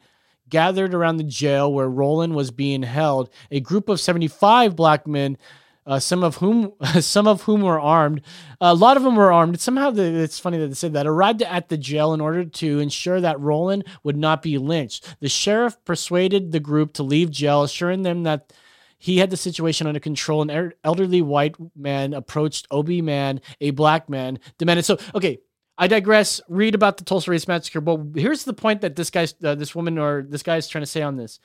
[0.49, 5.39] gathered around the jail where Rowland was being held, a group of 75 black men
[5.87, 8.23] uh, some of whom some of whom were armed.
[8.61, 9.61] A lot of them were armed.
[9.61, 11.07] Somehow, the, it's funny that they said that.
[11.07, 15.17] Arrived at the jail in order to ensure that Rowland would not be lynched.
[15.21, 18.53] The sheriff persuaded the group to leave jail, assuring them that
[18.99, 20.43] he had the situation under control.
[20.43, 22.83] An er- elderly white man approached O.
[22.83, 23.03] B.
[23.03, 24.85] Mann, a black man, demanded.
[24.85, 25.39] So, okay,
[25.77, 26.41] I digress.
[26.49, 29.75] Read about the Tulsa Race Massacre, but here's the point that this guy's, uh, this
[29.75, 31.41] woman or this guy is trying to say on this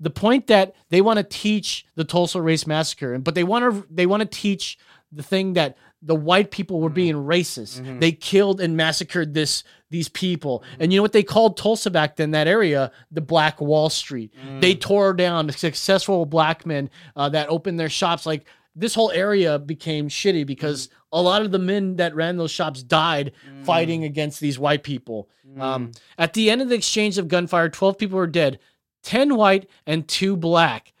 [0.00, 3.86] the point that they want to teach the Tulsa Race Massacre, but they want to
[3.90, 4.78] they want to teach
[5.12, 7.30] the thing that the white people were being mm-hmm.
[7.30, 7.80] racist.
[7.80, 8.00] Mm-hmm.
[8.00, 10.82] They killed and massacred this these people, mm-hmm.
[10.82, 12.32] and you know what they called Tulsa back then?
[12.32, 14.34] That area, the Black Wall Street.
[14.46, 14.60] Mm.
[14.60, 18.26] They tore down successful black men uh, that opened their shops.
[18.26, 20.90] Like this whole area became shitty because mm.
[21.12, 23.32] a lot of the men that ran those shops died
[23.62, 24.06] fighting mm.
[24.06, 25.28] against these white people.
[25.58, 28.58] Um, at the end of the exchange of gunfire, twelve people were dead.
[29.04, 30.92] 10 white and 2 black.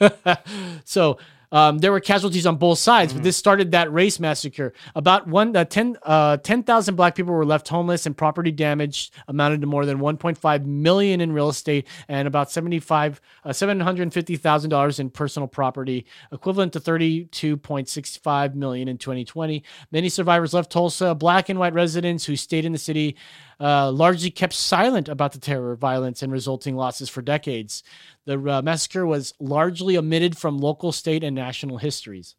[0.84, 1.18] so
[1.54, 4.72] um, there were casualties on both sides, but this started that race massacre.
[4.96, 9.60] About one, uh, 10 uh, 10,000 black people were left homeless and property damage amounted
[9.60, 15.46] to more than 1.5 million in real estate and about 75, uh, $750,000 in personal
[15.46, 19.62] property, equivalent to 32.65 million in 2020.
[19.92, 21.14] Many survivors left Tulsa.
[21.14, 23.16] Black and white residents who stayed in the city
[23.64, 27.82] uh, largely kept silent about the terror, violence, and resulting losses for decades.
[28.26, 32.34] The uh, massacre was largely omitted from local, state, and national histories.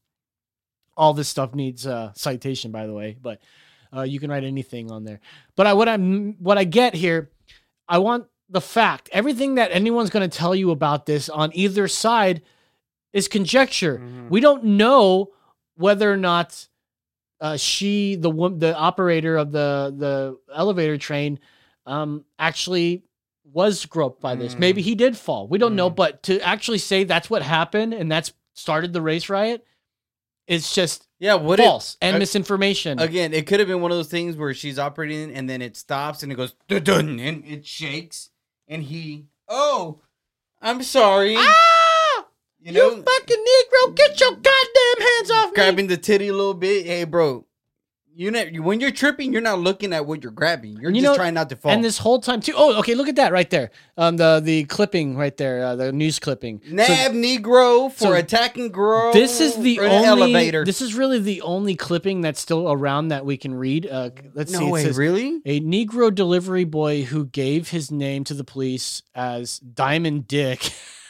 [0.96, 3.42] All this stuff needs uh, citation, by the way, but
[3.92, 5.20] uh, you can write anything on there.
[5.56, 7.32] But I, what I'm what I get here,
[7.90, 9.10] I want the fact.
[9.12, 12.44] Everything that anyone's going to tell you about this on either side
[13.14, 14.00] is conjecture.
[14.30, 15.32] We don't know
[15.76, 16.68] whether or not
[17.46, 21.38] uh, she, the the operator of the the elevator train,
[21.86, 23.04] um, actually
[23.44, 24.58] was groped by this.
[24.58, 25.48] Maybe he did fall.
[25.48, 29.30] We don't know, but to actually say that's what happened and that's started the race
[29.30, 29.64] riot,
[30.48, 32.98] it's just Yeah, what false and uh, misinformation.
[32.98, 35.78] Again, it could have been one of those things where she's operating and then it
[35.78, 38.32] stops and it goes dun dun and it shakes
[38.68, 40.02] and he oh
[40.64, 41.36] I'm sorry.
[41.38, 41.75] ah!
[42.66, 45.56] You You, fucking Negro, get your goddamn hands off me!
[45.56, 46.86] grabbing the titty a little bit.
[46.86, 47.46] Hey bro.
[48.18, 50.78] You know when you're tripping, you're not looking at what you're grabbing.
[50.78, 51.74] You're You just know, trying not to fall.
[51.74, 52.54] And this whole time too.
[52.56, 52.96] Oh, okay.
[52.96, 53.72] Look at that right there.
[53.98, 56.62] Um, the the clipping right there, uh, the news clipping.
[56.66, 59.12] So Nab Negro for so attacking girl.
[59.12, 60.06] this is the only.
[60.06, 60.64] elevator.
[60.64, 63.86] This is really the only clipping that's still around that we can read.
[63.86, 64.72] Uh, let's no see.
[64.72, 65.42] Way, says, really?
[65.46, 70.72] A Negro delivery boy who gave his name to the police as Diamond Dick,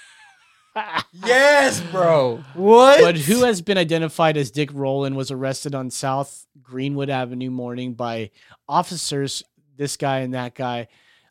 [1.25, 2.43] Yes, bro.
[2.53, 3.01] What?
[3.01, 7.93] but who has been identified as Dick Rowland, was arrested on South Greenwood Avenue morning
[7.93, 8.31] by
[8.67, 9.43] officers.
[9.77, 10.87] This guy and that guy,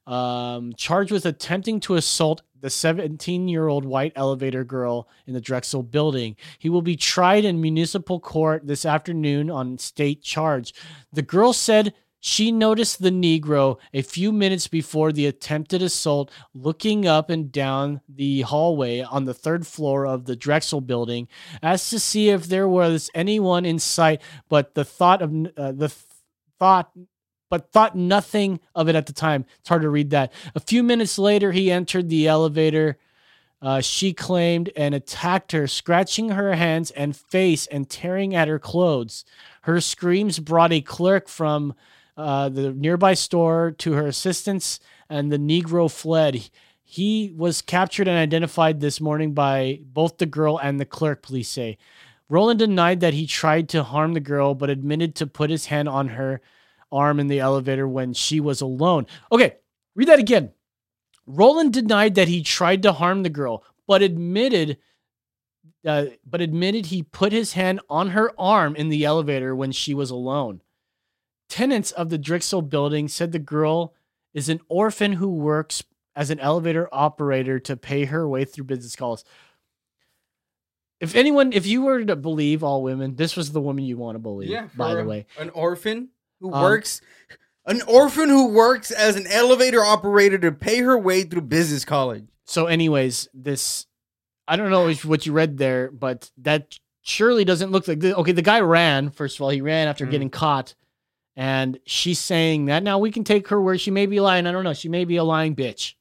[0.06, 5.40] um, charged with attempting to assault the 17 year old white elevator girl in the
[5.40, 6.36] Drexel building.
[6.58, 10.74] He will be tried in municipal court this afternoon on state charge.
[11.12, 11.92] The girl said
[12.26, 18.00] she noticed the Negro a few minutes before the attempted assault looking up and down
[18.08, 21.28] the hallway on the third floor of the Drexel building
[21.62, 25.88] as to see if there was anyone in sight, but the thought of uh, the
[25.88, 26.06] th-
[26.58, 26.90] thought
[27.50, 29.44] but thought nothing of it at the time.
[29.60, 30.32] It's hard to read that.
[30.54, 32.96] A few minutes later, he entered the elevator.
[33.60, 38.58] Uh, she claimed and attacked her, scratching her hands and face and tearing at her
[38.58, 39.26] clothes.
[39.62, 41.74] Her screams brought a clerk from
[42.16, 46.48] uh, the nearby store to her assistance, and the Negro fled.
[46.84, 51.48] He was captured and identified this morning by both the girl and the clerk, police
[51.48, 51.78] say.
[52.28, 55.88] Rowland denied that he tried to harm the girl, but admitted to put his hand
[55.88, 56.40] on her
[56.90, 59.06] arm in the elevator when she was alone.
[59.32, 59.56] Okay,
[59.94, 60.52] read that again.
[61.26, 64.78] Rowland denied that he tried to harm the girl, but admitted
[65.86, 69.92] uh, but admitted he put his hand on her arm in the elevator when she
[69.92, 70.62] was alone.
[71.48, 73.94] Tenants of the Drexel building said the girl
[74.32, 75.82] is an orphan who works
[76.16, 79.24] as an elevator operator to pay her way through business calls.
[81.00, 84.14] If anyone, if you were to believe all women, this was the woman you want
[84.14, 84.48] to believe.
[84.48, 86.08] Yeah, by the way, an orphan
[86.40, 87.00] who Um, works,
[87.66, 92.24] an orphan who works as an elevator operator to pay her way through business college.
[92.46, 93.86] So, anyways, this
[94.46, 98.14] I don't know if- what you read there, but that surely doesn't look like the,
[98.18, 98.32] okay.
[98.32, 99.08] The guy ran.
[99.10, 100.10] First of all, he ran after Mhm.
[100.10, 100.74] getting caught,
[101.36, 104.46] and she's saying that now we can take her where she may be lying.
[104.46, 104.74] I don't know.
[104.74, 105.94] She may be a lying bitch.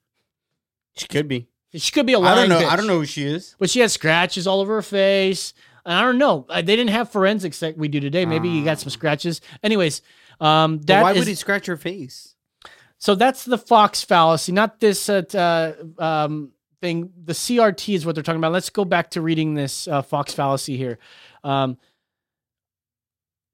[0.95, 1.47] She could be.
[1.73, 2.59] She could be a lying I don't know.
[2.67, 2.71] bitch.
[2.71, 3.55] I don't know who she is.
[3.57, 5.53] But she has scratches all over her face.
[5.85, 6.45] I don't know.
[6.47, 8.25] Uh, They didn't have forensics like we do today.
[8.25, 9.41] Maybe you got some scratches.
[9.63, 10.01] Anyways,
[10.39, 12.35] um, But that why is- would he scratch her face?
[12.99, 17.11] so that's the Fox fallacy, not this uh, uh, um, thing.
[17.25, 18.53] The CRT is what they're talking about.
[18.53, 20.99] Let's go back to reading this uh, Fox fallacy here.
[21.43, 21.77] Um,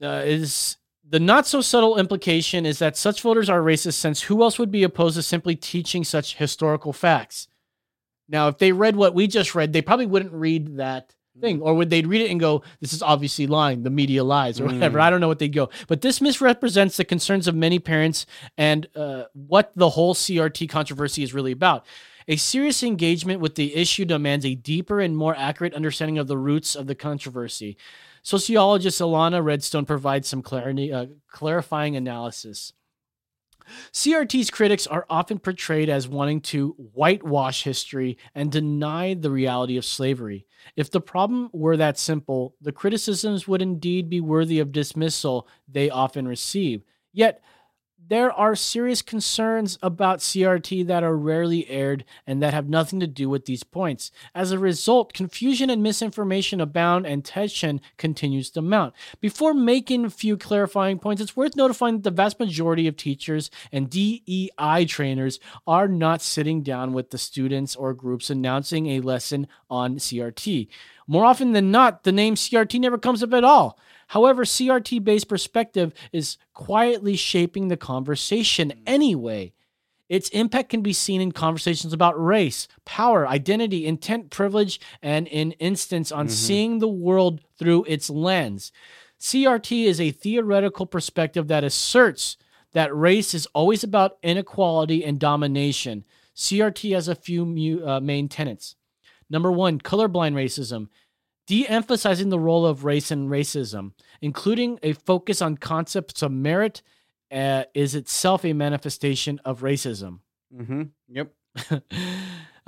[0.03, 0.77] uh, is
[1.09, 4.71] the not so subtle implication is that such voters are racist since who else would
[4.71, 7.47] be opposed to simply teaching such historical facts?
[8.27, 11.73] Now, if they read what we just read, they probably wouldn't read that thing, or
[11.73, 13.83] would they read it and go, "This is obviously lying.
[13.83, 14.99] The media lies," or whatever.
[14.99, 18.25] I don't know what they'd go, but this misrepresents the concerns of many parents
[18.57, 21.85] and uh, what the whole CRT controversy is really about.
[22.27, 26.37] A serious engagement with the issue demands a deeper and more accurate understanding of the
[26.37, 27.75] roots of the controversy.
[28.21, 32.73] Sociologist Ilana Redstone provides some clarity, uh, clarifying analysis.
[33.91, 39.85] CRT's critics are often portrayed as wanting to whitewash history and deny the reality of
[39.85, 40.47] slavery.
[40.75, 45.89] If the problem were that simple, the criticisms would indeed be worthy of dismissal they
[45.89, 46.83] often receive.
[47.13, 47.41] Yet,
[48.09, 53.07] there are serious concerns about CRT that are rarely aired and that have nothing to
[53.07, 54.11] do with these points.
[54.33, 58.95] As a result, confusion and misinformation abound and tension continues to mount.
[59.21, 63.51] Before making a few clarifying points, it's worth notifying that the vast majority of teachers
[63.71, 69.47] and DEI trainers are not sitting down with the students or groups announcing a lesson
[69.69, 70.67] on CRT.
[71.05, 73.79] More often than not, the name CRT never comes up at all.
[74.09, 79.53] However, CRT based perspective is quietly shaping the conversation anyway.
[80.09, 85.51] Its impact can be seen in conversations about race, power, identity, intent, privilege, and in
[85.53, 88.71] instance on seeing the world through its lens.
[89.19, 92.37] CRT is a theoretical perspective that asserts
[92.73, 96.03] that race is always about inequality and domination.
[96.35, 98.75] CRT has a few mu- uh, main tenets.
[99.29, 100.87] Number one, colorblind racism,
[101.49, 103.91] de emphasizing the role of race and racism,
[104.21, 106.83] including a focus on concepts of merit,
[107.31, 110.19] uh, is itself a manifestation of racism.
[110.55, 110.83] Mm-hmm.
[111.09, 111.33] Yep.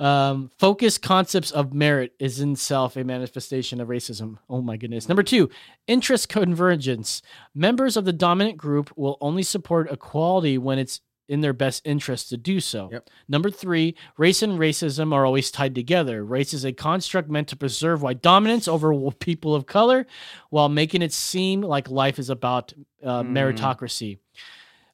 [0.00, 4.38] um, focus concepts of merit is in itself a manifestation of racism.
[4.50, 5.08] Oh my goodness.
[5.08, 5.48] Number two,
[5.86, 7.22] interest convergence.
[7.54, 11.00] Members of the dominant group will only support equality when it's
[11.32, 12.90] in their best interest to do so.
[12.92, 13.08] Yep.
[13.28, 16.22] Number three, race and racism are always tied together.
[16.24, 20.06] Race is a construct meant to preserve white dominance over people of color
[20.50, 22.72] while making it seem like life is about
[23.02, 23.36] uh, Hmm.
[23.36, 24.18] meritocracy.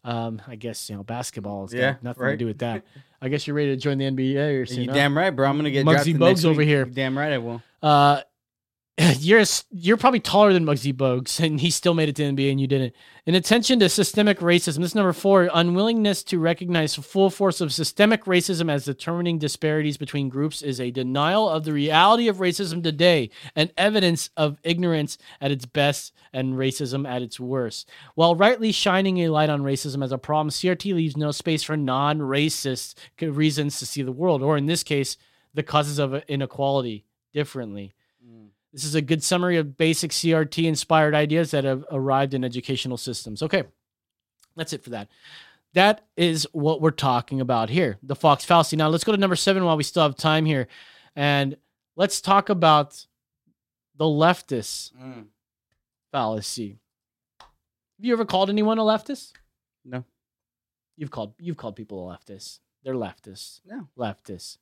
[0.04, 2.84] Um, I guess, you know, basketball has Yeah, nothing to do with that.
[3.20, 4.84] I guess you're ready to join the NBA or something.
[4.84, 5.48] You damn right, bro.
[5.48, 6.86] I'm gonna get Muggsy Bogues next over here.
[6.86, 7.60] You damn right, I will.
[7.82, 8.20] Uh,
[9.20, 12.50] you're you're probably taller than Muggsy Bogues, and he still made it to the NBA,
[12.50, 12.94] and you didn't.
[13.26, 17.60] In attention to systemic racism, this is number four: unwillingness to recognize the full force
[17.60, 22.38] of systemic racism as determining disparities between groups is a denial of the reality of
[22.38, 27.88] racism today, and evidence of ignorance at its best and racism at its worst.
[28.16, 31.76] While rightly shining a light on racism as a problem, CRT leaves no space for
[31.76, 35.16] non-racist reasons to see the world, or in this case,
[35.54, 37.92] the causes of inequality differently.
[38.72, 42.96] This is a good summary of basic CRT inspired ideas that have arrived in educational
[42.96, 43.42] systems.
[43.42, 43.64] Okay,
[44.56, 45.08] that's it for that.
[45.74, 48.76] That is what we're talking about here the Fox fallacy.
[48.76, 50.68] Now, let's go to number seven while we still have time here.
[51.16, 51.56] And
[51.96, 53.06] let's talk about
[53.96, 55.26] the leftist mm.
[56.12, 56.78] fallacy.
[57.40, 59.32] Have you ever called anyone a leftist?
[59.84, 60.04] No.
[60.96, 62.60] You've called you've called people a leftist.
[62.84, 63.60] They're leftists.
[63.66, 63.88] No.
[63.98, 64.58] Leftists.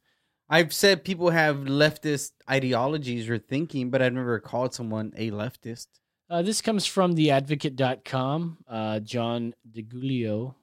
[0.49, 5.89] I've said people have leftist ideologies or thinking, but I've never called someone a leftist.
[6.31, 8.59] Uh, this comes from theadvocate.com.
[8.69, 10.55] Uh, John DeGulio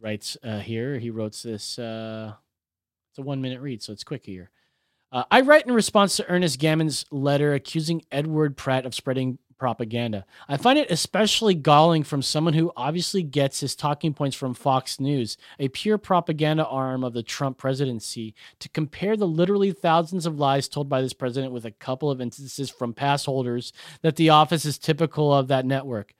[0.00, 0.98] writes uh, here.
[0.98, 1.78] He wrote this.
[1.78, 2.34] Uh,
[3.10, 4.50] it's a one minute read, so it's quick here.
[5.12, 10.24] Uh, I write in response to Ernest Gammon's letter accusing Edward Pratt of spreading propaganda.
[10.48, 14.98] I find it especially galling from someone who obviously gets his talking points from Fox
[14.98, 20.38] News, a pure propaganda arm of the Trump presidency, to compare the literally thousands of
[20.38, 24.30] lies told by this president with a couple of instances from pass holders that the
[24.30, 26.14] office is typical of that network.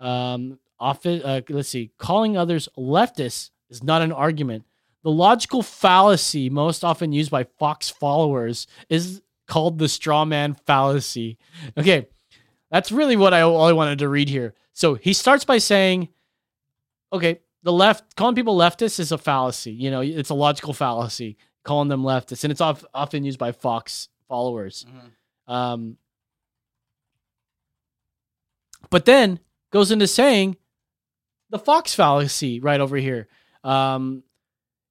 [0.00, 4.64] Um, office, uh, let's see, calling others leftists is not an argument.
[5.04, 11.38] The logical fallacy most often used by Fox followers is called the straw man fallacy.
[11.78, 12.08] Okay,
[12.72, 14.54] that's really what I all I wanted to read here.
[14.72, 16.08] So he starts by saying,
[17.12, 19.70] okay, the left calling people leftists is a fallacy.
[19.72, 23.52] You know, it's a logical fallacy calling them leftists, and it's of, often used by
[23.52, 24.84] Fox followers.
[25.46, 25.96] Um,
[28.90, 29.38] but then
[29.70, 30.56] goes into saying
[31.50, 33.28] the Fox fallacy right over here.
[33.62, 34.24] Um,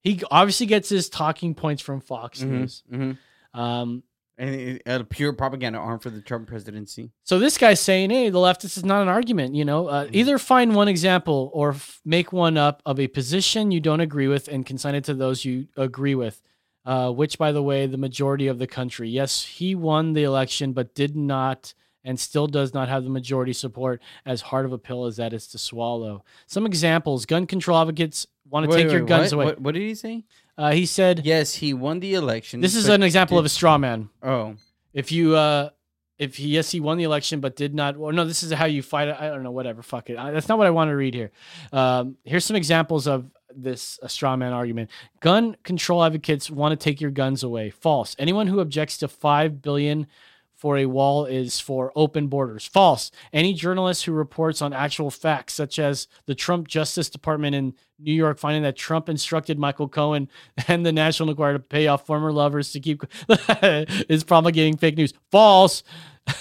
[0.04, 2.84] He obviously gets his talking points from Fox Mhm, News.
[2.92, 3.18] mhm.
[3.54, 4.04] Um,
[4.38, 7.12] And a pure propaganda arm for the Trump presidency.
[7.24, 9.54] so this guy's saying, "Hey, the leftist is not an argument.
[9.54, 13.72] You know, uh, either find one example or f- make one up of a position
[13.72, 16.42] you don't agree with and consign it to those you agree with."
[16.84, 19.08] Uh, which, by the way, the majority of the country.
[19.08, 23.54] Yes, he won the election, but did not and still does not have the majority
[23.54, 24.02] support.
[24.26, 26.24] As hard of a pill as that is to swallow.
[26.48, 29.44] Some examples: gun control advocates want to Wait, take your wait, guns what?
[29.44, 29.46] away.
[29.46, 30.24] What, what did he say?
[30.62, 32.62] Uh, he said, Yes, he won the election.
[32.62, 34.56] "This is but an example of a straw man." Oh,
[34.94, 35.70] if you uh
[36.20, 38.66] if he yes he won the election but did not well no this is how
[38.66, 39.16] you fight it.
[39.20, 40.18] I don't know whatever fuck it.
[40.18, 41.32] I, that's not what i want to read here.
[41.74, 44.92] Um here's some examples of this a straw man argument.
[45.20, 47.72] Gun control advocates want to take your guns away.
[47.72, 48.16] False.
[48.20, 50.06] Anyone who objects to 5 billion
[50.62, 52.68] for a wall is for open borders.
[52.68, 53.10] False.
[53.34, 58.14] Any journalist who reports on actual facts, such as the Trump Justice Department in New
[58.14, 60.30] York finding that Trump instructed Michael Cohen
[60.68, 63.02] and the National Enquirer to pay off former lovers to keep,
[64.08, 65.14] is promulgating fake news.
[65.32, 65.82] False.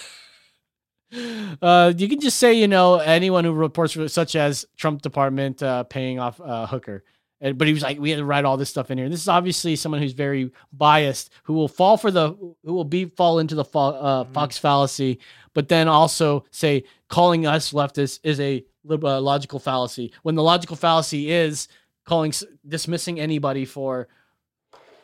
[1.60, 5.82] Uh, you can just say, you know, anyone who reports, such as Trump Department uh,
[5.82, 7.02] paying off uh, Hooker.
[7.40, 9.08] And, but he was like, we had to write all this stuff in here.
[9.08, 13.06] This is obviously someone who's very biased, who will fall for the, who will be
[13.06, 15.18] fall into the fa- uh, Fox fallacy,
[15.54, 20.12] but then also say calling us leftists is a uh, logical fallacy.
[20.22, 21.68] When the logical fallacy is
[22.04, 22.32] calling
[22.66, 24.08] dismissing anybody for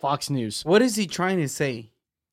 [0.01, 0.63] Fox News.
[0.65, 1.91] what is he trying to say?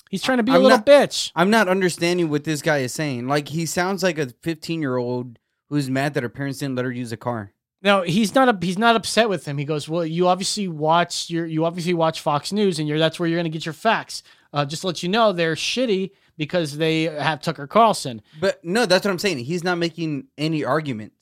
[0.10, 1.32] He's trying to be a I'm little not- bitch.
[1.36, 3.28] I'm not understanding what this guy is saying.
[3.28, 5.39] Like he sounds like a 15 year old
[5.70, 7.51] who's mad that her parents didn't let her use a car.
[7.84, 8.47] No, he's not.
[8.49, 9.57] A, he's not upset with him.
[9.57, 13.19] He goes, "Well, you obviously watch your, you obviously watch Fox News, and you're that's
[13.19, 14.23] where you're going to get your facts.
[14.53, 18.21] Uh, just to let you know, they're shitty because they have Tucker Carlson.
[18.39, 19.39] But no, that's what I'm saying.
[19.39, 21.17] He's not making any arguments.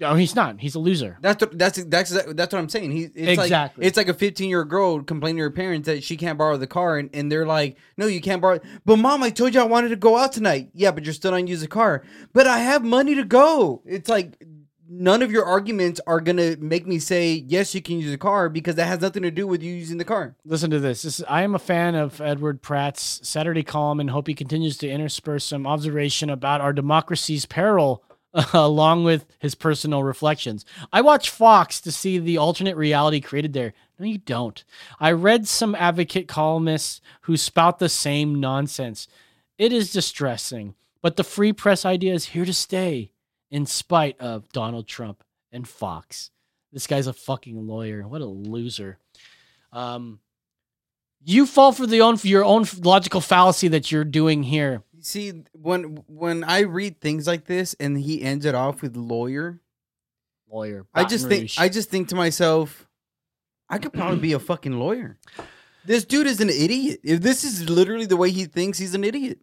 [0.00, 0.58] No, he's not.
[0.60, 1.18] He's a loser.
[1.20, 2.90] That's what, that's that's that's what I'm saying.
[2.90, 3.82] He it's Exactly.
[3.82, 6.38] like it's like a 15 year old girl complaining to her parents that she can't
[6.38, 9.52] borrow the car, and, and they're like, "No, you can't borrow." But mom, I told
[9.54, 10.70] you I wanted to go out tonight.
[10.72, 12.02] Yeah, but you're still not use the car.
[12.32, 13.82] But I have money to go.
[13.84, 14.42] It's like
[14.90, 18.48] none of your arguments are gonna make me say yes, you can use the car
[18.48, 20.34] because that has nothing to do with you using the car.
[20.44, 21.02] Listen to this.
[21.02, 24.76] This is, I am a fan of Edward Pratt's Saturday column and hope he continues
[24.78, 28.02] to intersperse some observation about our democracy's peril
[28.52, 30.64] along with his personal reflections.
[30.92, 33.72] I watch Fox to see the alternate reality created there.
[33.98, 34.62] No, you don't.
[34.98, 39.06] I read some advocate columnists who spout the same nonsense.
[39.58, 43.12] It is distressing, but the free press idea is here to stay
[43.50, 46.30] in spite of Donald Trump and Fox.
[46.72, 48.06] This guy's a fucking lawyer.
[48.06, 48.98] What a loser.
[49.72, 50.20] Um,
[51.24, 54.82] you fall for the own for your own logical fallacy that you're doing here.
[55.00, 59.60] See, when when I read things like this and he ends it off with lawyer,
[60.50, 60.86] Lawyer.
[60.94, 62.86] I just Baton think I just think to myself,
[63.68, 65.18] I could probably be a fucking lawyer.
[65.84, 67.00] This dude is an idiot.
[67.04, 69.38] If this is literally the way he thinks, he's an idiot.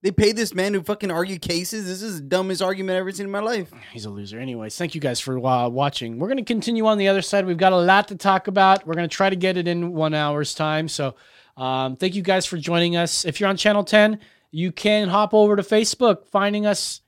[0.00, 1.86] They pay this man to fucking argue cases.
[1.86, 3.72] This is the dumbest argument I've ever seen in my life.
[3.92, 4.38] He's a loser.
[4.38, 6.20] Anyways, thank you guys for uh, watching.
[6.20, 7.46] We're going to continue on the other side.
[7.46, 8.86] We've got a lot to talk about.
[8.86, 10.86] We're going to try to get it in one hour's time.
[10.86, 11.16] So,
[11.56, 13.24] um, thank you guys for joining us.
[13.24, 14.20] If you're on Channel 10,
[14.52, 17.00] you can hop over to Facebook, finding us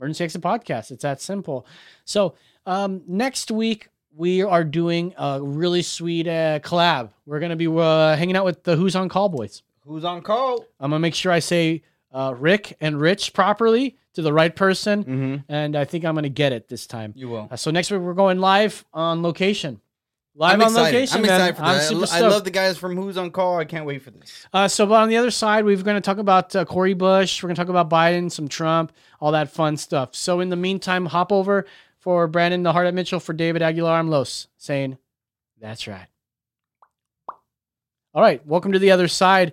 [0.00, 0.90] Emergency Exit Podcast.
[0.90, 1.64] It's that simple.
[2.04, 2.34] So,
[2.66, 7.10] um, next week, we are doing a really sweet uh, collab.
[7.24, 9.62] We're going to be uh, hanging out with the Who's on Call boys.
[9.86, 10.66] Who's on call?
[10.80, 11.84] I'm going to make sure I say
[12.16, 15.04] uh, Rick and Rich properly to the right person.
[15.04, 15.52] Mm-hmm.
[15.52, 17.12] And I think I'm going to get it this time.
[17.14, 17.48] You will.
[17.50, 19.80] Uh, so next week we're going live on location.
[20.34, 20.94] Live I'm on excited.
[20.94, 21.30] location, I'm man.
[21.40, 21.92] excited for I'm that.
[21.92, 23.58] I lo- I, love the guys from Who's on Call.
[23.58, 24.46] I can't wait for this.
[24.52, 27.42] Uh, so on the other side, we're going to talk about uh, Cori Bush.
[27.42, 30.14] We're going to talk about Biden, some Trump, all that fun stuff.
[30.14, 31.66] So in the meantime, hop over
[31.98, 33.98] for Brandon the Heart at Mitchell for David Aguilar.
[33.98, 34.96] I'm Los saying,
[35.60, 36.06] that's right.
[38.14, 39.52] All right, welcome to the other side.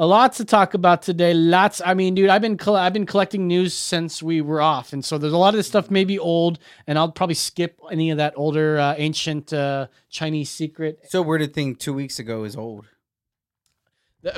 [0.00, 1.34] A lot to talk about today.
[1.34, 1.82] Lots.
[1.84, 5.18] I mean, dude, I've been I've been collecting news since we were off, and so
[5.18, 8.32] there's a lot of this stuff maybe old, and I'll probably skip any of that
[8.34, 12.86] older uh, ancient uh, Chinese secret So weird to think two weeks ago is old.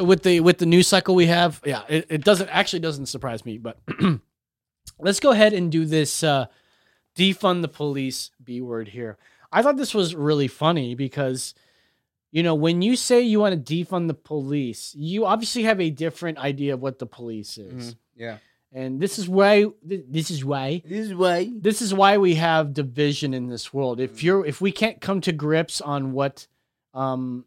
[0.01, 3.45] with the with the news cycle we have yeah it, it doesn't actually doesn't surprise
[3.45, 3.81] me but
[4.99, 6.47] let's go ahead and do this uh
[7.17, 9.19] defund the police b word here
[9.51, 11.55] i thought this was really funny because
[12.33, 15.91] you know when you say you want to defund the police you obviously have a
[15.91, 18.39] different idea of what the police is Yeah.
[18.73, 21.51] and this is why this is why This is why.
[21.55, 24.01] this is why we have division in this world.
[24.01, 26.47] If you're if we can't come to grips on what
[26.95, 27.45] um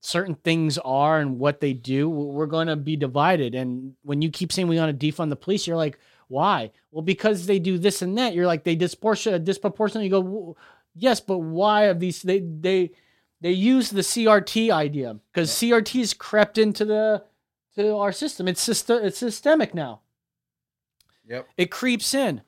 [0.00, 3.54] certain things are and what they do, we're going to be divided.
[3.54, 5.98] And when you keep saying we want to defund the police, you're like,
[6.28, 6.72] why?
[6.90, 8.34] Well, because they do this and that.
[8.34, 10.56] You're like they disproportion disproportionately go,
[10.94, 12.90] yes, but why of these they they
[13.44, 17.22] they use the CRT idea because CRT has crept into the
[17.74, 18.48] to our system.
[18.48, 20.00] It's system, it's systemic now.
[21.28, 21.48] Yep.
[21.58, 22.40] It creeps in.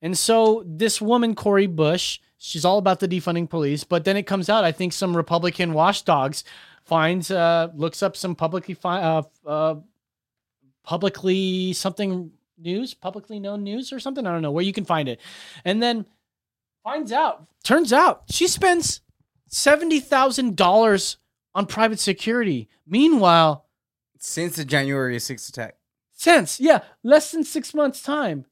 [0.00, 4.22] And so this woman, Cori Bush, she's all about the defunding police, but then it
[4.22, 6.44] comes out, I think some Republican watchdogs
[6.82, 9.74] finds, uh, looks up some publicly, fi- uh, uh,
[10.82, 14.26] publicly something news, publicly known news or something.
[14.26, 15.20] I don't know where you can find it.
[15.66, 16.06] And then
[16.84, 19.02] finds out, turns out she spends
[19.50, 21.16] $70,000
[21.54, 22.68] on private security.
[22.86, 23.64] Meanwhile,
[24.18, 25.76] Since the January 6th attack.
[26.12, 28.46] since, yeah, less than six months' time.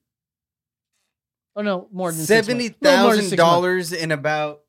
[1.54, 2.46] Oh no, more than six months.
[2.48, 3.50] Seventy No, more than thousand six months.
[3.50, 4.60] dollars in about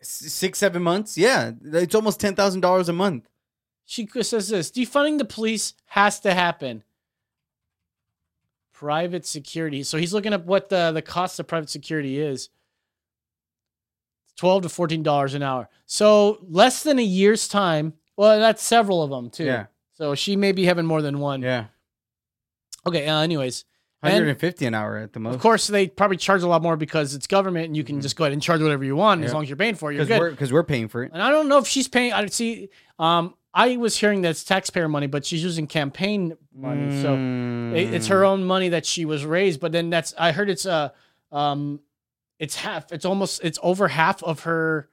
[0.00, 1.18] six, seven months.
[1.18, 3.28] Yeah, it's almost ten thousand dollars a month.
[3.84, 6.82] She says this: defunding the police has to happen.
[8.72, 9.82] Private security.
[9.82, 12.48] So he's looking up what the the cost of private security is.
[14.36, 15.68] Twelve to fourteen dollars an hour.
[15.86, 17.92] So less than a year's time.
[18.16, 19.44] Well, that's several of them too.
[19.44, 21.42] Yeah, So she may be having more than one.
[21.42, 21.66] yeah,
[22.86, 23.06] Okay.
[23.08, 23.64] Uh, anyways,
[24.02, 25.34] And- hundred and fifty an hour at the most.
[25.34, 28.16] of course they probably charge a lot more because it's government, and you can just
[28.16, 29.94] go ahead and charge whatever you want as long as you're paying for it.
[29.96, 30.20] You're because good.
[30.20, 31.12] we're because we're paying for it.
[31.12, 32.12] And I don't know if she's paying.
[32.12, 32.68] I see.
[32.98, 37.12] Um, I was hearing that it's taxpayer money, but she's using campaign money, so
[37.76, 38.10] it- it's Mm.
[38.10, 39.60] her own money that she was raised.
[39.60, 40.88] But then that's I heard it's uh
[41.30, 41.80] um,
[42.42, 42.90] it's half.
[42.90, 44.88] It's almost it's over half of her.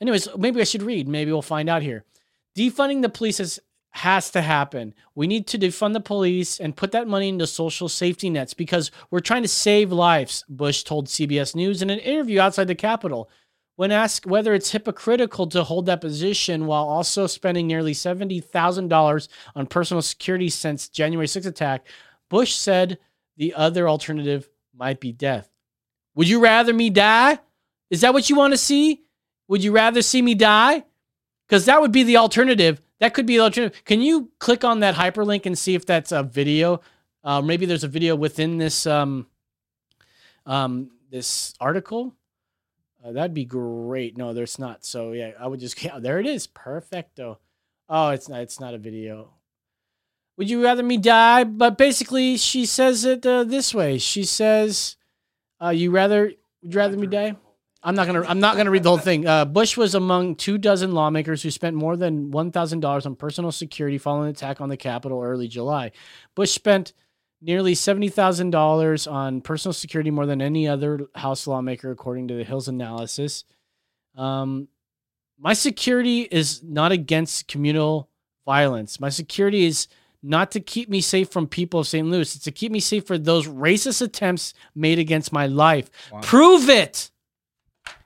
[0.00, 1.06] Anyways, maybe I should read.
[1.08, 2.06] Maybe we'll find out here.
[2.56, 3.60] Defunding the police is,
[3.90, 4.94] has to happen.
[5.14, 8.90] We need to defund the police and put that money into social safety nets because
[9.10, 13.28] we're trying to save lives, Bush told CBS News in an interview outside the Capitol.
[13.76, 19.66] When asked whether it's hypocritical to hold that position while also spending nearly $70,000 on
[19.66, 21.86] personal security since January 6th attack,
[22.30, 22.98] Bush said
[23.36, 25.49] the other alternative might be death.
[26.14, 27.38] Would you rather me die?
[27.90, 29.02] Is that what you want to see?
[29.48, 30.84] Would you rather see me die?
[31.46, 32.80] Because that would be the alternative.
[33.00, 33.84] That could be the alternative.
[33.84, 36.80] Can you click on that hyperlink and see if that's a video?
[37.24, 39.26] Uh, maybe there's a video within this um,
[40.46, 42.14] um, this article.
[43.04, 44.16] Uh, that'd be great.
[44.16, 44.84] No, there's not.
[44.84, 46.46] So yeah, I would just yeah, there it is.
[46.46, 47.38] Perfecto.
[47.88, 48.40] Oh, it's not.
[48.40, 49.30] It's not a video.
[50.36, 51.44] Would you rather me die?
[51.44, 53.98] But basically, she says it uh, this way.
[53.98, 54.96] She says,
[55.62, 56.32] uh, "You rather
[56.62, 57.36] would rather me die?"
[57.82, 58.22] I'm not gonna.
[58.26, 59.26] I'm not gonna read the whole thing.
[59.26, 63.16] Uh, Bush was among two dozen lawmakers who spent more than one thousand dollars on
[63.16, 65.92] personal security following the attack on the Capitol early July.
[66.34, 66.92] Bush spent
[67.40, 72.34] nearly seventy thousand dollars on personal security, more than any other House lawmaker, according to
[72.34, 73.44] the Hill's analysis.
[74.14, 74.68] Um,
[75.38, 78.10] my security is not against communal
[78.44, 79.00] violence.
[79.00, 79.88] My security is
[80.22, 82.06] not to keep me safe from people of St.
[82.06, 82.34] Louis.
[82.34, 85.90] It's to keep me safe for those racist attempts made against my life.
[86.12, 86.20] Wow.
[86.20, 87.10] Prove it.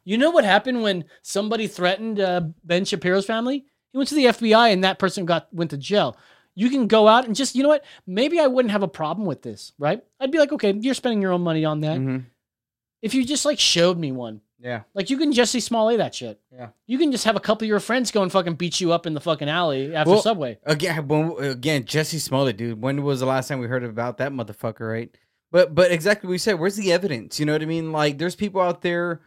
[0.05, 3.65] You know what happened when somebody threatened uh, Ben Shapiro's family?
[3.93, 6.17] He went to the FBI and that person got went to jail.
[6.55, 7.85] You can go out and just, you know what?
[8.07, 10.05] Maybe I wouldn't have a problem with this, right?
[10.21, 11.99] I'd be like, okay, you're spending your own money on that.
[11.99, 12.27] Mhm.
[13.03, 16.41] If you just like showed me one, Yeah, like you can Jussie Smollett that shit.
[16.51, 16.69] Yeah.
[16.87, 19.05] You can just have a couple of your friends go and fucking beat you up
[19.05, 20.59] in the fucking alley after Well, Subway.
[20.65, 22.81] again, when, again, Jussie Smollett, dude.
[22.81, 24.91] When was the last time we heard about that motherfucker?
[24.91, 25.15] Right,
[25.53, 26.59] but but exactly what we said.
[26.59, 27.39] Where's the evidence?
[27.39, 27.93] You know what I mean?
[27.93, 29.21] Like, there's people out there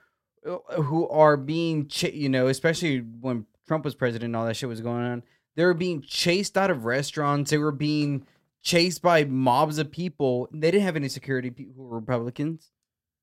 [0.44, 4.56] uh, who are being, ch- you know, especially when Trump was president and all that
[4.56, 5.24] shit was going on.
[5.56, 7.52] They were being chased out of restaurants.
[7.52, 8.26] They were being
[8.64, 10.48] chased by mobs of people.
[10.52, 12.72] They didn't have any security people who were Republicans.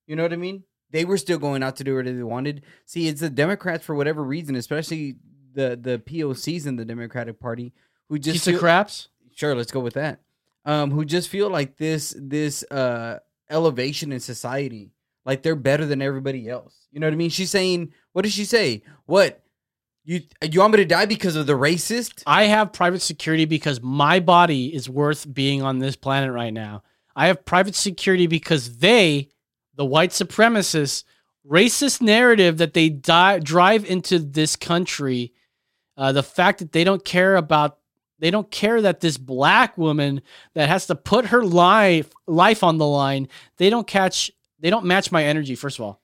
[0.07, 0.63] You know what I mean?
[0.95, 2.63] They were still going out to do whatever they wanted.
[2.87, 5.17] See, it's the Democrats for whatever reason, especially
[5.53, 7.73] the the POCs in the Democratic Party,
[8.09, 9.09] who just Piece of feel- craps.
[9.35, 10.21] sure let's go with that
[10.65, 13.19] um who just feel like this this uh
[13.51, 14.93] elevation in society
[15.27, 18.33] like they're better than everybody else you know what i mean she's saying what does
[18.33, 19.43] she say what
[20.05, 20.21] you
[20.51, 24.21] you want me to die because of the racist I have private security because my
[24.21, 26.83] body is worth being on this planet right now.
[27.17, 29.31] I have private security because they,
[29.77, 31.05] the white supremacist
[31.49, 35.33] racist narrative that they di- drive into this country,
[35.97, 37.79] uh, the fact that they don't care about,
[38.19, 40.23] they don't care that this black woman
[40.55, 44.87] that has to put her life life on the line, they don't catch, they don't
[44.87, 45.55] match my energy.
[45.55, 46.01] First of all,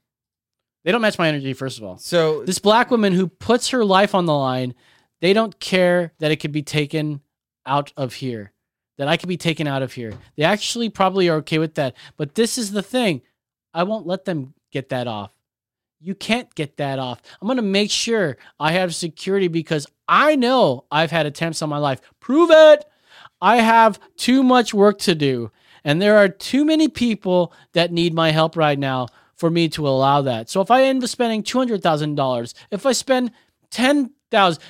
[0.84, 1.52] they don't match my energy.
[1.52, 4.74] First of all, so this black woman who puts her life on the line,
[5.20, 7.20] they don't care that it could be taken
[7.66, 8.52] out of here,
[8.98, 10.12] that I could be taken out of here.
[10.36, 11.96] They actually probably are okay with that.
[12.16, 13.22] But this is the thing
[13.74, 15.32] I won't let them get that off.
[16.00, 17.20] You can't get that off.
[17.40, 21.68] I'm going to make sure I have security because I know I've had attempts on
[21.68, 22.00] my life.
[22.20, 22.84] Prove it.
[23.40, 25.50] I have too much work to do.
[25.84, 29.86] And there are too many people that need my help right now for me to
[29.88, 30.48] allow that.
[30.50, 33.32] So if I end up spending $200,000, if I spend
[33.70, 34.62] ten thousand.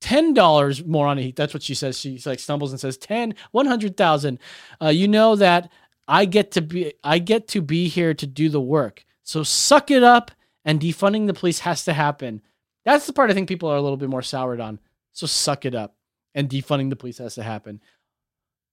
[0.00, 1.34] Ten dollars more on it.
[1.34, 1.98] That's what she says.
[1.98, 4.38] She like stumbles and says ten, one hundred thousand.
[4.80, 5.72] Uh, you know that
[6.08, 9.04] I get to be I get to be here to do the work.
[9.22, 10.30] So suck it up
[10.64, 12.40] and defunding the police has to happen.
[12.84, 14.80] That's the part I think people are a little bit more soured on.
[15.12, 15.94] So suck it up
[16.34, 17.80] and defunding the police has to happen.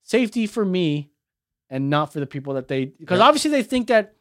[0.04, 1.10] Safety for me
[1.70, 3.26] and not for the people that they because Yeah.
[3.26, 4.14] obviously they think that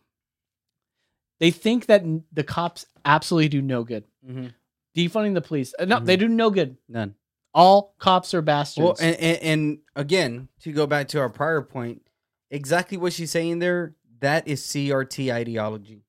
[1.41, 2.03] they think that
[2.33, 4.05] the cops absolutely do no good.
[4.27, 4.53] Mhm.
[4.97, 5.75] Defunding the police.
[5.79, 6.77] uh, No, they do no good.
[6.89, 7.15] None.
[7.53, 8.83] All cops are bastards.
[8.85, 12.03] Well, and, and, and again, to go back to our prior point,
[12.55, 16.01] exactly what she's saying there, that is CRT ideology.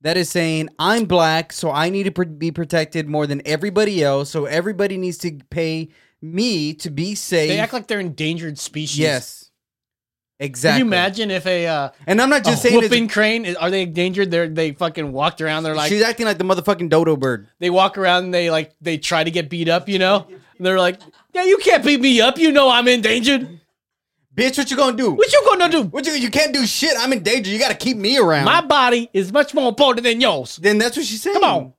[0.00, 4.02] That is saying I'm black, so I need to pr- be protected more than everybody
[4.04, 4.28] else.
[4.30, 5.88] So everybody needs to pay
[6.20, 7.48] me to be safe.
[7.48, 8.98] they act like they're endangered species.
[8.98, 9.50] yes,
[10.38, 10.80] exactly.
[10.80, 13.70] Can you imagine if a uh, And I'm not just saying whooping crane is- are
[13.70, 14.30] they endangered?
[14.30, 15.62] They're they fucking walked around.
[15.62, 17.48] They're like she's acting like the motherfucking dodo bird.
[17.58, 19.88] they walk around and they like they try to get beat up.
[19.88, 21.00] You know, and they're like,
[21.34, 22.36] yeah, you can't beat me up.
[22.38, 23.60] You know I'm endangered.
[24.34, 25.12] Bitch, what you gonna do?
[25.12, 25.82] What you gonna do?
[25.84, 26.94] What you you can't do shit.
[26.98, 27.50] I'm in danger.
[27.50, 28.44] You gotta keep me around.
[28.46, 30.56] My body is much more important than yours.
[30.56, 31.34] then that's what she's saying.
[31.40, 31.72] Come on,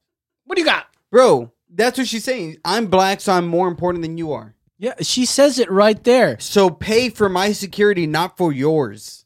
[0.46, 0.88] what do you got?
[1.12, 1.52] bro.
[1.70, 2.58] That's what she's saying.
[2.64, 4.56] I'm black, so I'm more important than you are.
[4.78, 6.40] Yeah, she says it right there.
[6.40, 9.26] So pay for my security, not for yours.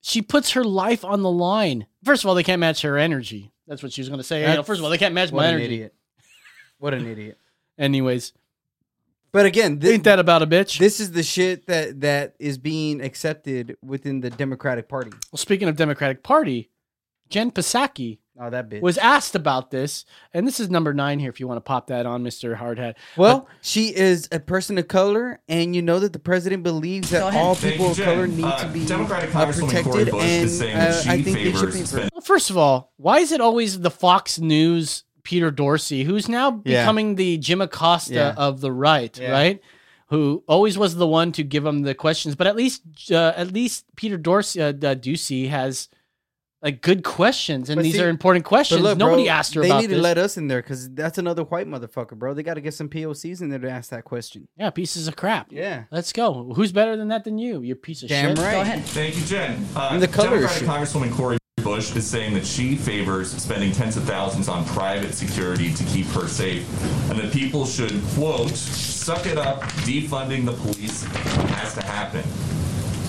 [0.00, 1.86] She puts her life on the line.
[2.04, 3.50] First of all, they can't match her energy.
[3.66, 4.42] That's what she was to say.
[4.48, 5.64] You know, first of all, they can't match What my an energy.
[5.74, 5.94] idiot.
[6.78, 7.38] What an idiot.
[7.78, 8.32] Anyways,
[9.32, 10.78] But again, thi- ain't that about a bitch?
[10.78, 15.10] this is the shit that that is being accepted within the Democratic Party.
[15.32, 16.70] well, speaking of Democratic Party,
[17.28, 18.80] Jen Psaki Oh, that bitch.
[18.80, 21.28] was asked about this, and this is number nine here.
[21.28, 22.94] If you want to pop that on, Mister Hardhead.
[23.16, 27.34] well, she is a person of color, and you know that the president believes that
[27.34, 29.04] all people you, of color need Uh, to be uh,
[29.52, 31.72] protected, and uh, I think they should be.
[31.72, 32.12] pay for spending- it.
[32.14, 36.62] Well, first of all, why is it always the Fox News Peter Doocy, who's now
[36.64, 36.80] Yeah.
[36.82, 38.34] becoming the Jim Acosta Yeah.
[38.38, 39.30] of the right, Yeah.
[39.30, 39.60] right?
[40.06, 42.80] Who always was the one to give him the questions, but at least
[43.12, 45.90] uh, at least Peter Doocy uh, uh, Ducey has
[46.62, 48.80] like good questions, and But these see- are important questions.
[48.80, 49.98] Look, Nobody bro, asked her they about need this.
[49.98, 52.32] to let us in there because that's another white motherfucker, bro.
[52.34, 54.48] They got to get some POCs in there to ask that question.
[54.56, 55.52] yeah, pieces of crap.
[55.52, 55.84] Yeah.
[55.92, 56.52] Let's go.
[56.56, 57.60] Who's better than that than you?
[57.60, 58.44] You piece of Damn shit.
[58.44, 58.54] right.
[58.54, 58.82] Go ahead.
[58.86, 59.64] Thank you, Jen.
[59.76, 60.66] Uh, And the color Democratic.
[60.66, 65.72] Congresswoman Cori Bush is saying that she favors spending tens of thousands on private security
[65.74, 66.66] to keep her safe,
[67.10, 69.62] and that people should quote suck it up.
[69.84, 72.22] Defunding the police has to happen.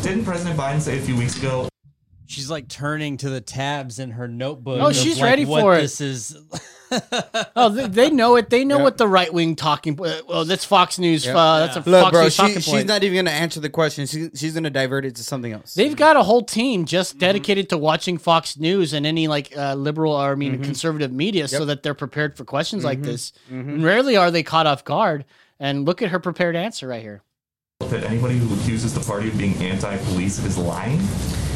[0.01, 1.67] Didn't President Biden say a few weeks ago?
[2.25, 4.79] She's like turning to the tabs in her notebook.
[4.81, 5.81] Oh, she's like, ready what for it.
[5.81, 6.37] This is.
[7.55, 8.49] Oh, they, they know it.
[8.49, 8.83] They know Yeah.
[8.83, 9.95] what the right wing talking.
[9.95, 11.25] Well, that's Fox News.
[11.25, 11.37] Yeah.
[11.37, 12.87] Uh, that's a Look, Fox bro, News she, talking she's point.
[12.87, 14.05] not even going to answer the question.
[14.07, 15.73] She, she's going to divert it to something else.
[15.73, 17.19] They've got a whole team just Mm-hmm.
[17.19, 20.63] dedicated to watching Fox News and any like uh, liberal or I mean Mm-hmm.
[20.63, 23.31] conservative media, so that they're prepared for questions like this.
[23.49, 25.25] And rarely are they caught off guard.
[25.59, 27.21] And look at her prepared answer right here.
[27.81, 30.99] That anybody who accuses the party of being anti-police is lying?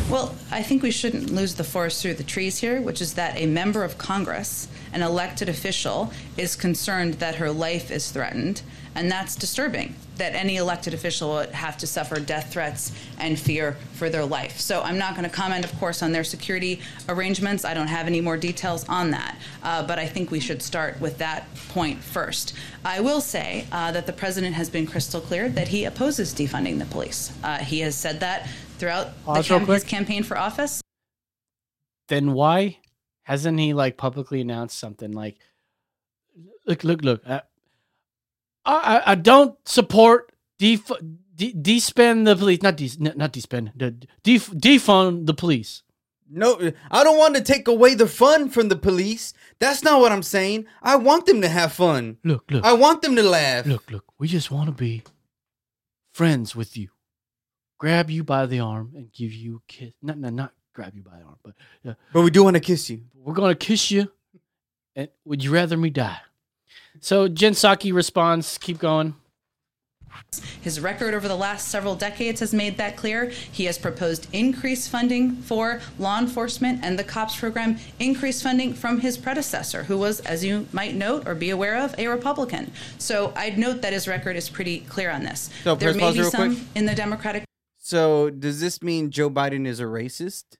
[0.09, 3.37] Well, I think we shouldn't lose the forest through the trees here, which is that
[3.37, 8.61] a member of Congress, an elected official, is concerned that her life is threatened.
[8.95, 13.75] And that's disturbing that any elected official would have to suffer death threats and fear
[13.93, 14.59] for their life.
[14.59, 16.79] So I'm not going to comment, of course, on their security
[17.09, 17.65] arrangements.
[17.65, 19.39] I don't have any more details on that.
[19.63, 22.53] Uh, but I think we should start with that point first.
[22.85, 26.77] I will say uh, that the president has been crystal clear that he opposes defunding
[26.77, 27.31] the police.
[27.43, 28.47] Uh, he has said that
[28.83, 30.81] throughout the Pause real cam- his campaign for office.
[32.09, 32.79] Then why
[33.23, 35.37] hasn't he like publicly announced something like,
[36.67, 37.41] look, look, look, uh,
[38.65, 40.91] I, I, I don't support def,
[41.33, 43.91] de, despend the police, not de, not despend, de,
[44.23, 45.83] def, defund the police.
[46.29, 46.59] No,
[46.91, 49.33] I don't want to take away the fun from the police.
[49.59, 50.65] That's not what I'm saying.
[50.81, 52.17] I want them to have fun.
[52.23, 53.65] Look, look, I want them to laugh.
[53.65, 54.05] look, look.
[54.17, 55.03] We just want to be
[56.11, 56.89] friends with you.
[57.83, 59.91] Grab you by the arm and give you a kiss.
[60.01, 61.53] Not, not, not grab you by the arm, but
[61.85, 63.01] uh, But we do want to kiss you.
[63.13, 64.09] we're gonna kiss you.
[64.95, 66.21] And would you rather me die?
[67.01, 69.15] So Jen Psaki responds, "Keep going."
[70.61, 73.25] His record over the last several decades has made that clear.
[73.51, 79.01] He has proposed increased funding for law enforcement and the COPS program, increased funding from
[79.01, 82.71] his predecessor, who was, as you might note or be aware of, a Republican.
[82.97, 85.49] So I'd note that his record is pretty clear on this.
[85.65, 86.67] So, there may be some quick.
[86.75, 87.43] in the Democratic
[87.93, 90.57] So does this mean Joe Biden is a racist?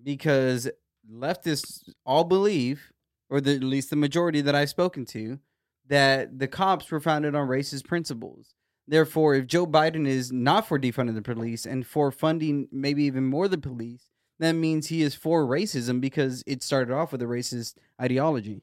[0.00, 0.70] Because
[1.12, 2.92] leftists all believe,
[3.28, 5.40] or the, at least the majority that I've spoken to,
[5.88, 8.54] that the cops were founded on racist principles.
[8.86, 13.24] Therefore, if Joe Biden is not for defunding the police and for funding maybe even
[13.24, 14.04] more the police,
[14.38, 18.62] that means he is for racism because it started off with a racist ideology.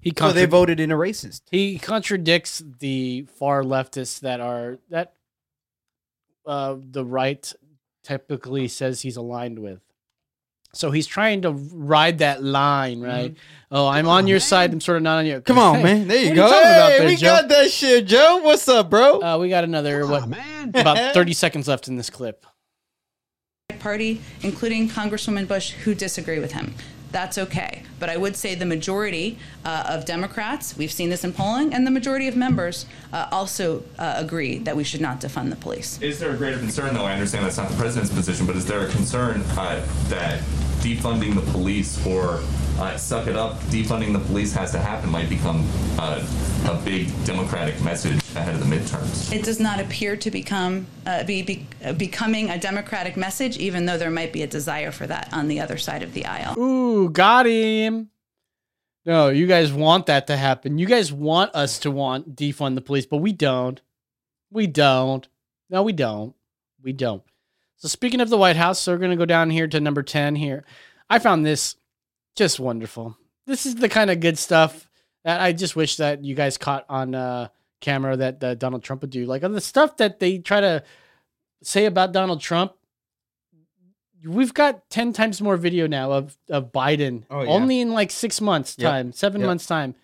[0.00, 1.40] he So they voted in a racist.
[1.50, 5.14] he contradicts the far leftists that are that
[6.46, 7.52] uh, the right
[8.04, 9.80] typically says he's aligned with.
[10.74, 13.36] So he's trying to ride that line, right?
[13.70, 14.72] Oh, I'm on your side.
[14.72, 15.36] I'm sort of not on your.
[15.40, 15.44] Mm-hmm.
[15.44, 16.08] Come on, Hey, man.
[16.08, 16.46] There you what go.
[16.46, 17.26] are talking about Hey, there, we Joe?
[17.26, 18.40] got that shit, Joe.
[18.42, 19.20] What's up, bro?
[19.20, 20.28] Uh, we got another what?
[20.28, 20.70] Man.
[20.70, 22.46] About 30 seconds left in this clip.
[23.80, 26.74] Party, including Congresswoman Bush, who disagree with him.
[27.12, 27.82] That's okay.
[28.00, 31.86] But I would say the majority uh, of Democrats, we've seen this in polling, and
[31.86, 36.00] the majority of members uh, also uh, agree that we should not defund the police.
[36.00, 37.04] Is there a greater concern, though?
[37.04, 40.42] I understand that's not the president's position, but is there a concern uh, that
[40.82, 42.40] defunding the police or
[42.78, 45.66] uh, suck it up, defunding the police has to happen might become
[45.98, 46.24] uh,
[46.68, 49.32] a big Democratic message ahead of the midterms?
[49.32, 53.86] It does not appear to become uh, be, be uh, becoming a Democratic message, even
[53.86, 56.58] though there might be a desire for that on the other side of the aisle.
[56.58, 58.10] Ooh, got him.
[59.04, 60.78] No, you guys want that to happen.
[60.78, 63.80] You guys want us to want defund the police, but we don't.
[64.50, 65.26] We don't.
[65.70, 66.34] No, we don't.
[66.82, 67.22] We don't.
[67.82, 70.36] So speaking of the White House, so we're gonna go down here to number ten
[70.36, 70.64] here.
[71.10, 71.74] I found this
[72.36, 73.18] just wonderful.
[73.44, 74.88] This is the kind of good stuff
[75.24, 77.48] that I just wish that you guys caught on uh,
[77.80, 79.26] camera that uh, Donald Trump would do.
[79.26, 80.84] Like on the stuff that they try to
[81.64, 82.72] say about Donald Trump.
[84.24, 87.50] We've got ten times more video now of of Biden Oh, yeah.
[87.50, 88.88] only in like six months Yep.
[88.88, 89.48] time, seven Yep.
[89.48, 89.96] months time.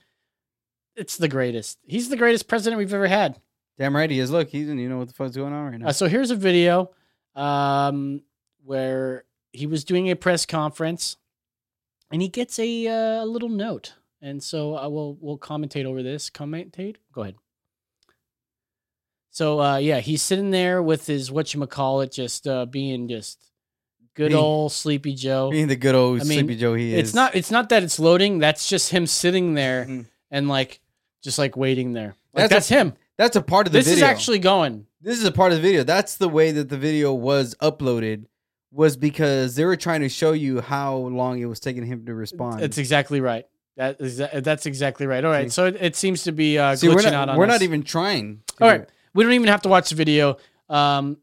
[0.96, 1.78] It's the greatest.
[1.86, 3.40] He's the greatest president we've ever had.
[3.78, 4.32] Damn right he is.
[4.32, 5.86] Look, he's you know what the fuck's going on right now.
[5.86, 6.90] Uh, so here's a video
[7.38, 8.22] um,
[8.64, 11.16] where he was doing a press conference,
[12.10, 16.30] and he gets a uh, little note, and so I will we'll commentate over this.
[16.30, 16.96] Commentate.
[17.12, 17.36] Go ahead.
[19.30, 23.08] So uh, yeah, he's sitting there with his what you call it, just uh, being
[23.08, 23.38] just
[24.14, 25.50] good Being- old sleepy Joe.
[25.50, 27.08] Being the good old I mean, Sleepy Joe he is.
[27.08, 27.34] It's not.
[27.36, 28.38] It's not that it's loading.
[28.38, 30.06] That's just him sitting there Mhm.
[30.30, 30.80] and like
[31.22, 32.16] just like waiting there.
[32.34, 32.92] Like, That's that's, a- him.
[33.16, 34.04] That's a part of the This video.
[34.04, 34.86] is actually going.
[35.00, 35.84] This is a part of the video.
[35.84, 38.26] That's the way that the video was uploaded.
[38.70, 42.14] Was because they were trying to show you how long it was taking him to
[42.14, 42.60] respond.
[42.60, 43.46] That's exactly right.
[43.78, 45.24] That is that's exactly right.
[45.24, 47.38] All right, so it, it seems to be uh, See, glitching we're not, out on
[47.38, 47.50] we're us.
[47.50, 48.42] not even trying.
[48.60, 50.36] All right, we don't even have to watch the video.
[50.68, 51.16] Um,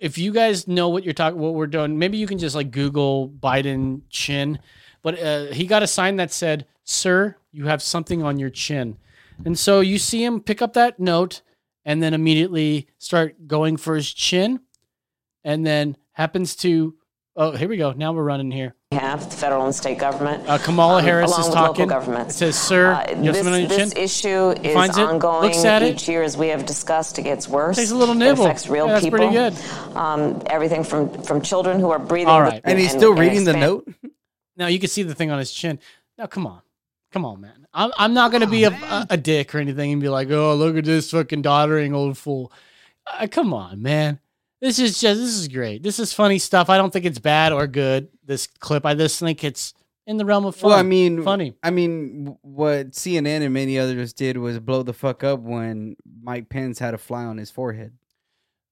[0.00, 2.70] if you guys know what you're talking, what we're doing, maybe you can just like
[2.70, 4.60] Google Biden chin.
[5.02, 8.96] But uh, he got a sign that said, "Sir, you have something on your chin,"
[9.44, 11.42] and so you see him pick up that note
[11.86, 14.60] and then immediately start going for his chin,
[15.44, 16.94] and then happens to.
[17.38, 17.92] Oh, here we go.
[17.92, 18.74] Now we're running here.
[18.92, 20.48] have, the federal and state government.
[20.48, 21.86] Uh, Kamala um, Harris along is with talking.
[21.88, 22.34] Local governments.
[22.36, 25.02] It says, "Sir, Uh, you this, something on your this chin?" issue is finds it,
[25.02, 25.94] ongoing looks at it.
[25.94, 27.18] each year, as we have discussed.
[27.18, 27.76] It gets worse.
[27.76, 28.42] Takes a little nibble.
[28.42, 29.18] It affects real Yeah, that's people.
[29.18, 29.54] pretty good.
[29.94, 32.28] Um, everything from from children who are breathing.
[32.28, 32.60] All with- right.
[32.64, 33.86] And he's still reading the note.
[34.56, 35.78] Now you can see the thing on his chin.
[36.16, 36.62] Now, come on,
[37.12, 37.65] come on, man.
[37.76, 40.54] I'm I'm not gonna be a, a, a dick or anything and be like, oh,
[40.54, 42.50] look at this fucking doddering old fool.
[43.06, 44.18] Uh, come on, man.
[44.62, 45.82] This is just this is great.
[45.82, 46.70] This is funny stuff.
[46.70, 48.08] I don't think it's bad or good.
[48.24, 49.74] This clip, I just think it's
[50.06, 50.70] in the realm of fun.
[50.70, 51.54] Well, I mean, funny.
[51.62, 56.48] I mean, what CNN and many others did was blow the fuck up when Mike
[56.48, 57.92] Pence had a fly on his forehead.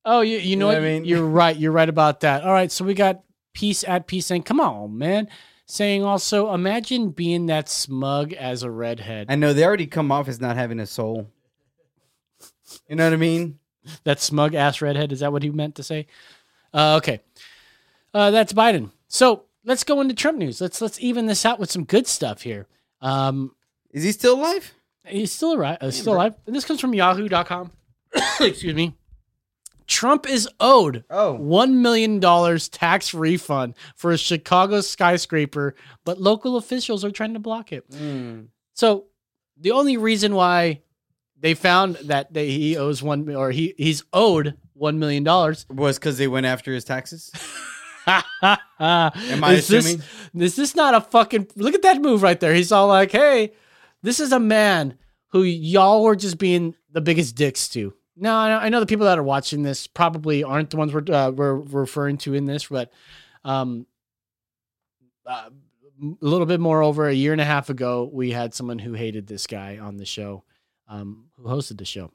[0.06, 0.82] Oh, you, you know know what?
[0.82, 1.04] I mean?
[1.04, 1.56] You're right.
[1.56, 2.42] You're right about that.
[2.42, 2.72] All right.
[2.72, 3.22] So we got
[3.52, 5.28] peace at peace saying, come on, man.
[5.66, 9.26] Saying also, imagine being that smug as a redhead.
[9.30, 11.30] I know they already come off as not having a soul.
[12.88, 13.58] You know what I mean?
[14.04, 15.12] that smug ass redhead.
[15.12, 16.06] Is that what he meant to say?
[16.72, 17.20] Uh, okay,
[18.12, 18.90] uh, that's Biden.
[19.08, 20.60] So let's go into Trump news.
[20.60, 22.66] Let's let's even this out with some good stuff here.
[23.00, 23.54] Um,
[23.90, 24.72] Is he still alive?
[25.06, 25.78] he's still alive.
[25.80, 26.34] Uh, still alive.
[26.46, 27.70] And this comes from Yahoo.com.
[28.40, 28.94] Excuse me.
[29.86, 31.34] Trump is owed Oh.
[31.34, 35.74] one million dollars tax refund for a Chicago skyscraper,
[36.04, 37.84] but local officials are trying to block it.
[37.92, 38.42] Hmm.
[38.72, 39.06] So
[39.58, 40.82] the only reason why
[41.38, 45.66] they found that they, he owes one or he he's owed one million dollars.
[45.68, 47.30] Was because they went after his taxes?
[48.06, 48.22] Am
[48.80, 50.02] Am I is assuming?
[50.32, 52.54] This, is this not a fucking look at that move right there?
[52.54, 53.52] He's all like, "Hey,
[54.02, 54.96] this is a man
[55.28, 59.18] who y'all were just being the biggest dicks to." Know, I know the people that
[59.18, 62.92] are watching this probably aren't the ones we're uh, we're referring to in this, but
[63.44, 63.86] um,
[65.26, 65.50] uh,
[66.00, 68.92] a little bit more over a year and a half ago, we had someone who
[68.92, 70.44] hated this guy on the show,
[70.88, 72.12] um, who hosted the show,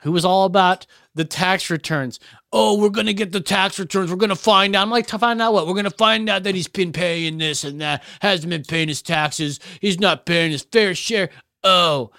[0.00, 2.18] who was all about the tax returns.
[2.52, 4.10] Oh, we're gonna get the tax returns.
[4.10, 4.82] We're gonna find out.
[4.82, 5.68] I'm like, to find out what?
[5.68, 9.02] We're gonna find out that he's been paying this and that, hasn't been paying his
[9.02, 9.60] taxes.
[9.80, 11.30] He's not paying his fair share.
[11.62, 12.10] Oh,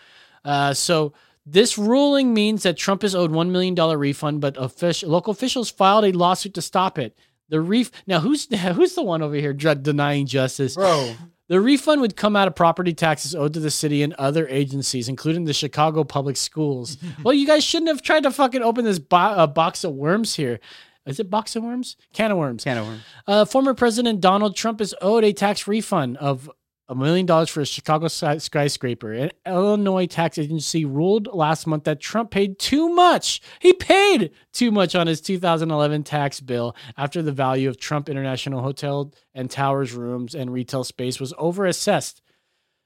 [0.46, 1.14] uh, so
[1.49, 5.69] this ruling means that Trump is owed one million dollar refund, but official, local officials
[5.69, 7.18] filed a lawsuit to stop it.
[7.49, 10.76] The ref now who's who's the one over here denying justice?
[10.76, 11.15] Bro,
[11.48, 15.07] The refund would come out of property taxes owed to the city and other agencies,
[15.07, 16.98] including the Chicago Public Schools.
[17.24, 20.36] well, you guys shouldn't have tried to fucking open this bo- uh, box of worms
[20.36, 20.60] here.
[21.06, 21.95] Is it box of worms?
[22.11, 22.65] Can of worms.
[22.65, 23.03] Can of worms.
[23.26, 26.52] Uh, former President Donald Trump is owed a tax refund of
[26.90, 29.12] a million dollars for a Chicago skyscraper.
[29.12, 33.42] An Illinois tax agency ruled last month that Trump paid too much.
[33.60, 38.62] He paid too much on his 2011 tax bill after the value of Trump International
[38.62, 42.22] Hotel and Towers rooms and retail space was overassessed.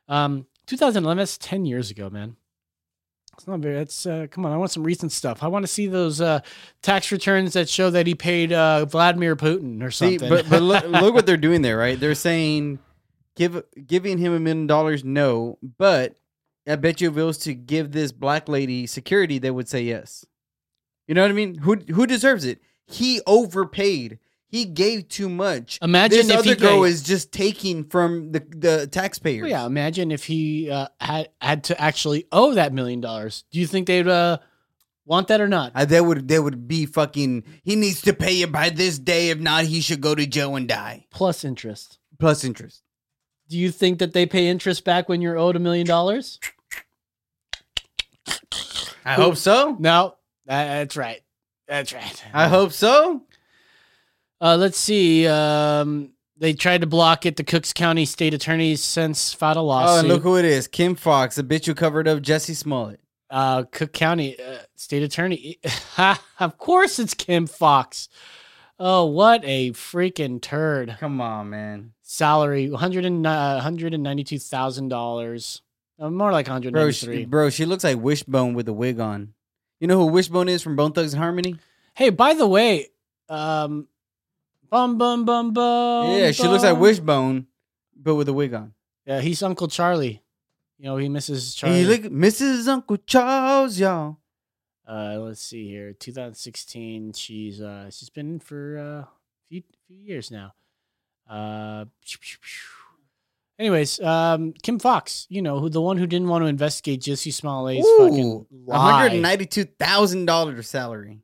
[0.08, 2.38] Um, 2011, that's 10 years ago, man.
[3.38, 3.78] It's not very.
[3.78, 4.52] It's uh, come on.
[4.52, 5.42] I want some recent stuff.
[5.42, 6.42] I want to see those uh,
[6.84, 10.30] tax returns that show that he paid uh, Vladimir Putin or See, something.
[10.30, 11.98] but but look, look what they're doing there, right?
[12.00, 12.80] They're saying
[13.36, 16.16] give giving him a million dollars, no, but
[16.68, 19.82] I bet you if it was to give this black lady security, they would say
[19.82, 20.26] yes.
[21.08, 21.56] You know what I mean?
[21.60, 22.62] Who who deserves it?
[22.88, 24.20] He overpaid.
[24.48, 25.80] He gave too much.
[25.82, 29.42] Imagine this if other he girl gave- is just taking from the the taxpayers.
[29.44, 33.46] Well, yeah, imagine if he uh, had had to actually owe that million dollars.
[33.52, 34.40] Do you think they'd uh,
[35.06, 35.72] want that or not?
[35.74, 37.44] Uh, they would they would be fucking.
[37.64, 39.30] He needs to pay it by this day.
[39.30, 41.06] If not, he should go to jail and die.
[41.12, 41.98] Plus interest.
[42.20, 42.84] Plus interest.
[43.52, 46.40] Do you think that they pay interest back when you're owed a million dollars?
[49.04, 49.76] I hope so.
[49.78, 50.16] No,
[50.46, 51.22] that's right.
[51.68, 52.24] That's right.
[52.34, 53.24] I hope so.
[54.40, 55.28] Uh, let's see.
[55.28, 57.36] Um, they tried to block it.
[57.36, 59.96] The Cooks County State Attorney's since filed a lawsuit.
[59.96, 60.70] Oh, and look who it is.
[60.70, 63.02] Kim Foxx, the bitch who covered up Jussie Smollett.
[63.30, 65.60] uh, Cook County uh, State Attorney.
[66.40, 68.08] of course, it's Kim Foxx.
[68.80, 70.96] Oh, what a freaking turd!
[71.00, 71.92] Come on, man.
[72.12, 75.62] Salary one hundred uh, hundred and ninety two thousand dollars.
[75.98, 79.00] Uh, more like one hundred Bro, she, bro, she looks like Wishbone with a wig
[79.00, 79.34] on.
[79.80, 81.56] You know who Wishbone is from Bone Thugs and Harmony?
[81.94, 82.88] Hey, by the way,
[83.30, 83.88] um,
[84.70, 86.12] bum bum bum bum.
[86.12, 86.78] yeah, she looks like.
[86.78, 87.48] Wishbone,
[87.96, 88.74] but with a wig on.
[89.06, 90.22] Yeah, he's Uncle Charlie.
[90.80, 91.78] You know, he misses Charlie.
[91.78, 92.68] Hey, look, Mrs.
[92.68, 94.18] Uncle Charles, y'all.
[94.86, 95.94] Uh, let's see here.
[95.94, 97.14] 2016.
[97.14, 99.10] She's uh she's been in for uh
[99.48, 100.56] few few years now.
[101.32, 101.86] Uh,
[103.58, 105.28] anyways, um, Kim Foxx.
[105.30, 109.10] You know who the one who didn't want to investigate Jussie Smollett's fucking Ooh, lie.
[109.10, 111.20] $192,000 salary.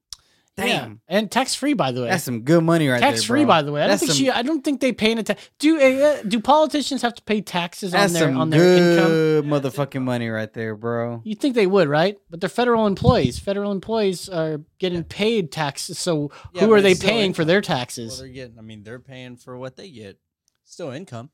[0.57, 1.01] Damn.
[1.07, 2.09] Yeah, and tax free by the way.
[2.09, 3.11] That's some good money right tax there.
[3.17, 3.84] Tax free by the way.
[3.84, 4.31] I don't think some, she.
[4.31, 5.49] I don't think they pay a tax.
[5.59, 9.07] Do uh, do politicians have to pay taxes on That's their some on their income?
[9.07, 11.21] good motherfucking money right there, bro.
[11.23, 12.17] You think they would, right?
[12.31, 13.38] But they're federal employees.
[13.38, 15.99] Federal employees are getting paid taxes.
[15.99, 17.47] So Yeah, who are they paying for income.
[17.49, 18.17] their Well, taxes?
[18.19, 18.57] they're getting.
[18.57, 20.19] I mean, they're paying for what they get.
[20.65, 21.29] Still income.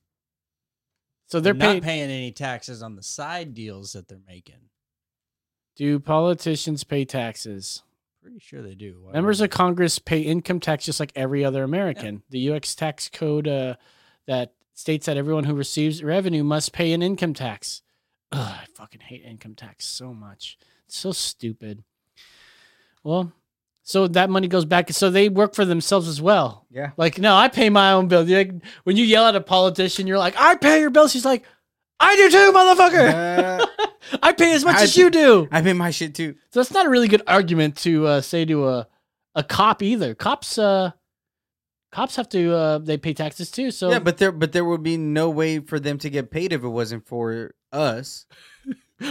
[1.28, 4.70] so they're They're not paying any taxes on the side deals that they're making.
[5.78, 7.84] Do politicians pay taxes?
[8.24, 9.00] Pretty sure they do.
[9.02, 12.24] Why Members of Congress pay income tax just like every other American.
[12.30, 12.74] The U.S.
[12.74, 13.76] tax code uh,
[14.28, 17.82] that states that everyone who receives revenue must pay an income tax.
[18.32, 20.58] Ugh, I fucking hate income tax so much.
[20.88, 21.84] It's so stupid.
[23.04, 23.34] Well,
[23.82, 24.90] so that money goes back.
[24.92, 26.66] So they work for themselves as well.
[26.72, 26.92] Yeah.
[26.96, 28.24] Like, no, I pay my own bill.
[28.24, 28.54] Like,
[28.86, 31.12] when you yell at a politician, you're like, I pay your bills.
[31.12, 31.44] She's like,
[32.00, 33.60] I do too, motherfucker.
[33.62, 33.66] Uh,
[34.22, 35.48] I pay as much I as you do.
[35.52, 36.36] I pay my shit too.
[36.52, 38.88] So that's not a really good argument to uh, say to a
[39.36, 40.14] a cop either.
[40.14, 40.92] Cops uh
[41.92, 43.72] cops have to uh they pay taxes too.
[43.72, 46.54] So yeah, but there but there would be no way for them to get paid
[46.54, 48.26] if it wasn't for us.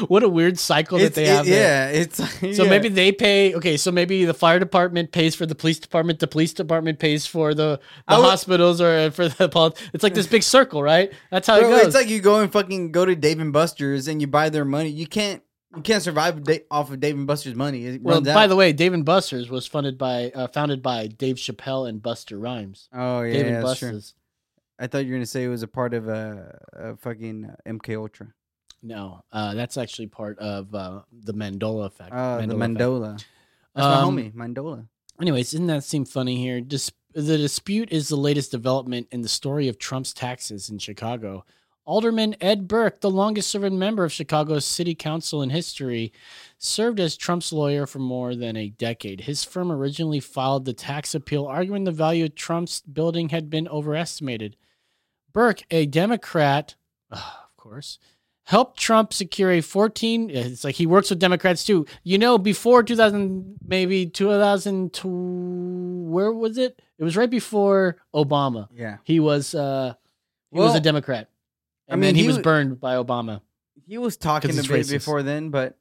[0.09, 1.47] what a weird cycle that It's- they have.
[1.47, 1.91] there.
[1.93, 2.17] yeah, it's
[2.57, 2.71] So yeah.
[2.71, 3.55] maybe they pay.
[3.55, 6.19] Okay, so maybe the fire department pays for the police department.
[6.19, 10.27] The police department pays for the, the would- hospitals or for the It's like this
[10.27, 11.13] big circle, right?
[11.31, 11.87] That's how it goes.
[11.87, 14.65] it's like you go and fucking go to Dave and Buster's and you buy their
[14.65, 14.91] money.
[14.91, 15.43] You can't
[15.75, 17.87] you can't survive off of Dave and Buster's money.
[17.87, 18.47] It well, by out.
[18.49, 22.41] the way, Dave and Buster's was funded by uh, founded by Dave Chappelle and Busta
[22.41, 22.89] Rhymes.
[22.93, 23.89] oh yeah, Dave and that's true.
[23.93, 24.15] Buster's.
[24.79, 27.71] I thought you were gonna say it was a part of a, a fucking uh,
[27.71, 28.29] MK Ultra.
[28.83, 32.11] No, uh, that's actually part of uh, the Mandela effect.
[32.13, 32.59] Oh, the effect.
[32.59, 33.25] Mandola.
[33.75, 34.87] That's Um, my homie, Mandola.
[35.21, 36.61] Anyways, doesn't that seem funny here?
[36.61, 41.45] Dis- the dispute is the latest development in the story of Trump's taxes in Chicago.
[41.85, 46.13] Alderman Ed Burke, the longest serving member of Chicago's city council in history,
[46.59, 49.23] served as Trump's lawyer for more than a decade.
[49.23, 53.67] His firm originally filed the tax appeal, arguing the value of Trump's building had been
[53.69, 54.57] overestimated.
[55.33, 56.77] Burke, a Democrat,
[57.11, 57.99] ah, of course,
[58.45, 61.87] helped Trump secure a 14 it's like he works with Democrats too.
[62.03, 65.09] You know, before 2000 maybe 2002
[66.11, 66.81] where was it?
[66.99, 68.69] It was right before Obama.
[68.75, 69.95] Yeah, He was uh
[70.53, 71.29] he was a Democrat.
[71.89, 73.41] I And mean, then he, he was burned by Obama.
[73.87, 74.91] he was talking it's bit racist.
[74.91, 75.77] before then, but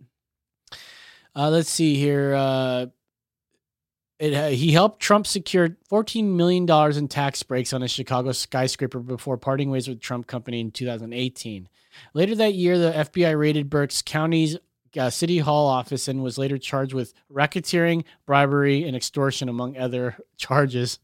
[1.36, 2.34] Uh, let's see here.
[2.36, 2.88] Uh,
[4.20, 9.00] it, uh, he helped Trump secure $14 million in tax breaks on a Chicago skyscraper
[9.00, 11.68] before parting ways with Trump Company in 2018.
[12.14, 14.58] Later that year, the FBI raided Berks County's
[14.98, 20.18] uh, City Hall office and was later charged with racketeering, bribery, and extortion, among other
[20.38, 21.00] charges.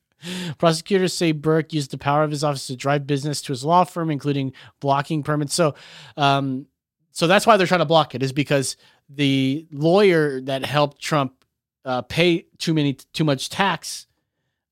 [0.57, 3.83] Prosecutors say Burke used the power of his office to drive business to his law
[3.83, 5.53] firm, including blocking permits.
[5.53, 5.75] So,
[6.17, 6.65] um,
[7.11, 8.77] so that's why they're trying to block it, is because
[9.09, 11.45] the lawyer that helped Trump
[11.85, 14.07] uh, pay too many too much tax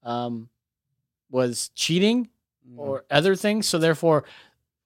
[0.04, 0.50] um,
[1.30, 2.30] was cheating
[2.76, 3.68] or other things.
[3.68, 4.26] So therefore,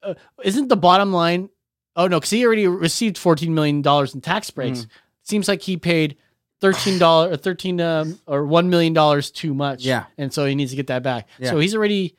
[0.03, 0.13] uh,
[0.43, 1.49] isn't the bottom line?
[1.95, 4.87] Oh no, because he already received fourteen million dollars in tax breaks.
[5.23, 6.17] Seems like he paid
[6.61, 9.83] thirteen dollar or thirteen um, or one million dollars too much.
[9.83, 10.05] Yeah.
[10.17, 11.27] and so he needs to get that back.
[11.37, 11.49] Yeah.
[11.49, 12.15] So he's already.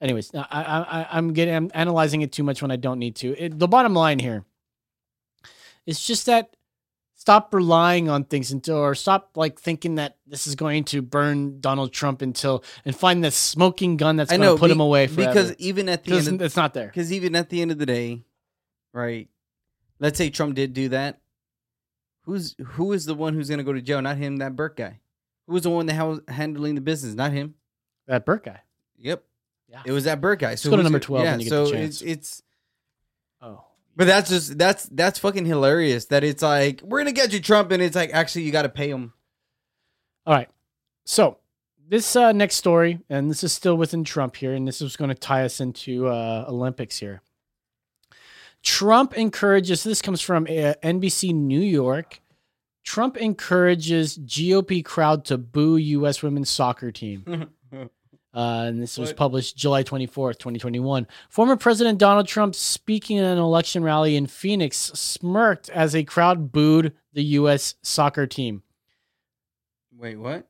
[0.00, 3.16] Anyways, I, I, I, I'm getting I'm analyzing it too much when I don't need
[3.16, 3.36] to.
[3.36, 4.44] It, the bottom line here
[5.86, 6.56] is just that
[7.20, 11.60] stop relying on things until or stop like thinking that this is going to burn
[11.60, 15.06] Donald Trump until and find the smoking gun that's going to put be- him away
[15.06, 15.30] forever.
[15.30, 16.86] because even at the end, of, it's not there.
[16.86, 18.24] because even at the end of the day,
[18.94, 19.28] right?
[19.98, 21.20] Let's say Trump did do that.
[22.22, 24.00] Who's who is the one who's going to go to jail?
[24.00, 24.38] Not him.
[24.38, 25.00] That Burke guy.
[25.46, 27.14] Who was the one that was handling the business?
[27.14, 27.54] Not him.
[28.06, 28.60] That Burke guy.
[28.96, 29.22] Yep.
[29.68, 29.82] Yeah.
[29.84, 30.54] It was that Burke guy.
[30.54, 31.30] So go to number 12 Yeah.
[31.32, 32.00] when you get so the chance.
[32.00, 32.42] it's it's.
[33.42, 33.64] Oh,
[33.96, 36.06] But that's just that's that's fucking hilarious.
[36.06, 38.68] That it's like we're gonna get you Trump, and it's like actually you got to
[38.68, 39.12] pay him.
[40.26, 40.48] all right.
[41.04, 41.38] So
[41.88, 45.08] this uh, next story, and this is still within Trump here, and this is going
[45.08, 47.20] to tie us into uh, Olympics here.
[48.62, 49.82] Trump encourages.
[49.82, 52.20] This comes from uh, NBC New York.
[52.84, 56.22] Trump encourages GOP crowd to boo U.S.
[56.22, 57.48] women's soccer team.
[58.32, 61.06] Uh, and this was published July 24th, 2021.
[61.28, 66.52] Former President Donald Trump, speaking at an election rally in Phoenix, smirked as a crowd
[66.52, 67.74] booed the U.S.
[67.82, 68.62] soccer team.
[69.96, 70.46] Wait, what?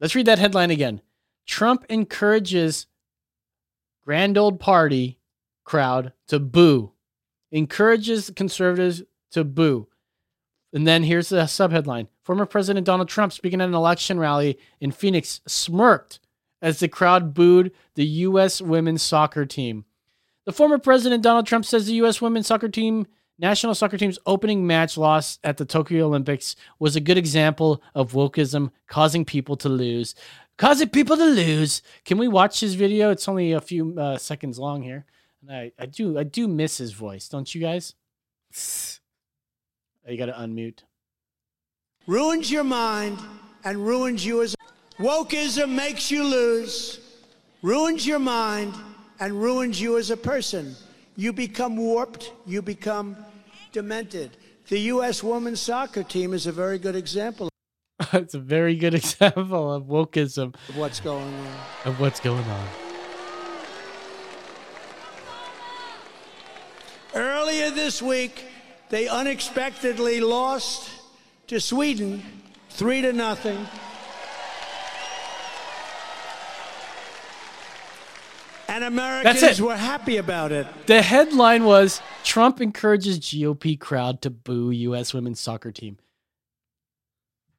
[0.00, 1.00] Let's read that headline again.
[1.46, 2.86] Trump encourages
[4.04, 5.18] grand old party
[5.64, 6.92] crowd to boo,
[7.52, 9.86] encourages conservatives to boo.
[10.72, 14.90] And then here's the subheadline Former President Donald Trump, speaking at an election rally in
[14.90, 16.20] Phoenix, smirked
[16.60, 18.60] as the crowd booed the U.S.
[18.60, 19.84] women's soccer team.
[20.44, 22.20] The former president, Donald Trump, says the U.S.
[22.20, 23.06] women's soccer team,
[23.38, 28.12] national soccer team's opening match loss at the Tokyo Olympics was a good example of
[28.12, 30.14] wokeism causing people to lose.
[30.56, 31.82] Causing people to lose.
[32.04, 33.10] Can we watch his video?
[33.10, 35.04] It's only a few uh, seconds long here.
[35.42, 37.94] And I, I do I do miss his voice, don't you guys?
[40.08, 40.80] You got to unmute.
[42.06, 43.18] ruins your mind
[43.64, 44.56] and ruins you as
[44.98, 47.00] wokeism makes you lose
[47.62, 48.74] ruins your mind
[49.20, 50.76] and ruins you as a person.
[51.16, 53.16] You become warped you become
[53.72, 54.36] demented.
[54.68, 57.48] The u.s women's soccer team is a very good example.
[58.12, 60.54] It's a very good example of wokeism.
[60.68, 61.56] Of what's going on.
[61.84, 62.68] Of what's going on.
[67.14, 68.44] earlier this week
[68.90, 70.90] they unexpectedly lost
[71.46, 72.22] to sweden
[72.70, 73.66] three to nothing
[78.84, 79.60] and americans it.
[79.60, 85.14] were happy about it The headline was Trump encourages GOP crowd to boo U.S.
[85.14, 85.96] women's soccer team.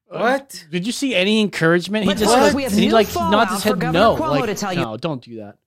[0.06, 0.64] What?
[0.70, 2.06] Did you see any encouragement?
[2.06, 2.54] But he just what?
[2.54, 4.16] We have he like fallout nods his head no.
[4.16, 4.80] Cuomo like, to tell you.
[4.80, 5.58] no, don't do that.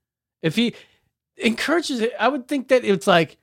[0.42, 0.76] If he
[1.38, 3.38] encourages it, I would think that it's like,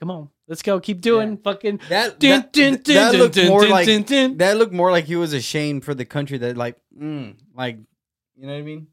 [0.00, 3.62] come on, let's go, keep doing fucking That Dun, that, dun, that looked dun, more
[3.62, 4.36] dun, like dun, dun.
[4.38, 7.78] that looked more like he was ashamed for the country that like mm, like
[8.36, 8.86] you know what I mean.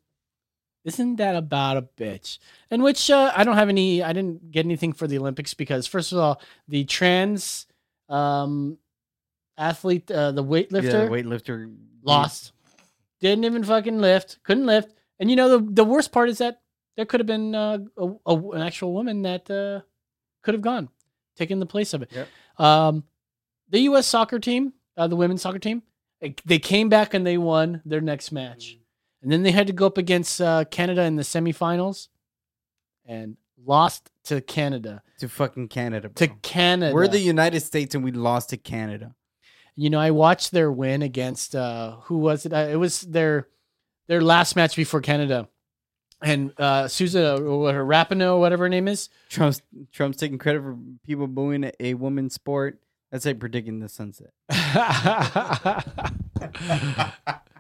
[0.85, 2.39] Isn't that about a bitch?
[2.69, 5.87] In which uh, I don't have any, I didn't get anything for the Olympics because,
[5.87, 7.67] first of all, the trans
[8.09, 8.77] um,
[9.57, 11.73] athlete, uh, the weightlifter, Yeah, weightlifter
[12.03, 12.51] lost.
[13.21, 14.39] Didn't even fucking lift.
[14.43, 14.93] Couldn't lift.
[15.19, 16.59] And you know the the worst part is that
[16.97, 19.81] there could have been uh, a, a- an actual woman that uh,
[20.41, 20.89] could have gone,
[21.37, 22.11] taken the place of it.
[22.11, 22.27] Yep.
[22.59, 23.03] Um,
[23.69, 24.05] the U.S.
[24.05, 25.81] soccer team, uh, the women's soccer team,
[26.19, 28.77] they- they came back and they won their next match,
[29.23, 32.09] and then they had to go up against uh, Canada in the semifinals,
[33.05, 35.01] and lost to Canada.
[35.19, 36.09] to fucking Canada.
[36.09, 36.27] To.
[36.27, 39.15] Canada, We're the United States and we lost to Canada.
[39.75, 42.51] you know, I watched their win against uh who was it?
[42.53, 43.47] Uh, it was their
[44.07, 45.47] their last match before Canada.
[46.21, 49.07] And uh Susan or her Rapinoe, whatever her name is.
[49.29, 49.61] Trump's
[49.93, 52.79] Trump's taking credit for people booing a, a women's sport.
[53.11, 54.31] That's like predicting the sunset.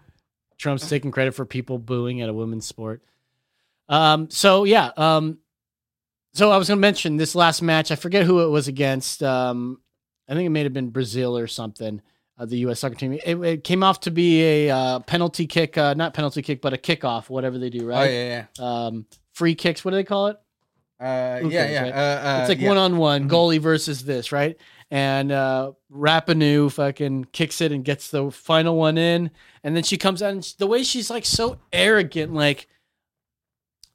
[0.63, 3.03] Trump's taking credit for people booing at a women's sport.
[3.89, 5.39] Um so yeah, um
[6.33, 9.21] so I was gonna mention this last match, I forget who it was against.
[9.21, 9.81] Um
[10.27, 12.01] I think it may have been Brazil or something.
[12.39, 12.79] uh, the U.S.
[12.79, 13.13] soccer team.
[13.13, 16.73] It, it came off to be a uh, penalty kick, uh, not penalty kick, but
[16.73, 17.97] a kickoff, whatever they do, right?
[17.97, 18.09] Oh right?
[18.09, 19.83] yeah, Um, free kicks.
[19.83, 20.37] What do they call it?
[20.99, 21.81] yeah, uh, yeah, yeah.
[21.83, 21.93] right?
[21.93, 24.57] Uh, uh, it's like one on one goalie versus this, right?
[24.93, 29.31] And uh Rapinoe fucking kicks it and gets the final one in,
[29.63, 32.67] and then she comes out and sh- the way she's like so arrogant, like,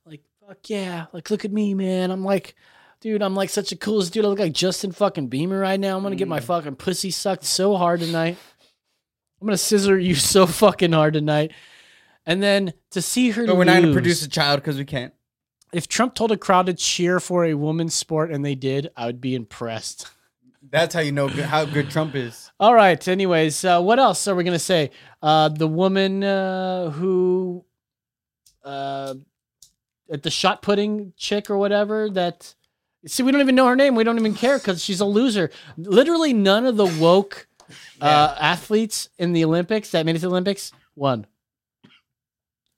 [0.05, 2.11] like fuck yeah, like look at me, man.
[2.11, 2.57] I'm like,
[3.01, 4.25] dude, I'm like such a coolest dude.
[4.25, 5.97] I look like Justin fucking Beamer right now.
[5.97, 6.19] I'm gonna Mm.
[6.19, 8.37] get my fucking pussy sucked so hard tonight.
[9.41, 11.53] I'm gonna scissor you so fucking hard tonight.
[12.27, 15.15] And then to see her, But we're not gonna produce a child because we can't.
[15.73, 19.07] if Trump told a crowd to cheer for a woman's sport and they did, I
[19.07, 20.09] would be impressed.
[20.71, 22.51] That's how you know good, how good Trump is.
[22.61, 23.07] All right.
[23.09, 24.91] Anyways, uh, what else are we gonna say?
[25.23, 27.65] Uh, the woman uh, who,
[28.65, 29.15] uh,
[30.11, 32.55] at the shot putting chick or whatever that.
[33.07, 33.95] See, we don't even know her name.
[33.95, 35.51] We don't even care because she's a loser.
[35.77, 37.47] Literally, none of the woke
[38.01, 41.27] uh, athletes in the Olympics that made it to the Olympics won.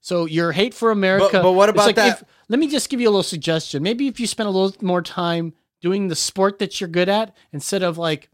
[0.03, 1.41] So your hate for America.
[1.43, 3.83] but what about like that- if- let me just give you a little suggestion.
[3.83, 7.36] Maybe if you spend a little more time doing the sport that you're good at
[7.52, 8.31] instead of like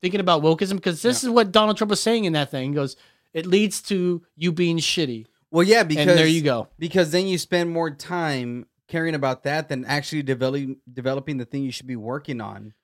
[0.00, 2.70] thinking about wokeism, because this is what Donald Trump was saying in that thing.
[2.70, 2.96] He goes,
[3.32, 5.26] it leads to you being shitty.
[5.50, 6.68] Well, yeah, because and there you go.
[6.78, 11.62] Because then you spend more time caring about that than actually developing developing the thing
[11.62, 12.74] you should be working on.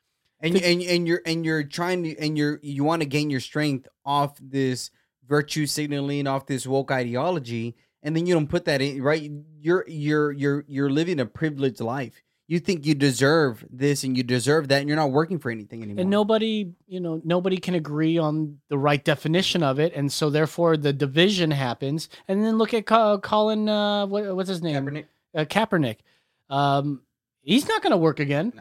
[0.41, 3.41] And and and you're and you're trying to and you're you want to gain your
[3.41, 4.91] strength off this
[5.27, 9.31] virtue signaling off this woke ideology and then you don't put that in right
[9.61, 12.23] you're you're you're you're living a privileged life.
[12.53, 15.83] You think you deserve this and you deserve that and you're not working for anything
[15.83, 16.03] anymore.
[16.03, 20.29] And nobody, you know, nobody can agree on the right definition of it, and so
[20.29, 22.11] therefore the division happens.
[22.29, 24.85] And then look at Co- Colin, uh, what, what's his name?
[24.85, 25.05] Kaepernick.
[25.35, 25.97] Uh, Kaepernick.
[26.51, 27.01] Um,
[27.41, 28.53] he's not going to work again.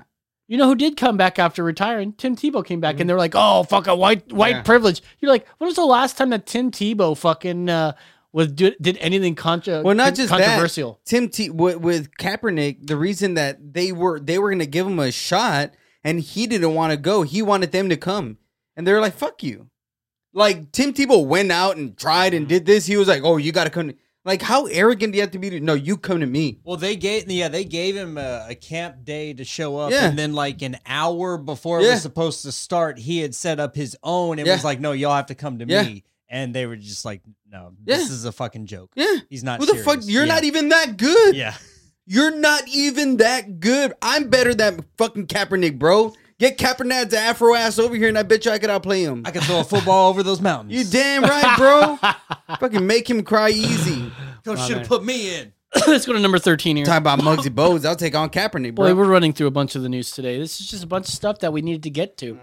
[0.48, 2.14] You know who did come back after retiring?
[2.14, 4.62] Tim Tebow came back, and they're like, "Oh, fuck a white white Yeah.
[4.64, 7.94] privilege." You're like, when was the last time that Tim Tebow fucking uh,
[8.34, 10.94] was did, did anything contra- well, not just controversial?
[10.94, 14.66] That, Tim T with, with Kaepernick, the reason that they were they were going to
[14.66, 15.72] give him a shot,
[16.04, 17.24] and he didn't want to go.
[17.24, 18.38] He wanted them to come,
[18.76, 19.70] and they're like, "Fuck you."
[20.34, 22.56] Like Tim Tebow went out and tried and mm-hmm.
[22.56, 22.86] did this.
[22.86, 23.94] He was like, "Oh, you got to come."
[24.24, 25.50] Like, how arrogant do you have to be?
[25.50, 26.60] To, no, you come to me.
[26.64, 30.06] Well, they gave yeah they gave him a, a camp day to show up, Yeah.
[30.06, 33.76] and then like an hour before it was supposed to start, he had set up
[33.76, 34.54] his own and Yeah.
[34.54, 35.84] was like, "No, y'all have to come to Yeah.
[35.84, 37.22] me." And they were just like,
[37.52, 38.14] "No, this Yeah.
[38.14, 38.92] is a fucking joke.
[38.96, 39.60] Yeah, He's not.
[39.60, 39.96] Who the fuck?
[40.02, 40.34] serious." You're Yeah.
[40.36, 41.36] not even that good.
[41.36, 41.56] Yeah,
[42.08, 43.94] You're not even that good.
[44.02, 46.14] I'm better than fucking Kaepernick, bro.
[46.40, 49.22] Get Kaepernick's afro ass over here, and I bet you I could outplay him.
[49.26, 50.74] I can throw a football over those mountains.
[50.74, 52.00] You damn right, bro.
[52.60, 54.12] fucking make him cry easy.
[54.44, 55.54] Coach Oh, should have put me in.
[55.88, 56.86] Let's go to number thirteen here.
[56.86, 57.86] Talk about Muggsy Bogues.
[57.86, 58.88] I'll take on Kaepernick, bro.
[58.88, 60.38] Boy, we're running through a bunch of the news today.
[60.40, 62.40] This is just a bunch of stuff that we needed to get to.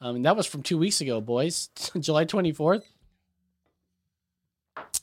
[0.00, 1.68] Um, and that was from two weeks ago, boys.
[2.00, 2.82] July 24th.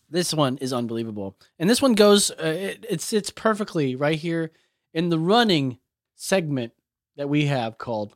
[0.10, 1.38] This one is unbelievable.
[1.60, 4.52] And this one goes, uh, it, it sits perfectly right here
[4.94, 5.78] in the running
[6.16, 6.74] segment
[7.16, 8.16] that we have called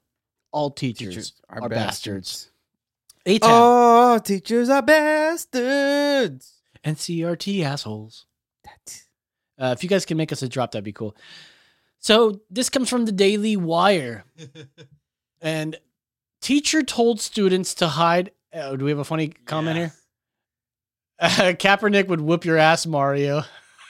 [0.52, 2.50] All Teachers, Teachers Are, are Bastards.
[3.26, 6.54] ATAB, Oh, teachers are bastards.
[6.84, 8.26] NCRT assholes.
[9.60, 11.16] Uh, if you guys can make us a drop, that'd be cool.
[12.00, 14.26] So this comes from the Daily Wire,
[15.42, 15.78] and
[16.42, 18.32] teacher told students to hide.
[18.54, 19.94] Oh, do we have a funny comment here?
[21.20, 23.44] Uh, Kaepernick would whoop your ass, Mario.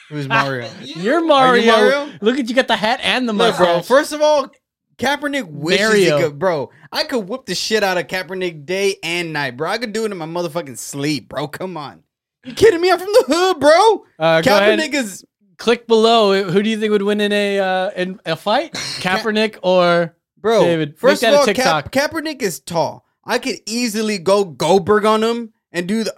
[0.10, 0.70] Who's Mario?
[0.82, 1.72] You're Mario.
[1.72, 2.12] Mario?
[2.22, 3.82] Look at you got the hat and the Look, bro.
[3.82, 4.50] First of all,
[4.98, 6.18] Kaepernick wishes Mario.
[6.18, 6.70] he could, bro.
[6.92, 9.70] I could whoop the shit out of Kaepernick day and night, bro.
[9.70, 11.48] I could do it in my motherfucking sleep, bro.
[11.48, 12.04] Come on.
[12.44, 12.92] You kidding me?
[12.92, 14.06] I'm from the hood, bro.
[14.20, 14.42] Uh.
[14.42, 15.26] Kaepernick is
[15.64, 16.44] Click below.
[16.44, 18.74] Who do you think would win in a uh, in a fight?
[19.00, 20.62] Kaepernick or bro.
[20.62, 21.90] David, first make of all, TikTok.
[21.90, 23.06] Ka- Kaepernick is tall.
[23.24, 26.14] I could easily go Goldberg on him and do the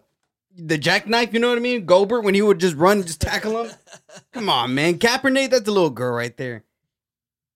[0.58, 1.34] the jackknife.
[1.34, 1.86] You know what I mean?
[1.86, 3.72] Goldberg when he would just run and just tackle him.
[4.32, 4.98] Come on, man.
[5.00, 6.64] Kaepernick, that's a little girl right there.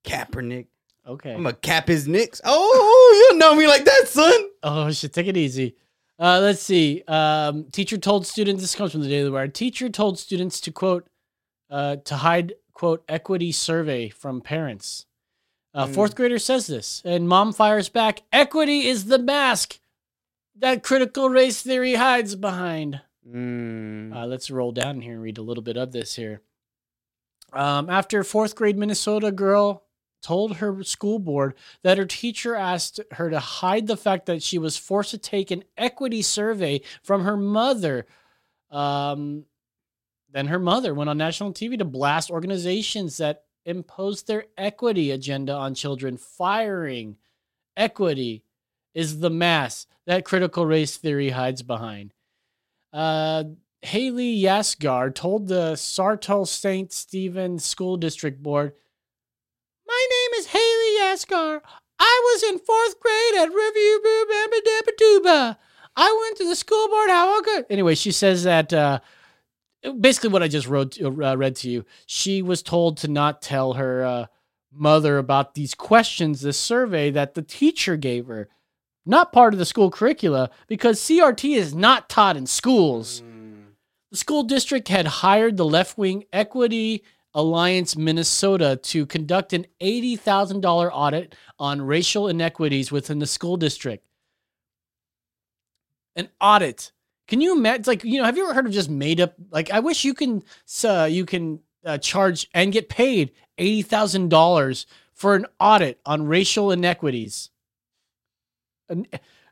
[0.03, 0.67] Kaepernick.
[1.07, 1.33] okay?
[1.33, 2.41] I'm gonna cap his nicks.
[2.43, 4.49] Oh, you know me like that, son.
[4.63, 5.75] Oh shit, take it easy.
[6.17, 7.03] Uh, let's see.
[7.07, 8.61] Um, teacher told students.
[8.61, 9.47] This comes from the Daily Wire.
[9.47, 11.07] Teacher told students to quote
[11.69, 15.05] uh, to hide quote equity survey from parents.
[15.73, 15.93] Uh, Mm.
[15.93, 18.23] Fourth grader says this, and mom fires back.
[18.33, 19.79] Equity is the mask
[20.59, 23.01] that critical race theory hides behind.
[23.27, 24.15] Mm.
[24.15, 26.41] Uh, let's roll down here and read a little bit of this here.
[27.53, 29.83] Um, after fourth grade Minnesota girl
[30.21, 34.57] told her school board that her teacher asked her to hide the fact that she
[34.57, 38.05] was forced to take an equity survey from her mother.
[38.69, 39.45] Um,
[40.31, 45.53] then her mother went on national TV to blast organizations that imposed their equity agenda
[45.53, 47.17] on children, firing
[47.77, 48.43] equity
[48.93, 52.15] is the mass that critical race theory hides behind.
[52.91, 53.43] Uh,
[53.83, 56.91] Haley Yasgar told the Sartell St.
[56.91, 58.73] Stephen School District Board,
[59.87, 61.61] My name is Haley Yasgar.
[61.99, 65.57] I was in fourth grade at Review Bamba
[65.95, 67.11] I went to the school board.
[67.11, 67.67] How good.
[67.69, 69.01] Anyway, she says that uh,
[69.99, 71.85] basically what I just wrote uh, read to you.
[72.07, 74.25] She was told to not tell her uh,
[74.73, 78.49] mother about these questions, this survey that the teacher gave her.
[79.09, 83.23] Not part of the school curricula because CRT is not taught in schools.
[84.11, 87.03] The school district had hired the left wing Equity
[87.33, 94.05] Alliance Minnesota to conduct an $80,000 audit on racial inequities within the school district.
[96.15, 96.91] An audit.
[97.27, 97.85] Can you imagine?
[97.87, 99.33] Like, you know, have you ever heard of just made up?
[99.49, 100.43] Like, I wish you can,
[100.83, 107.49] uh, you can uh, charge and get paid $80,000 for an audit on racial inequities.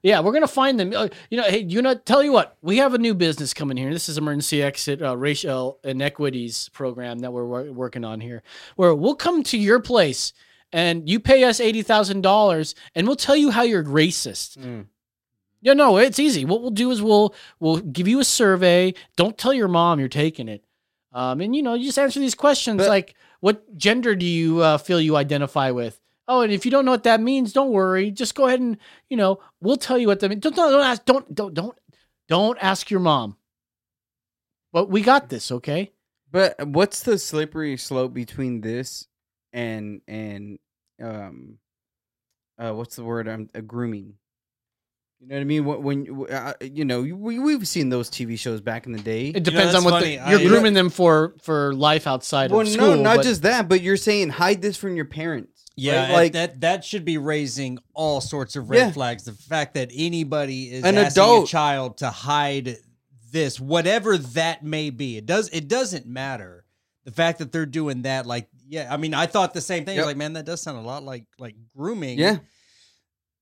[0.03, 0.93] Yeah, we're gonna find them.
[0.95, 3.77] Uh, you know, hey, you know, tell you what, we have a new business coming
[3.77, 3.91] here.
[3.91, 8.43] This is emergency exit uh, racial inequities program that we're wor- working on here,
[8.75, 10.33] where we'll come to your place
[10.71, 14.57] and you pay us eighty thousand dollars, and we'll tell you how you're racist.
[15.61, 16.45] Yeah, no, it's easy.
[16.45, 18.93] What we'll do is we'll we'll give you a survey.
[19.15, 20.63] Don't tell your mom you're taking it,
[21.11, 24.61] um, and you know, you just answer these questions But- like, what gender do you
[24.61, 25.99] uh, feel you identify with?
[26.27, 28.11] Oh, and if you don't know what that means, don't worry.
[28.11, 28.77] Just go ahead and
[29.09, 30.41] you know we'll tell you what that means.
[30.41, 31.05] Don't don't, don't ask.
[31.05, 31.77] Don't don't don't
[32.27, 33.37] don't ask your mom.
[34.73, 35.91] But we got this, okay?
[36.31, 39.07] But what's the slippery slope between this
[39.53, 40.59] and and
[41.01, 41.57] um
[42.59, 44.15] uh what's the word I'm uh, grooming?
[45.19, 45.65] You know what I mean?
[45.65, 49.29] When, when uh, you know we we've seen those TV shows back in the day.
[49.29, 50.17] It depends that's on what funny.
[50.17, 52.97] the, you're I- grooming them for for life outside well, of school.
[52.97, 55.56] no, not but- just that, but you're saying hide this from your parents.
[55.77, 56.13] Yeah, right?
[56.13, 58.91] like that that should be raising all sorts of red Yeah.
[58.91, 59.23] flags.
[59.25, 62.77] The fact that anybody is An asking adult- a child to hide
[63.31, 66.65] this, whatever that may be, it does it doesn't matter.
[67.05, 69.95] The fact that they're doing that, like, yeah, I mean, I thought the same thing.
[69.97, 70.05] Yep.
[70.07, 72.17] Like, man, that does sound a lot like like grooming.
[72.19, 72.39] yeah.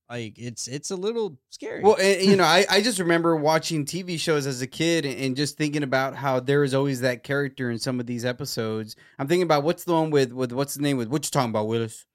[0.09, 1.81] like it's it's a little scary.
[1.81, 5.19] Well, and, you know, I, I just remember watching TV shows as a kid and,
[5.19, 8.95] and just thinking about how there is always that character in some of these episodes.
[9.17, 11.49] I'm thinking about what's the one with with what's the name with what you talking
[11.49, 12.05] about, Willis?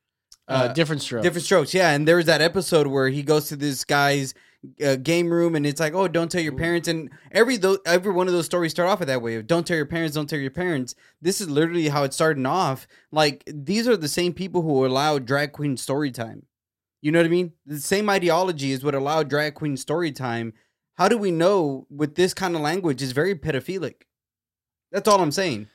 [0.51, 1.23] Uh, different strokes.
[1.25, 1.91] Different strokes, yeah.
[1.91, 4.35] And there was that episode where he goes to this guy's
[4.85, 6.89] uh, game room, and it's like, oh, don't tell your parents.
[6.89, 9.41] And every every one of those stories start off that way.
[9.43, 10.15] Don't tell your parents.
[10.17, 10.95] Don't tell your parents.
[11.23, 12.87] This is literally how it's starting off.
[13.11, 16.47] Like these are the same people who allow drag queen story time.
[17.03, 17.53] You know what I mean?
[17.65, 20.53] The same ideology is what allowed drag queen story time.
[20.97, 24.03] How do we know with this kind of language is very pedophilic?
[24.93, 25.69] That's all I'm saying.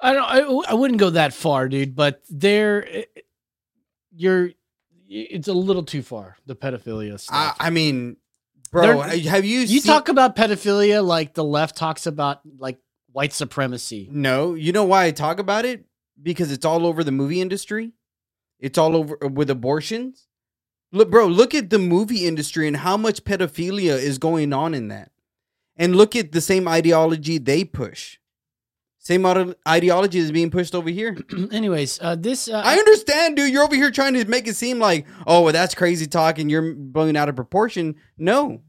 [0.00, 0.24] I don't.
[0.24, 1.96] I, I wouldn't go that far, dude.
[1.96, 3.24] But there, it-
[4.18, 4.50] you're.
[5.08, 6.36] It's a little too far.
[6.46, 7.56] The pedophilia I, stuff.
[7.58, 8.18] I mean,
[8.70, 12.78] bro, There- have you you seen- talk about pedophilia like the left talks about like
[13.10, 14.08] white supremacy.
[14.12, 15.86] No, you know why I talk about it?
[16.22, 17.92] Because it's all over the movie industry.
[18.60, 20.26] It's all over uh, with abortions.
[20.92, 24.88] Look, bro, look at the movie industry and how much pedophilia is going on in
[24.88, 25.10] that.
[25.76, 28.18] And look at the same ideology they push.
[29.08, 31.16] Same ide- ideology is being pushed over here.
[31.50, 33.50] Anyways, uh, this uh, I understand, dude.
[33.50, 36.50] You're over here trying to make it seem like, oh, well, that's crazy talk and
[36.50, 37.94] you're blowing out of proportion.
[38.18, 38.60] No,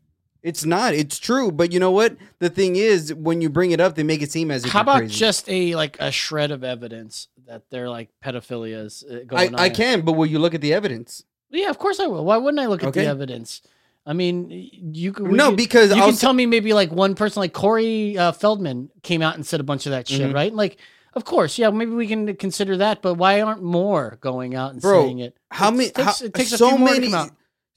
[0.42, 0.94] it's not.
[0.94, 1.52] It's true.
[1.52, 2.16] But you know what?
[2.40, 4.80] The thing is, when you bring it up, they make it seem as if how
[4.80, 5.14] about crazy.
[5.16, 9.56] just a like a shred of evidence that they're like pedophilia is uh, I, going
[9.56, 9.60] on?
[9.60, 11.22] I can, but will you look at the evidence?
[11.50, 12.24] Yeah, of course I will.
[12.24, 13.02] Why wouldn't I look at Okay.
[13.02, 13.62] the evidence?
[14.06, 17.14] I mean, you could No, because you I'll can s- tell me maybe like one
[17.16, 20.34] person, like Corey uh, Feldman, came out and said a bunch of that shit, Mhm.
[20.34, 20.54] right?
[20.54, 20.78] Like,
[21.14, 24.82] of course, yeah, maybe we can consider that, but why aren't more going out and
[24.82, 25.38] Bro, saying it?
[25.52, 25.90] How It many?
[25.90, 27.30] takes- how- it takes a so few more to many.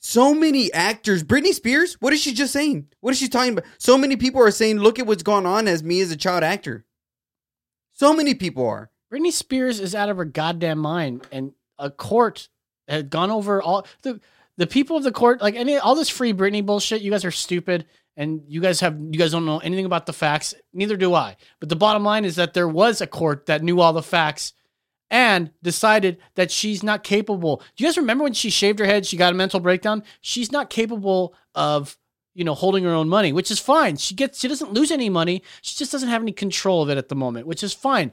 [0.04, 1.22] So many actors.
[1.22, 1.94] Britney Spears.
[2.00, 2.86] What is she just saying?
[3.00, 3.64] What is she talking about?
[3.78, 6.42] So many people are saying, "Look at what's going on." As me as a child
[6.42, 6.84] actor,
[7.92, 8.90] so many people are.
[9.12, 12.48] Britney Spears is out of her goddamn mind, and a court
[12.88, 14.20] had gone over all the
[14.56, 17.02] the people of the court, like any all this free Britney bullshit.
[17.02, 20.12] You guys are stupid, and you guys have you guys don't know anything about the
[20.12, 20.54] facts.
[20.72, 21.36] Neither do I.
[21.60, 24.52] But the bottom line is that there was a court that knew all the facts
[25.10, 27.62] and decided that she's not capable.
[27.76, 29.06] Do you guys remember when she shaved her head?
[29.06, 30.04] She got a mental breakdown.
[30.20, 31.96] She's not capable of
[32.34, 33.96] you know holding her own money, which is fine.
[33.96, 35.42] She gets she doesn't lose any money.
[35.62, 38.12] She just doesn't have any control of it at the moment, which is fine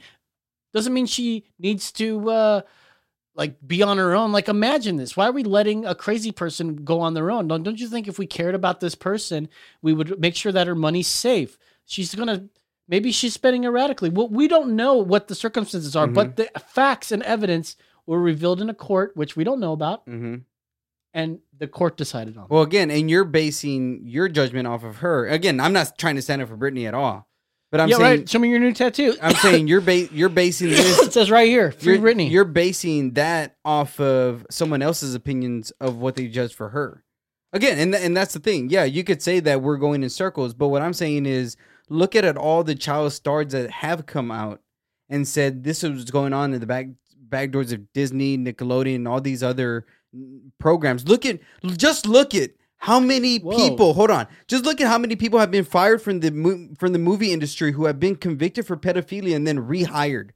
[0.73, 2.61] doesn't mean she needs to uh
[3.39, 4.31] like be on her own.
[4.31, 5.17] Like imagine this.
[5.17, 7.47] Why are we letting a crazy person go on their own?
[7.47, 9.49] Don't, don't you think if we cared about this person
[9.81, 11.57] we would make sure that her money's safe?
[11.85, 12.49] She's gonna
[12.87, 14.09] maybe she's spending erratically.
[14.09, 18.61] Well we don't know what the circumstances are but the facts and evidence were revealed
[18.61, 20.05] in a court which we don't know about.
[20.05, 20.35] Mm-hmm.
[21.13, 22.47] and the court decided on.
[22.49, 25.27] Well, again, and you're basing your judgment off of her.
[25.27, 27.28] Again, I'm not trying to stand up for Britney at all,
[27.71, 28.29] but I'm yeah, saying right.
[28.29, 29.15] Show me your new tattoo.
[29.21, 30.99] I'm saying you're ba- you're basing this.
[30.99, 32.31] it says right here, free You're, Britney.
[32.31, 37.03] you're basing that off of someone else's opinions of what they judged for her.
[37.53, 38.69] Again, and th- and that's the thing.
[38.69, 41.57] Yeah, you could say that we're going in circles, but what I'm saying is,
[41.89, 44.61] look at it, all the child stars that have come out
[45.09, 46.87] and said this is what's going on in the back
[47.17, 49.85] back doors of Disney, Nickelodeon, all these other
[50.59, 51.07] programs.
[51.07, 51.39] Look at
[51.77, 53.55] just look at how many Whoa.
[53.55, 53.93] people.
[53.93, 56.93] Hold on, just look at how many people have been fired from the mo- from
[56.93, 60.31] the movie industry who have been convicted for pedophilia and then rehired.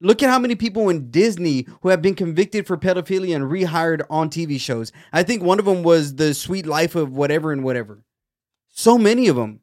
[0.00, 4.02] Look at how many people in Disney who have been convicted for pedophilia and rehired
[4.10, 4.90] on TV shows.
[5.12, 8.02] I think one of them was the Suite Life of whatever and whatever.
[8.68, 9.60] So many of them.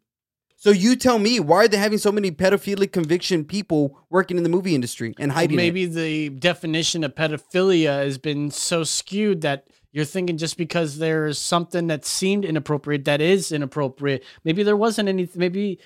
[0.56, 4.43] So you tell me why are they having so many pedophilic conviction people working in
[4.43, 5.57] the movie industry and hiding it?
[5.57, 11.38] Maybe the definition of pedophilia has been so skewed that you're thinking just because there's
[11.40, 14.24] something that seemed inappropriate that is inappropriate.
[14.44, 15.28] Maybe there wasn't any.
[15.36, 15.80] Maybe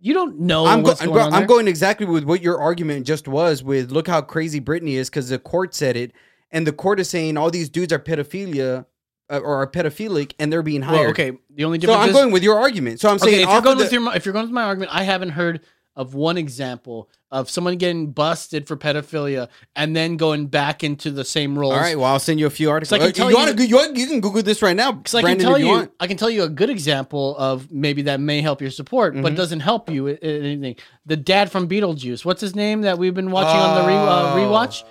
[0.00, 1.32] you don't know I'm, go- I'm, going go- on.
[1.34, 5.08] I'm going exactly with what your argument just was with look how crazy Britney is
[5.08, 6.12] because the court said it
[6.50, 8.84] and the court is saying all these dudes are pedophilia
[9.30, 11.00] uh, or are pedophilic and they're being hired.
[11.00, 11.32] Well, okay.
[11.54, 11.96] The only difference.
[11.98, 13.00] So I'm is- going with your argument.
[13.00, 14.64] So I'm saying okay, if you're going the- with your if you're going with my
[14.64, 15.60] argument, I haven't heard
[15.96, 21.24] of one example of someone getting busted for pedophilia and then going back into the
[21.24, 21.72] same role.
[21.72, 22.92] All right, well I'll send you a few articles.
[22.92, 24.92] I can Uh, tell you, you- wanna, you, want- you can Google this right now,
[24.92, 25.92] Because I can tell you, you.
[26.00, 29.22] I can tell you a good example of maybe that may help your support, Mm-hmm.
[29.22, 30.76] but doesn't help you in in anything.
[31.06, 32.24] The dad from Beetlejuice.
[32.24, 34.84] What's his name that we've been watching on the re, uh, rewatch?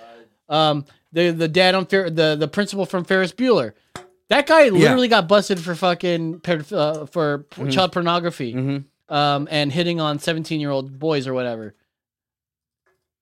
[0.48, 3.72] Um, the the dad on Fer- the the principal from Ferris Bueller.
[4.30, 7.68] That guy literally got busted for fucking uh, for Mm-hmm.
[7.70, 8.52] child pornography,
[9.14, 11.74] um, and hitting on seventeen year old boys or whatever.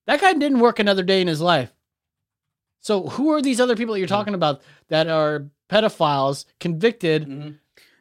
[0.06, 1.72] That guy didn't work another day in his life.
[2.80, 4.14] So who are these other people that you're Mm-hmm.
[4.14, 7.26] talking about that are pedophiles convicted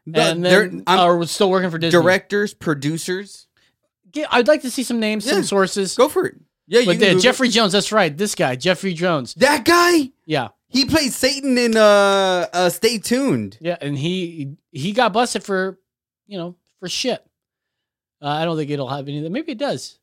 [0.07, 1.99] The- and then are still working for Disney?
[2.01, 3.47] directors, producers,
[4.13, 5.33] Yeah, I'd like to see some names, Yeah.
[5.33, 5.95] some sources.
[5.95, 6.35] go for it.
[6.67, 8.15] Yeah, you but Google- Jeffrey Jones, that's right.
[8.17, 9.33] This guy, Jeffrey Jones.
[9.35, 10.11] that guy.
[10.25, 13.57] Yeah, He played Satan in uh, uh Stay Tuned.
[13.61, 15.77] yeah, and he he got busted for
[16.27, 17.23] you know for shit.
[18.21, 19.31] Uh, I don't think it'll have anything.
[19.31, 19.99] Maybe it does.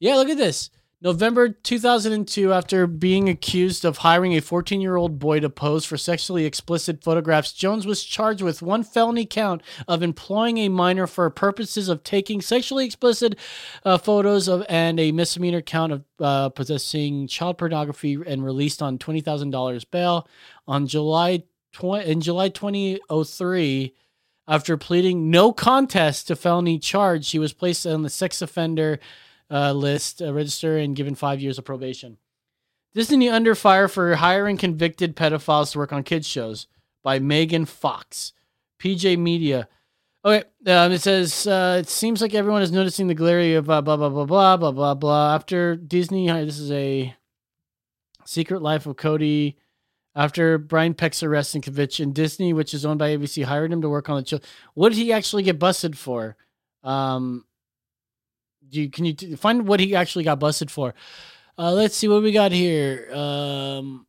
[0.00, 0.70] Yeah, look at this.
[1.02, 5.96] November 2002, after being accused of hiring a 14 year old boy to pose for
[5.96, 11.28] sexually explicit photographs, Jones was charged with one felony count of employing a minor for
[11.28, 13.36] purposes of taking sexually explicit
[13.84, 18.96] uh, photos of and a misdemeanor count of uh, possessing child pornography and released on
[18.96, 20.28] $20,000 bail.
[20.68, 21.42] On July
[21.72, 23.92] 20, in July 2003,
[24.48, 28.98] after pleading no contest to felony charge, he was placed on the sex offender
[29.50, 32.16] uh, list, uh, register, and given five years of probation.
[32.94, 36.66] Disney under fire for hiring convicted pedophiles to work on kids shows
[37.02, 38.32] by Megan Fox,
[38.78, 39.68] PJ Media.
[40.24, 43.80] Okay, um, it says uh, it seems like everyone is noticing the glare of uh,
[43.80, 45.34] blah blah blah blah blah blah blah.
[45.34, 47.14] After Disney, this is a
[48.24, 49.56] Secret Life of Cody.
[50.14, 53.88] After Brian Peck's arrest and conviction, Disney, which is owned by ABC, hired him to
[53.88, 54.40] work on the show.
[54.74, 56.36] What did he actually get busted for?
[56.84, 57.46] Um,
[58.68, 60.94] do you, can you t- find what he actually got busted for?
[61.58, 63.10] Uh, let's see what we got here.
[63.12, 64.06] Um,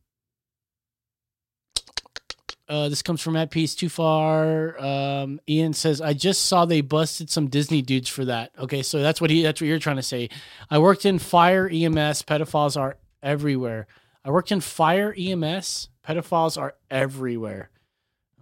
[2.68, 4.80] uh, this comes from at piece too far.
[4.82, 9.02] Um, Ian says, "I just saw they busted some Disney dudes for that." Okay, so
[9.02, 9.42] that's what he.
[9.42, 10.30] That's what you're trying to say.
[10.70, 12.22] I worked in fire EMS.
[12.22, 13.86] Pedophiles are everywhere.
[14.24, 15.88] I worked in fire EMS.
[16.06, 17.70] Pedophiles are everywhere.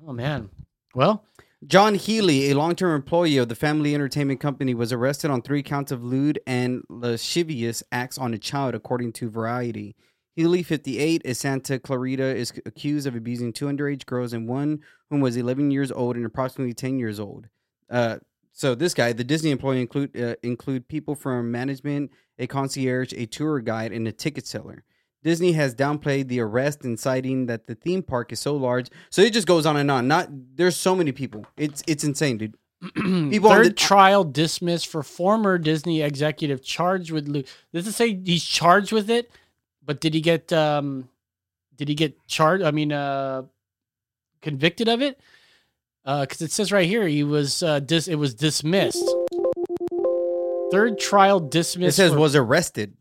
[0.07, 0.51] Oh man.
[0.95, 1.25] Well,
[1.67, 5.93] John Heely, a long-term employee of the family entertainment company, was arrested on three counts
[5.93, 9.95] of lewd and lascivious acts on a child, according to Variety.
[10.37, 15.21] Heely, 58, is Santa Clarita, is accused of abusing two underage girls and one whom
[15.21, 17.49] was 11 years old and approximately 10 years old.
[17.89, 18.19] Uh,
[18.53, 23.27] so this guy, the Disney employee, include uh, include people from management, a concierge, a
[23.27, 24.85] tour guide, and a ticket seller.
[25.23, 28.89] Disney has downplayed the arrest and citing that the theme park is so large.
[29.11, 30.09] So it just goes on and on.
[30.09, 31.47] Not there's so many people.
[31.57, 32.57] It's it's insane, dude.
[32.97, 37.29] People third the- trial dismissed for former Disney executive charged with.
[37.29, 39.31] Lu- Does it say he's charged with it?
[39.85, 40.53] But did he get?
[40.53, 41.09] um
[41.77, 42.65] Did he get charged?
[42.65, 43.43] I mean, uh
[44.41, 45.21] convicted of it?
[46.05, 47.63] Because it says right here he was.
[47.63, 49.05] uh dis- It was dismissed.
[50.73, 51.95] Third trial dismissed.
[51.99, 52.95] It says for- was arrested.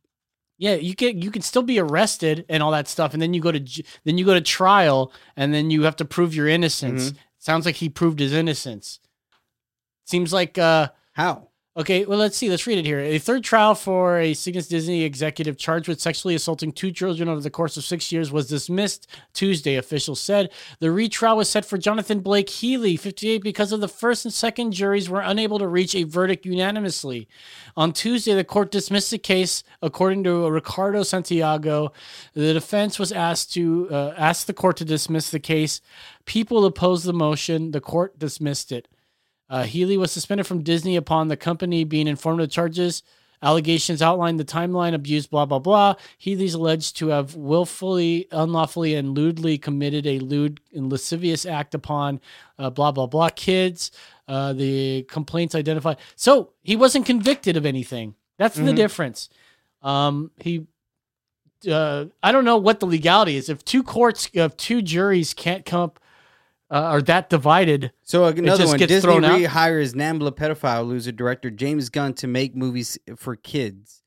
[0.62, 3.42] Yeah, you can you can still be arrested and all that stuff, and then you
[3.42, 7.10] go to then you go to trial, and then you have to prove your innocence.
[7.10, 7.18] Mm-hmm.
[7.40, 9.00] Sounds like he proved his innocence.
[10.06, 11.48] Seems like uh How?
[11.77, 12.49] Okay, well, let's see.
[12.49, 12.99] Let's read it here.
[12.99, 17.39] A third trial for a Cygnus Disney executive charged with sexually assaulting two children over
[17.39, 20.52] the course of six years was dismissed Tuesday, officials said.
[20.81, 24.73] The retrial was set for Jonathan Blake Heely, 58, because of the first and second
[24.73, 27.30] juries were unable to reach a verdict unanimously.
[27.77, 31.93] On Tuesday, the court dismissed the case, according to Ricardo Santiago.
[32.34, 35.80] The defense was asked to uh, ask the court to dismiss the case.
[36.26, 37.72] People opposed the motion.
[37.72, 38.89] The court dismissed it.
[39.52, 43.03] Uh, Heely was suspended from Disney upon the company being informed of the charges.
[43.44, 45.95] Allegations outline the timeline, abuse, blah, blah, blah.
[46.19, 52.22] Heely's alleged to have willfully, unlawfully, and lewdly committed a lewd and lascivious act upon
[52.57, 53.91] uh, blah, blah, blah kids.
[54.28, 55.98] Uh, the complaints identified.
[56.15, 58.15] So he wasn't convicted of anything.
[58.38, 59.28] That's the difference.
[59.82, 60.68] Um, he,
[61.69, 63.49] uh, I don't know what the legality is.
[63.49, 65.99] If two courts, if two juries can't come up,
[66.72, 69.38] uh, are that divided, So another just one, Disney thrown out?
[69.39, 73.98] rehires Nambla pedophile loser director James Gunn to make movies for kids.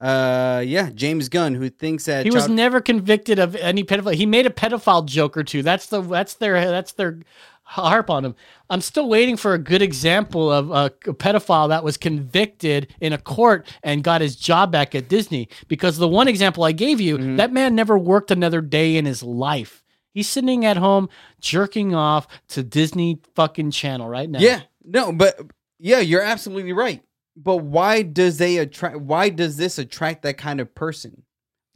[0.00, 4.14] Uh, yeah, James Gunn, who thinks that He was never convicted of any pedophile.
[4.14, 5.62] He made a pedophile joke or two.
[5.62, 7.18] That's the that's their that's their
[7.62, 8.34] harp on him.
[8.70, 13.12] I'm still waiting for a good example of a, a pedophile that was convicted in
[13.12, 15.48] a court and got his job back at Disney.
[15.66, 17.36] Because the one example I gave you, Mm-hmm.
[17.36, 19.82] that man never worked another day in his life.
[20.18, 24.40] He's sitting at home jerking off to Disney fucking channel right now.
[24.40, 25.40] Yeah, no, but
[25.78, 27.04] yeah, you're absolutely right.
[27.36, 28.96] But why does they attract?
[28.96, 31.22] Why does this attract that kind of person?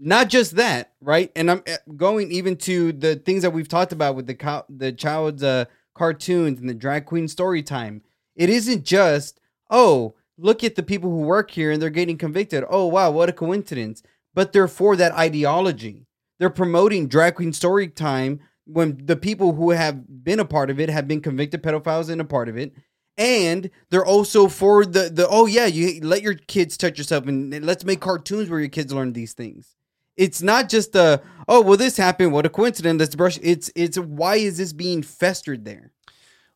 [0.01, 1.31] Not just that, right?
[1.37, 4.65] And I'm uh, going even to the things that we've talked about with the co-
[4.69, 8.03] the child's uh, cartoons and the drag queen story time.
[8.35, 9.39] It isn't just
[9.71, 12.65] oh, look at the people who work here and they're getting convicted.
[12.69, 14.03] Oh wow, what a coincidence!
[14.35, 16.09] But they're for that ideology.
[16.43, 20.81] They're promoting drag queen story time when the people who have been a part of
[20.81, 22.73] it have been convicted pedophiles and a part of it.
[23.17, 27.65] And they're also for the the oh yeah you let your kids touch yourself and
[27.65, 29.77] let's make cartoons where your kids learn these things.
[30.17, 32.33] It's not just a oh well this happened.
[32.33, 32.99] What a coincidence.
[32.99, 33.39] Let's brush.
[33.41, 35.93] It's it's why is this being festered there?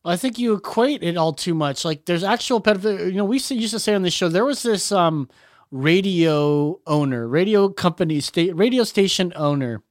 [0.03, 1.85] Well, I think you equate it all too much.
[1.85, 3.05] Like there's actual pedophilia.
[3.05, 5.29] You know, we used to say on the show there was this um
[5.71, 9.83] radio owner, radio company, state radio station owner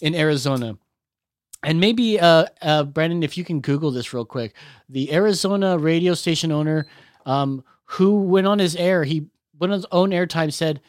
[0.00, 0.78] in Arizona,
[1.62, 4.54] and maybe uh, uh, Brandon, if you can Google this real quick,
[4.88, 6.86] the Arizona radio station owner,
[7.26, 9.26] um, who went on his air, he
[9.58, 10.80] went on his own airtime, said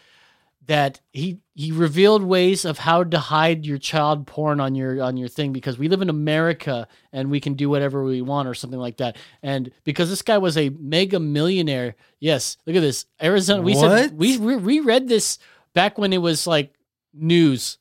[0.68, 5.18] that he he revealed ways of how to hide your child porn on your on
[5.18, 8.54] your thing because we live in America and we can do whatever we want or
[8.54, 9.18] something like that.
[9.44, 13.62] And because this guy was a mega millionaire, yes, look at this Arizona.
[13.62, 13.82] We What?
[13.92, 15.38] said we we we read this
[15.74, 16.74] back when it was like
[17.14, 17.78] news.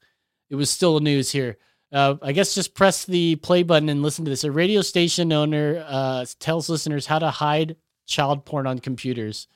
[0.51, 1.57] It was still news here.
[1.93, 4.43] Uh, I guess just press the play button and listen to this.
[4.43, 7.77] A radio station owner uh, tells listeners how to hide
[8.07, 9.47] child porn on computers.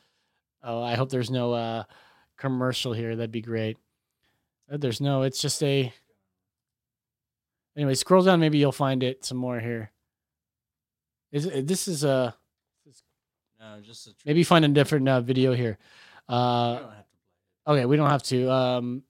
[0.63, 1.85] Oh, I hope there's no uh,
[2.37, 3.17] commercial here.
[3.17, 3.79] That'd be great.
[4.73, 5.23] Uh, there's no.
[5.23, 5.93] It's just a.
[7.77, 8.41] Anyway, scroll down.
[8.41, 9.91] Maybe you'll find it some more here.
[11.31, 12.35] Is it, this is a
[13.59, 15.79] No, just a maybe find a different uh, video here.
[16.29, 16.81] Uh,
[17.67, 18.51] okay, we don't have to.
[18.51, 19.03] Um,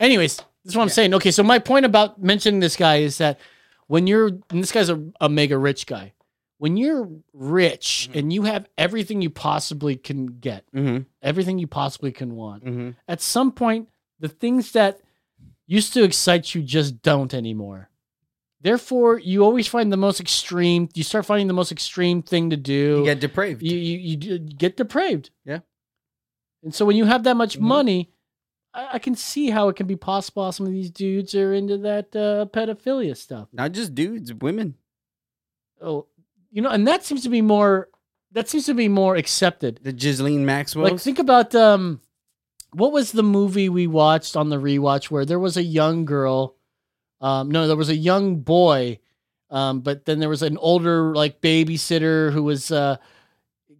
[0.00, 1.14] anyways, this is what I'm saying.
[1.14, 3.38] Okay, so my point about mentioning this guy is that
[3.86, 6.12] when you're, and this guy's a, a mega rich guy,
[6.58, 12.12] when you're rich and you have everything you possibly can get, mm-hmm, everything you possibly
[12.12, 12.90] can want, mm-hmm.
[13.06, 13.88] at some point,
[14.20, 15.00] the things that
[15.66, 17.90] used to excite you just don't anymore.
[18.60, 20.88] Therefore, you always find the most extreme.
[20.94, 24.38] You start finding the most extreme thing to do you get depraved you you, you
[24.38, 25.30] get depraved.
[25.44, 25.60] Yeah.
[26.64, 27.62] And so when you have that much Mhm.
[27.62, 28.10] money,
[28.74, 31.54] I, I can see how it can be possible how some of these dudes are
[31.54, 33.46] into that uh, pedophilia stuff.
[33.52, 34.74] not just dudes women
[35.80, 36.06] Oh,
[36.50, 37.88] you know, and that seems to be more.
[38.32, 39.78] That seems to be more accepted.
[39.84, 42.00] the Ghislaine Maxwell Like think about um,
[42.72, 46.54] what was the movie we watched on the rewatch where there was a young girl,
[47.20, 48.98] um, no, there was a young boy,
[49.50, 52.96] um, but then there was an older like babysitter who was uh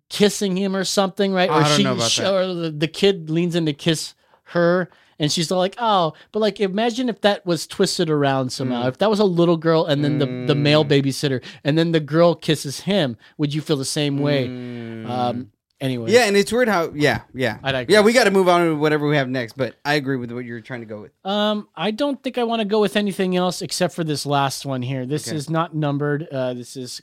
[0.09, 1.51] kissing him or something, right?
[1.51, 2.33] I or don't know about that.
[2.33, 4.89] or the, the kid leans in to kiss her.
[5.21, 8.85] And she's all like, "Oh," but like, imagine if that was twisted around somehow.
[8.85, 8.89] Mm.
[8.91, 10.91] If that was a little girl, and then the the male Mm.
[11.03, 14.47] babysitter, and then the girl kisses him, would you feel the same way?
[14.47, 18.49] Um, anyway, yeah and it's weird how yeah yeah I yeah we got to move
[18.49, 21.01] on to whatever we have next but i agree with what you're trying to go
[21.03, 24.27] with Um, I don't think I want to go with anything else except for this
[24.27, 25.07] last one here.
[25.07, 25.37] This Okay.
[25.37, 26.27] is not numbered.
[26.31, 27.01] Uh, this is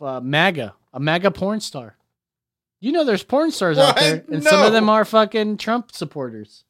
[0.00, 1.96] uh, MAGA, a MAGA porn star.
[2.80, 6.64] You know, there's porn stars out there, and some of them are fucking Trump supporters.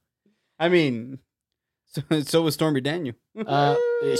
[0.58, 1.18] i mean
[1.86, 3.14] so, so was stormy daniel
[3.46, 3.76] Uh,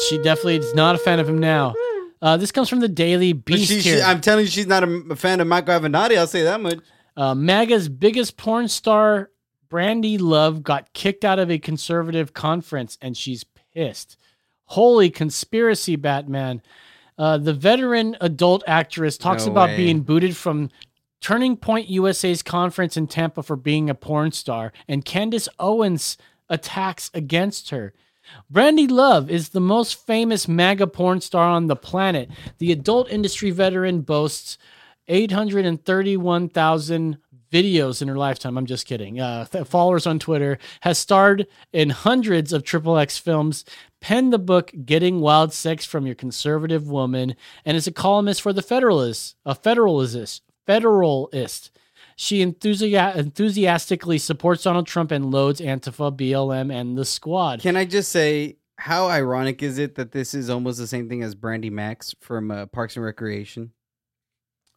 [0.08, 1.74] she definitely is not a fan of him now.
[2.22, 3.96] Uh, this comes from the Daily Beast she, here.
[3.96, 6.16] she, I'm telling you, she's not a, a fan of Michael Avenatti.
[6.16, 6.78] I'll say that much.
[7.16, 9.30] Uh, MAGA's biggest porn star,
[9.68, 13.44] Brandy Love, got kicked out of a conservative conference and she's
[13.74, 14.16] pissed.
[14.66, 16.62] Holy conspiracy, Batman.
[17.18, 19.76] Uh, the veteran adult actress talks No about way.
[19.76, 20.70] being booted from
[21.20, 26.16] Turning Point USA's conference in Tampa for being a porn star, and Candace Owens
[26.48, 27.92] attacks against her.
[28.50, 32.30] Brandy Love is the most famous MAGA porn star on the planet.
[32.58, 34.58] The adult industry veteran boasts
[35.08, 37.18] 831,000
[37.52, 38.56] videos in her lifetime.
[38.56, 39.20] I'm just kidding.
[39.20, 43.64] Uh, followers on Twitter, has starred in hundreds of Triple X films,
[44.00, 48.54] penned the book Getting Wild Sex from Your Conservative Woman, and is a columnist for
[48.54, 50.42] The Federalist, a Federalist.
[50.66, 51.71] Federalist.
[52.16, 57.60] She enthusi- enthusiastically supports Donald Trump and loads Antifa, BLM, and the squad.
[57.60, 61.22] Can I just say how ironic is it that this is almost the same thing
[61.22, 63.72] as Brandi Maxxx from uh, Parks and Recreation?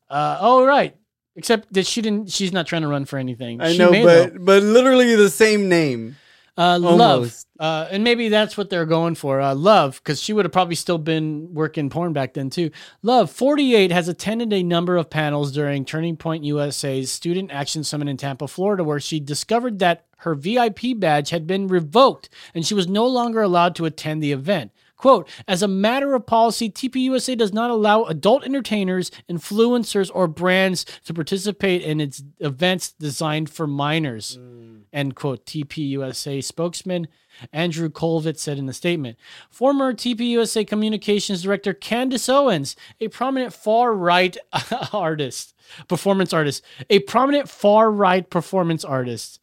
[0.10, 0.96] Uh, oh, right.
[1.36, 2.32] Except that she didn't.
[2.32, 3.60] She's not trying to run for anything.
[3.62, 6.16] I She know, but but literally the same name.
[6.58, 9.42] Uh, love, uh, and maybe that's what they're going for.
[9.42, 12.72] Uh, love, because she would have probably still been working porn back then too.
[13.02, 17.84] Love, forty eight, has attended a number of panels during Turning Point USA's Student Action
[17.84, 22.66] Summit in Tampa, Florida, where she discovered that her VIP badge had been revoked and
[22.66, 24.72] she was no longer allowed to attend the event.
[24.98, 30.86] Quote, as a matter of policy, TPUSA does not allow adult entertainers, influencers, or brands
[31.06, 34.38] to participate in its events designed for minors.
[34.40, 34.84] Mm.
[34.94, 35.46] End quote.
[35.46, 37.08] TPUSA spokesman
[37.52, 39.18] Andrew Kolvet said in the statement.
[39.50, 44.38] Former TPUSA communications director Candace Owens, a prominent far right
[44.94, 45.54] artist,
[45.88, 49.40] performance artist, a prominent far right performance artist.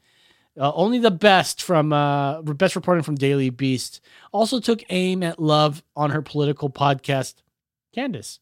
[0.59, 4.01] Uh, only the best from uh, best reporting from Daily Beast
[4.33, 7.37] also took aim at love on her political podcast,
[7.95, 8.39] Candace.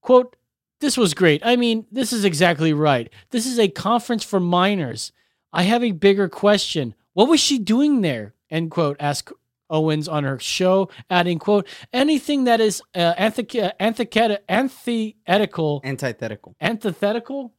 [0.00, 0.36] Quote,
[0.80, 1.42] this was great.
[1.44, 3.10] I mean, this is exactly right.
[3.30, 5.12] This is a conference for minors.
[5.52, 6.94] I have a bigger question.
[7.14, 8.34] What was she doing there?
[8.50, 9.32] End quote, asked
[9.68, 16.56] Owens on her show, adding, quote, anything that is uh, antith- antith- antithetical, Antithetical.
[16.60, 17.52] antithetical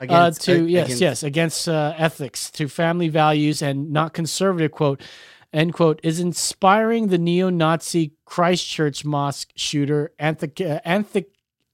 [0.00, 4.12] Against- uh, to uh, yes, against- yes, against uh, ethics, to family values, and not
[4.12, 4.72] conservative.
[4.72, 5.00] Quote,
[5.52, 10.12] end quote, is inspiring the neo-Nazi Christchurch mosque shooter.
[10.18, 11.26] Anthi- uh, anthi-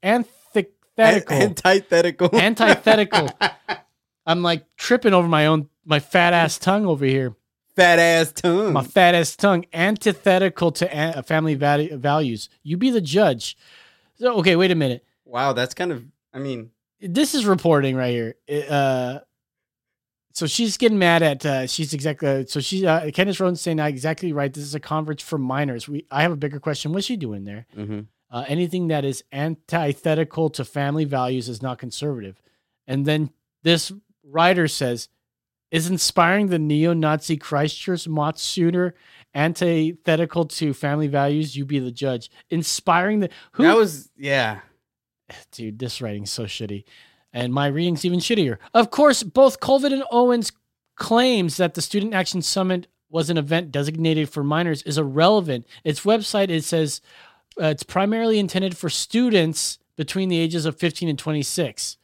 [0.03, 2.31] antithetical, Antithetical.
[2.35, 3.29] antithetical.
[4.27, 7.35] I'm like tripping over my own my fat ass tongue over here.
[7.75, 8.73] Fat ass tongue.
[8.75, 12.49] My fat ass tongue, antithetical to an- family val- values.
[12.63, 13.57] You be the judge.
[14.19, 15.05] So, okay, wait a minute.
[15.25, 16.05] wow, that's kind of.
[16.35, 16.71] I mean,
[17.01, 18.35] this is reporting right here.
[18.69, 19.21] Uh,
[20.33, 21.45] so she's getting mad at.
[21.45, 22.47] Uh, she's exactly.
[22.47, 22.87] So she.
[22.87, 24.53] Uh, Candace Owens saying I exactly right.
[24.53, 25.89] This is a conference for minors.
[25.89, 26.07] We.
[26.11, 26.93] I have a bigger question.
[26.93, 27.67] What's she doing there?
[27.77, 28.07] mhm.
[28.31, 32.41] Uh, anything that is antithetical to family values is not conservative.
[32.87, 33.31] And then
[33.65, 33.91] this
[34.25, 35.09] writer says,
[35.73, 38.95] is inspiring the neo-Nazi Christchurch mosque shooter
[39.35, 41.57] antithetical to family values?
[41.57, 42.31] You be the judge.
[42.51, 43.65] Inspiring the who?
[43.65, 44.61] that was yeah.
[45.53, 46.85] dude, this writing's so shitty.
[47.33, 48.59] And my reading's even shittier.
[48.75, 50.53] Of course, both Colvin and Owens
[50.97, 55.67] claims that the Student Action Summit was an event designated for minors is irrelevant.
[55.85, 57.01] Its website it says
[57.61, 61.97] uh, it's primarily intended for students between the ages of 15 and 26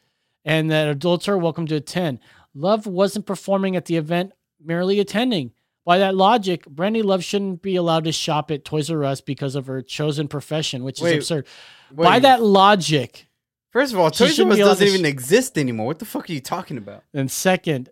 [0.44, 2.20] and that adults are welcome to attend.
[2.54, 4.32] Love wasn't performing at the event,
[4.64, 5.52] merely attending.
[5.86, 9.54] By that logic, Brandy Love shouldn't be allowed to shop at Toys R Us because
[9.54, 11.46] of her chosen profession, which is Wait, absurd.
[11.92, 13.28] By that logic,
[13.70, 15.86] First of all, Toys R Us doesn't even sh- exist anymore.
[15.86, 17.04] What the fuck are you talking about?
[17.14, 17.90] And second,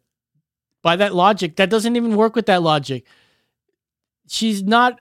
[0.82, 3.06] by that logic, that doesn't even work with that logic.
[4.26, 5.00] She's not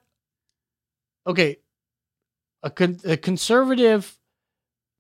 [1.26, 1.58] okay.
[2.62, 4.18] A, con- a conservative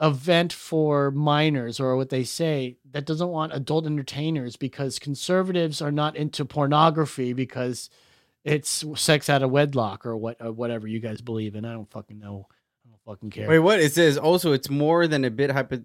[0.03, 5.91] event for minors, or what they say, that doesn't want adult entertainers because conservatives are
[5.91, 7.89] not into pornography because
[8.43, 11.63] it's sex out of wedlock or what or whatever you guys believe in.
[11.63, 12.47] I don't fucking know.
[12.85, 13.47] I don't fucking care.
[13.47, 13.80] Wait, what?
[13.80, 15.84] It says also it's more than a bit hypo,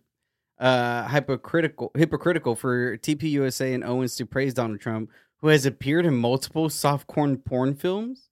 [0.59, 6.17] uh, hypocritical hypocritical for TPUSA and Owens to praise Donald Trump, who has appeared in
[6.17, 8.28] multiple soft softcore porn films.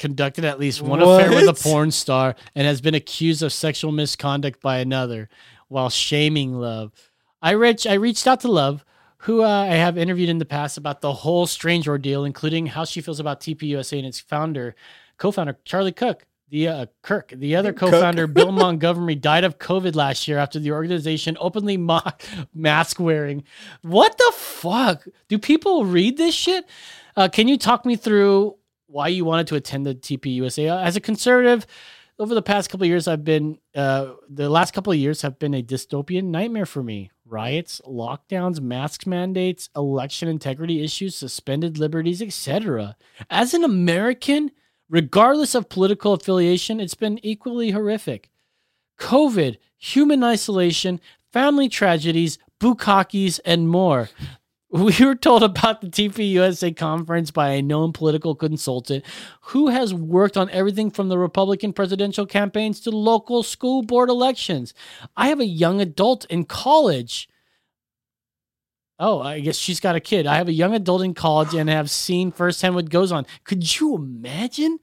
[0.00, 3.92] Conducted at least one affair with a porn star and has been accused of sexual
[3.92, 5.28] misconduct by another
[5.68, 6.92] while shaming Love.
[7.40, 8.84] I reached I reached out to Love,
[9.18, 12.84] who uh, I have interviewed in the past about the whole strange ordeal, including how
[12.84, 14.74] she feels about TPUSA and its founder,
[15.18, 16.26] co-founder Charlie Cook.
[16.48, 20.72] The uh, Kirk, the other co-founder Bill Montgomery, died of COVID last year after the
[20.72, 23.44] organization openly mocked mask wearing.
[23.82, 25.06] What the fuck?
[25.28, 26.66] Do people read this shit?
[27.16, 28.56] Uh, can you talk me through
[28.90, 30.70] why you wanted to attend the TPUSA.
[30.70, 31.66] Uh, As a conservative,
[32.18, 35.54] over the past couple years, I've been uh, the last couple of years have been
[35.54, 37.10] a dystopian nightmare for me.
[37.24, 42.96] riots, lockdowns, mask mandates, election integrity issues, suspended liberties, etc.
[43.30, 44.50] As an American,
[44.88, 48.28] regardless of political affiliation, it's been equally horrific.
[48.98, 51.00] COVID, human isolation,
[51.32, 54.10] family tragedies, bukakis, and more.
[54.72, 59.04] We were told about the TPUSA conference by a known political consultant
[59.40, 64.72] who has worked on everything from the Republican presidential campaigns to local school board elections.
[65.16, 67.28] I have a young adult in college.
[69.00, 70.28] Oh, I guess she's got a kid.
[70.28, 73.26] I have a young adult in college and have seen firsthand what goes on.
[73.42, 74.78] Could you imagine?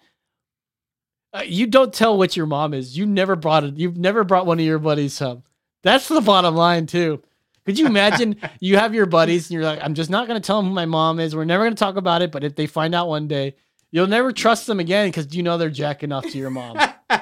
[1.31, 2.97] Uh, you don't tell what your mom is.
[2.97, 3.77] You never brought it.
[3.77, 5.43] You've never brought one of your buddies home.
[5.84, 7.22] That's the bottom line too.
[7.68, 10.45] Could you imagine you have your buddies and you're like, I'm just not going to
[10.45, 11.35] tell them who my mom is.
[11.35, 12.31] We're never going to talk about it.
[12.31, 13.57] But if they find out one day,
[13.91, 16.80] you'll never trust them again because you know they're jacking off to your mom.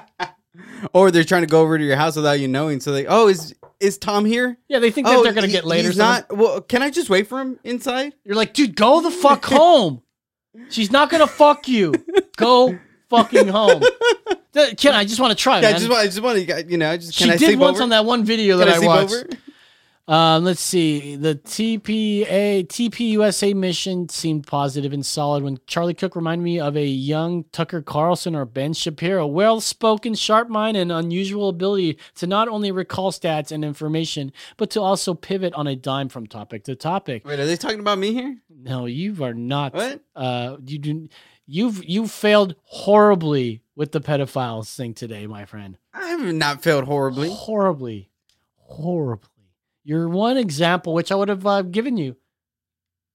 [0.93, 2.79] Or they're trying to go over to your house without you knowing.
[2.79, 4.57] So they, oh, is is Tom here?
[4.69, 5.89] Yeah, they think that oh, they're going to get later.
[5.89, 6.31] He's not.
[6.35, 8.13] Well, can I just wait for him inside?
[8.23, 10.01] You're like, dude, go the fuck home.
[10.69, 11.93] She's not going to fuck you.
[12.37, 12.77] Go
[13.09, 13.83] fucking home.
[14.77, 15.79] Ken, I just want to try, Yeah, I man.
[15.79, 16.01] just want.
[16.01, 16.65] I just want to.
[16.71, 17.83] You know, I just she can I did once over?
[17.83, 19.13] on that one video Can that I I, watched.
[19.13, 19.27] over?
[20.07, 21.15] Um, let's see.
[21.15, 26.85] The TPA TPUSA mission seemed positive and solid when Charlie Cook reminded me of a
[26.85, 29.25] young Tucker Carlson or Ben Shapiro.
[29.25, 34.69] Well spoken, sharp mind, and unusual ability to not only recall stats and information, but
[34.71, 37.25] to also pivot on a dime from topic to topic.
[37.25, 38.37] Wait, are they talking about me here?
[38.49, 39.73] No, you are not.
[39.73, 40.01] What?
[40.15, 41.09] Uh, you do.
[41.47, 45.77] You've you failed horribly with the pedophiles thing today, my friend.
[45.93, 47.29] I have not failed horribly.
[47.29, 48.09] Horribly,
[48.57, 49.29] horribly.
[49.85, 52.17] You're one example, which I would have uh, given you.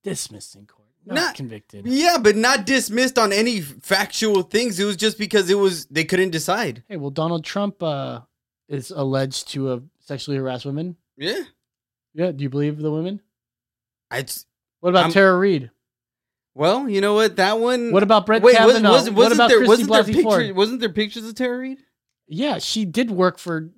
[0.03, 1.87] Dismissed in court, not, Not- convicted.
[1.87, 4.81] Yeah, but not dismissed on any factual things.
[4.81, 6.85] It was just because it was they couldn't decide.
[6.89, 8.21] Hey, well, Donald Trump uh,
[8.69, 10.97] is alleged to have sexually harassed women.
[11.19, 11.43] Yeah,
[12.15, 13.21] Yeah, do you believe the women?
[14.11, 14.25] I.
[14.81, 15.71] What about I'm- Tara Reade?
[16.55, 17.37] Well, you know what?
[17.37, 17.93] That one.
[17.93, 18.91] What about Brett Wait, Kavanaugh?
[18.91, 20.23] wasn't, wasn't, what about there Christy wasn't there Blasey pictures?
[20.25, 20.57] Ford?
[20.57, 21.79] Wasn't there pictures of Tara Reade?
[22.27, 23.71] Yeah, she did work for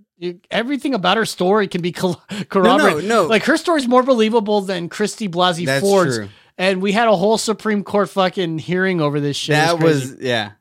[0.51, 1.93] everything about her story can be
[2.49, 3.05] corroborated.
[3.09, 3.27] no.
[3.27, 6.17] Like her story's more believable than Christy Blasey That's Ford's.
[6.19, 6.29] true.
[6.59, 9.55] And we had a whole Supreme Court fucking hearing over this shit.
[9.55, 10.13] That crazy.
[10.13, 10.53] was yeah.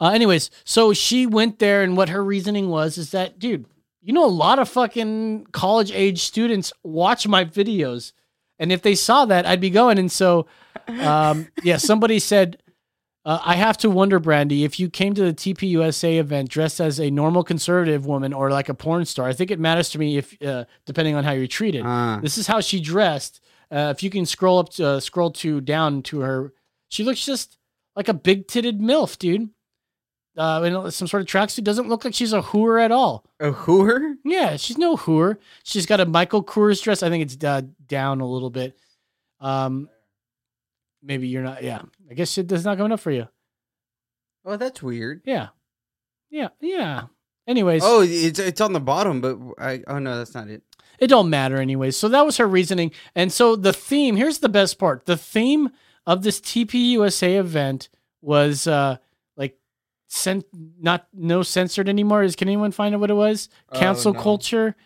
[0.00, 3.66] Uh, anyways, so she went there, and what her reasoning was is that, dude,
[4.02, 8.12] you know, a lot of fucking college age students watch my videos,
[8.58, 9.98] and if they saw that, I'd be going.
[9.98, 10.46] And so,
[10.88, 12.62] um, yeah, somebody said,
[13.30, 16.98] uh, I have to wonder, Brandy, if you came to the TPUSA event dressed as
[16.98, 19.28] a normal conservative woman or like a porn star.
[19.28, 21.84] I think it matters to me if, uh, depending on how you're treated.
[21.86, 22.18] Ah.
[22.20, 23.40] This is how she dressed.
[23.70, 26.52] Uh, if you can scroll up, to, uh, scroll to down to her,
[26.88, 27.56] she looks just
[27.94, 29.50] like a big titted milf, dude.
[30.36, 31.62] Uh, in some sort of tracksuit.
[31.62, 33.24] Doesn't look like she's a hooer at all.
[33.38, 34.16] A hooer?
[34.24, 35.38] Yeah, she's no hooer.
[35.62, 37.04] She's got a Michael Kors dress.
[37.04, 38.76] I think it's uh, down a little bit.
[39.38, 39.88] Um,
[41.00, 41.62] maybe you're not.
[41.62, 43.28] Yeah, I guess it does not come enough for you.
[44.44, 45.22] Oh, that's weird.
[45.24, 45.48] Yeah,
[46.30, 47.02] yeah, yeah.
[47.46, 50.62] Anyways, Oh, it's it's on the bottom, but I oh no, that's not it.
[50.98, 51.96] it don't matter anyways.
[51.96, 52.92] So that was her reasoning.
[53.14, 55.06] And so the theme, here's the best part.
[55.06, 55.70] The theme
[56.06, 57.88] of this TPUSA event
[58.22, 58.96] was uh
[59.36, 59.58] like
[60.08, 60.44] sent
[60.78, 62.22] not no censored anymore.
[62.22, 63.48] Is can anyone find out what it was?
[63.72, 64.20] Oh, Cancel no.
[64.22, 64.76] culture.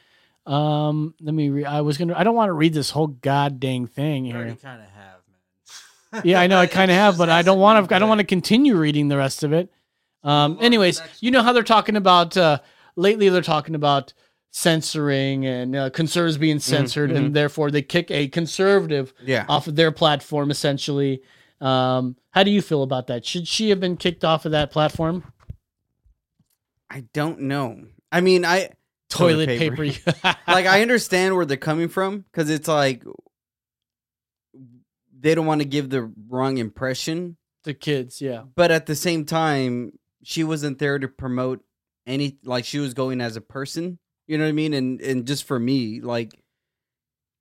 [0.46, 3.60] Um let me re- I was gonna I don't want to read this whole god
[3.60, 4.58] dang thing You already here.
[4.62, 5.38] kind of have, man.
[6.22, 8.20] Yeah, I know I kind of have, but I don't want to I don't want
[8.20, 9.70] to continue reading the rest of it.
[10.22, 12.58] Um anyways, you know how they're talking about uh
[12.96, 14.12] lately they're talking about
[14.50, 19.44] censoring and uh, conservatives being censored and therefore they kick a conservative Yeah.
[19.48, 21.22] off of their platform essentially.
[21.60, 23.24] Um how do you feel about that?
[23.26, 25.24] Should she have been kicked off of that platform?
[26.90, 27.84] I don't know.
[28.12, 28.70] I mean, I
[29.10, 29.76] Toilet, Toilet paper.
[29.76, 30.12] paper.
[30.48, 33.02] like I understand where they're coming from because it's like
[35.24, 38.42] they don't want to give the wrong impression, to kids, yeah.
[38.54, 41.64] but at the same time, she wasn't there to promote
[42.06, 42.36] any.
[42.44, 43.98] Like she was going as a person.
[44.26, 44.74] You know what I mean?
[44.74, 46.38] And and just for me, like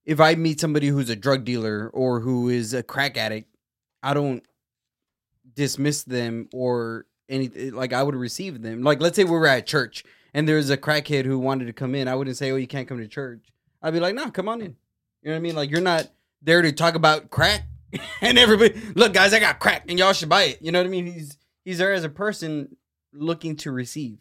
[0.06, 3.54] if I meet somebody who's a drug dealer or who is a crack addict,
[4.02, 4.44] I don't
[5.54, 7.74] dismiss them or anything.
[7.74, 8.82] Like I would receive them.
[8.82, 11.96] Like let's say we were at church and there's a crackhead who wanted to come
[11.96, 12.08] in.
[12.08, 13.50] I wouldn't say, "Oh, you can't come to church."
[13.82, 14.78] I'd be like, "No, come on in."
[15.22, 15.56] You know what I mean?
[15.56, 16.10] Like you're not
[16.42, 17.64] there to talk about crack
[18.22, 18.80] and everybody.
[18.96, 20.60] Look, guys, I got crack and y'all should buy it.
[20.62, 21.06] You know what I mean?
[21.06, 22.76] He's he's there as a person
[23.14, 24.20] looking to receive.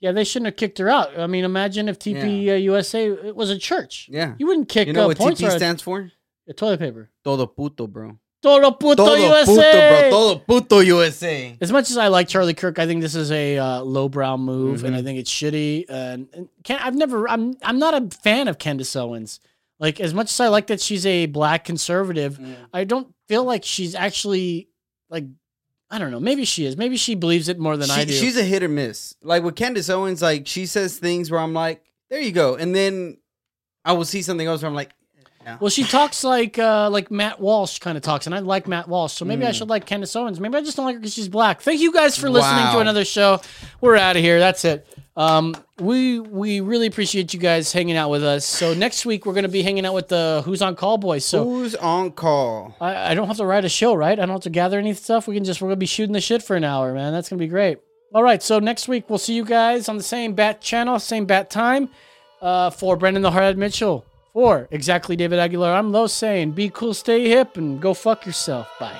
[0.00, 1.18] Yeah, they shouldn't have kicked her out.
[1.18, 4.08] I mean, imagine if TP uh, USA it was a church.
[4.10, 4.34] Yeah.
[4.38, 6.10] You wouldn't kick You know uh, what TP stands for?
[6.48, 7.10] uh, toilet paper.
[7.22, 8.18] Todo puto, bro.
[8.42, 9.46] Todo puto Todo USA.
[9.46, 10.10] puto, bro.
[10.10, 11.56] Todo puto, USA.
[11.62, 14.84] as much as I like Charlie Kirk, I think this is a uh, lowbrow move,
[14.84, 15.06] and I Mm-hmm.
[15.06, 15.86] think it's shitty.
[15.88, 19.40] And, and Ken, I've never, I'm, I'm not a fan of Candace Owens.
[19.80, 22.38] Like as much as I like that she's a black conservative,
[22.72, 24.68] I don't feel like she's actually
[25.10, 25.24] like,
[25.90, 26.20] I don't know.
[26.20, 26.76] Maybe she is.
[26.76, 28.12] Maybe she believes it more than I do.
[28.12, 29.14] She's a hit or miss.
[29.22, 32.54] Like with Candace Owens, like she says things where I'm like, there you go.
[32.54, 33.18] And then
[33.84, 34.92] I will see something else where I'm like,
[35.60, 38.88] well, she talks like uh, like Matt Walsh kind of talks, and I like Matt
[38.88, 40.40] Walsh, so maybe I should like Candace Owens.
[40.40, 41.60] Maybe I just don't like her because she's black.
[41.60, 43.42] Thank you guys for listening to another show.
[43.82, 44.38] We're out of here.
[44.38, 44.86] That's it.
[45.16, 48.44] Um, we we really appreciate you guys hanging out with us.
[48.44, 51.24] So next week we're gonna be hanging out with the Who's on Call boys.
[51.24, 52.74] So who's on call?
[52.80, 54.18] I, I don't have to write a show, right?
[54.18, 55.28] I don't have to gather any stuff.
[55.28, 57.12] We can just we're gonna be shooting the shit for an hour, man.
[57.12, 57.78] That's gonna be great.
[58.12, 61.26] All right, so next week we'll see you guys on the same bat channel, same
[61.26, 61.88] bat time.
[62.40, 64.04] Uh, for Brendan the Hardhead Mitchell,
[64.34, 65.72] for exactly David Aguilar.
[65.72, 68.68] I'm Low saying, be cool, stay hip, and go fuck yourself.
[68.78, 68.94] Bye.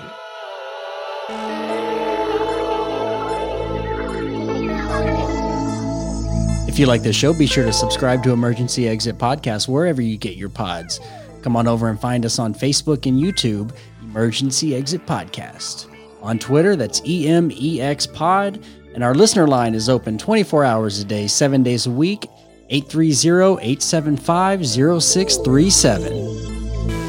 [6.74, 10.16] If you like this show, be sure to subscribe to Emergency Exit Podcast wherever you
[10.16, 10.98] get your pods.
[11.42, 13.70] Come on over and find us on Facebook and YouTube,
[14.02, 15.86] Emergency Exit Podcast.
[16.20, 18.58] On Twitter, that's EMEX Pod.
[18.92, 22.26] And our listener line is open 24 hours a day, seven days a week,
[22.70, 27.03] 830 875 0637.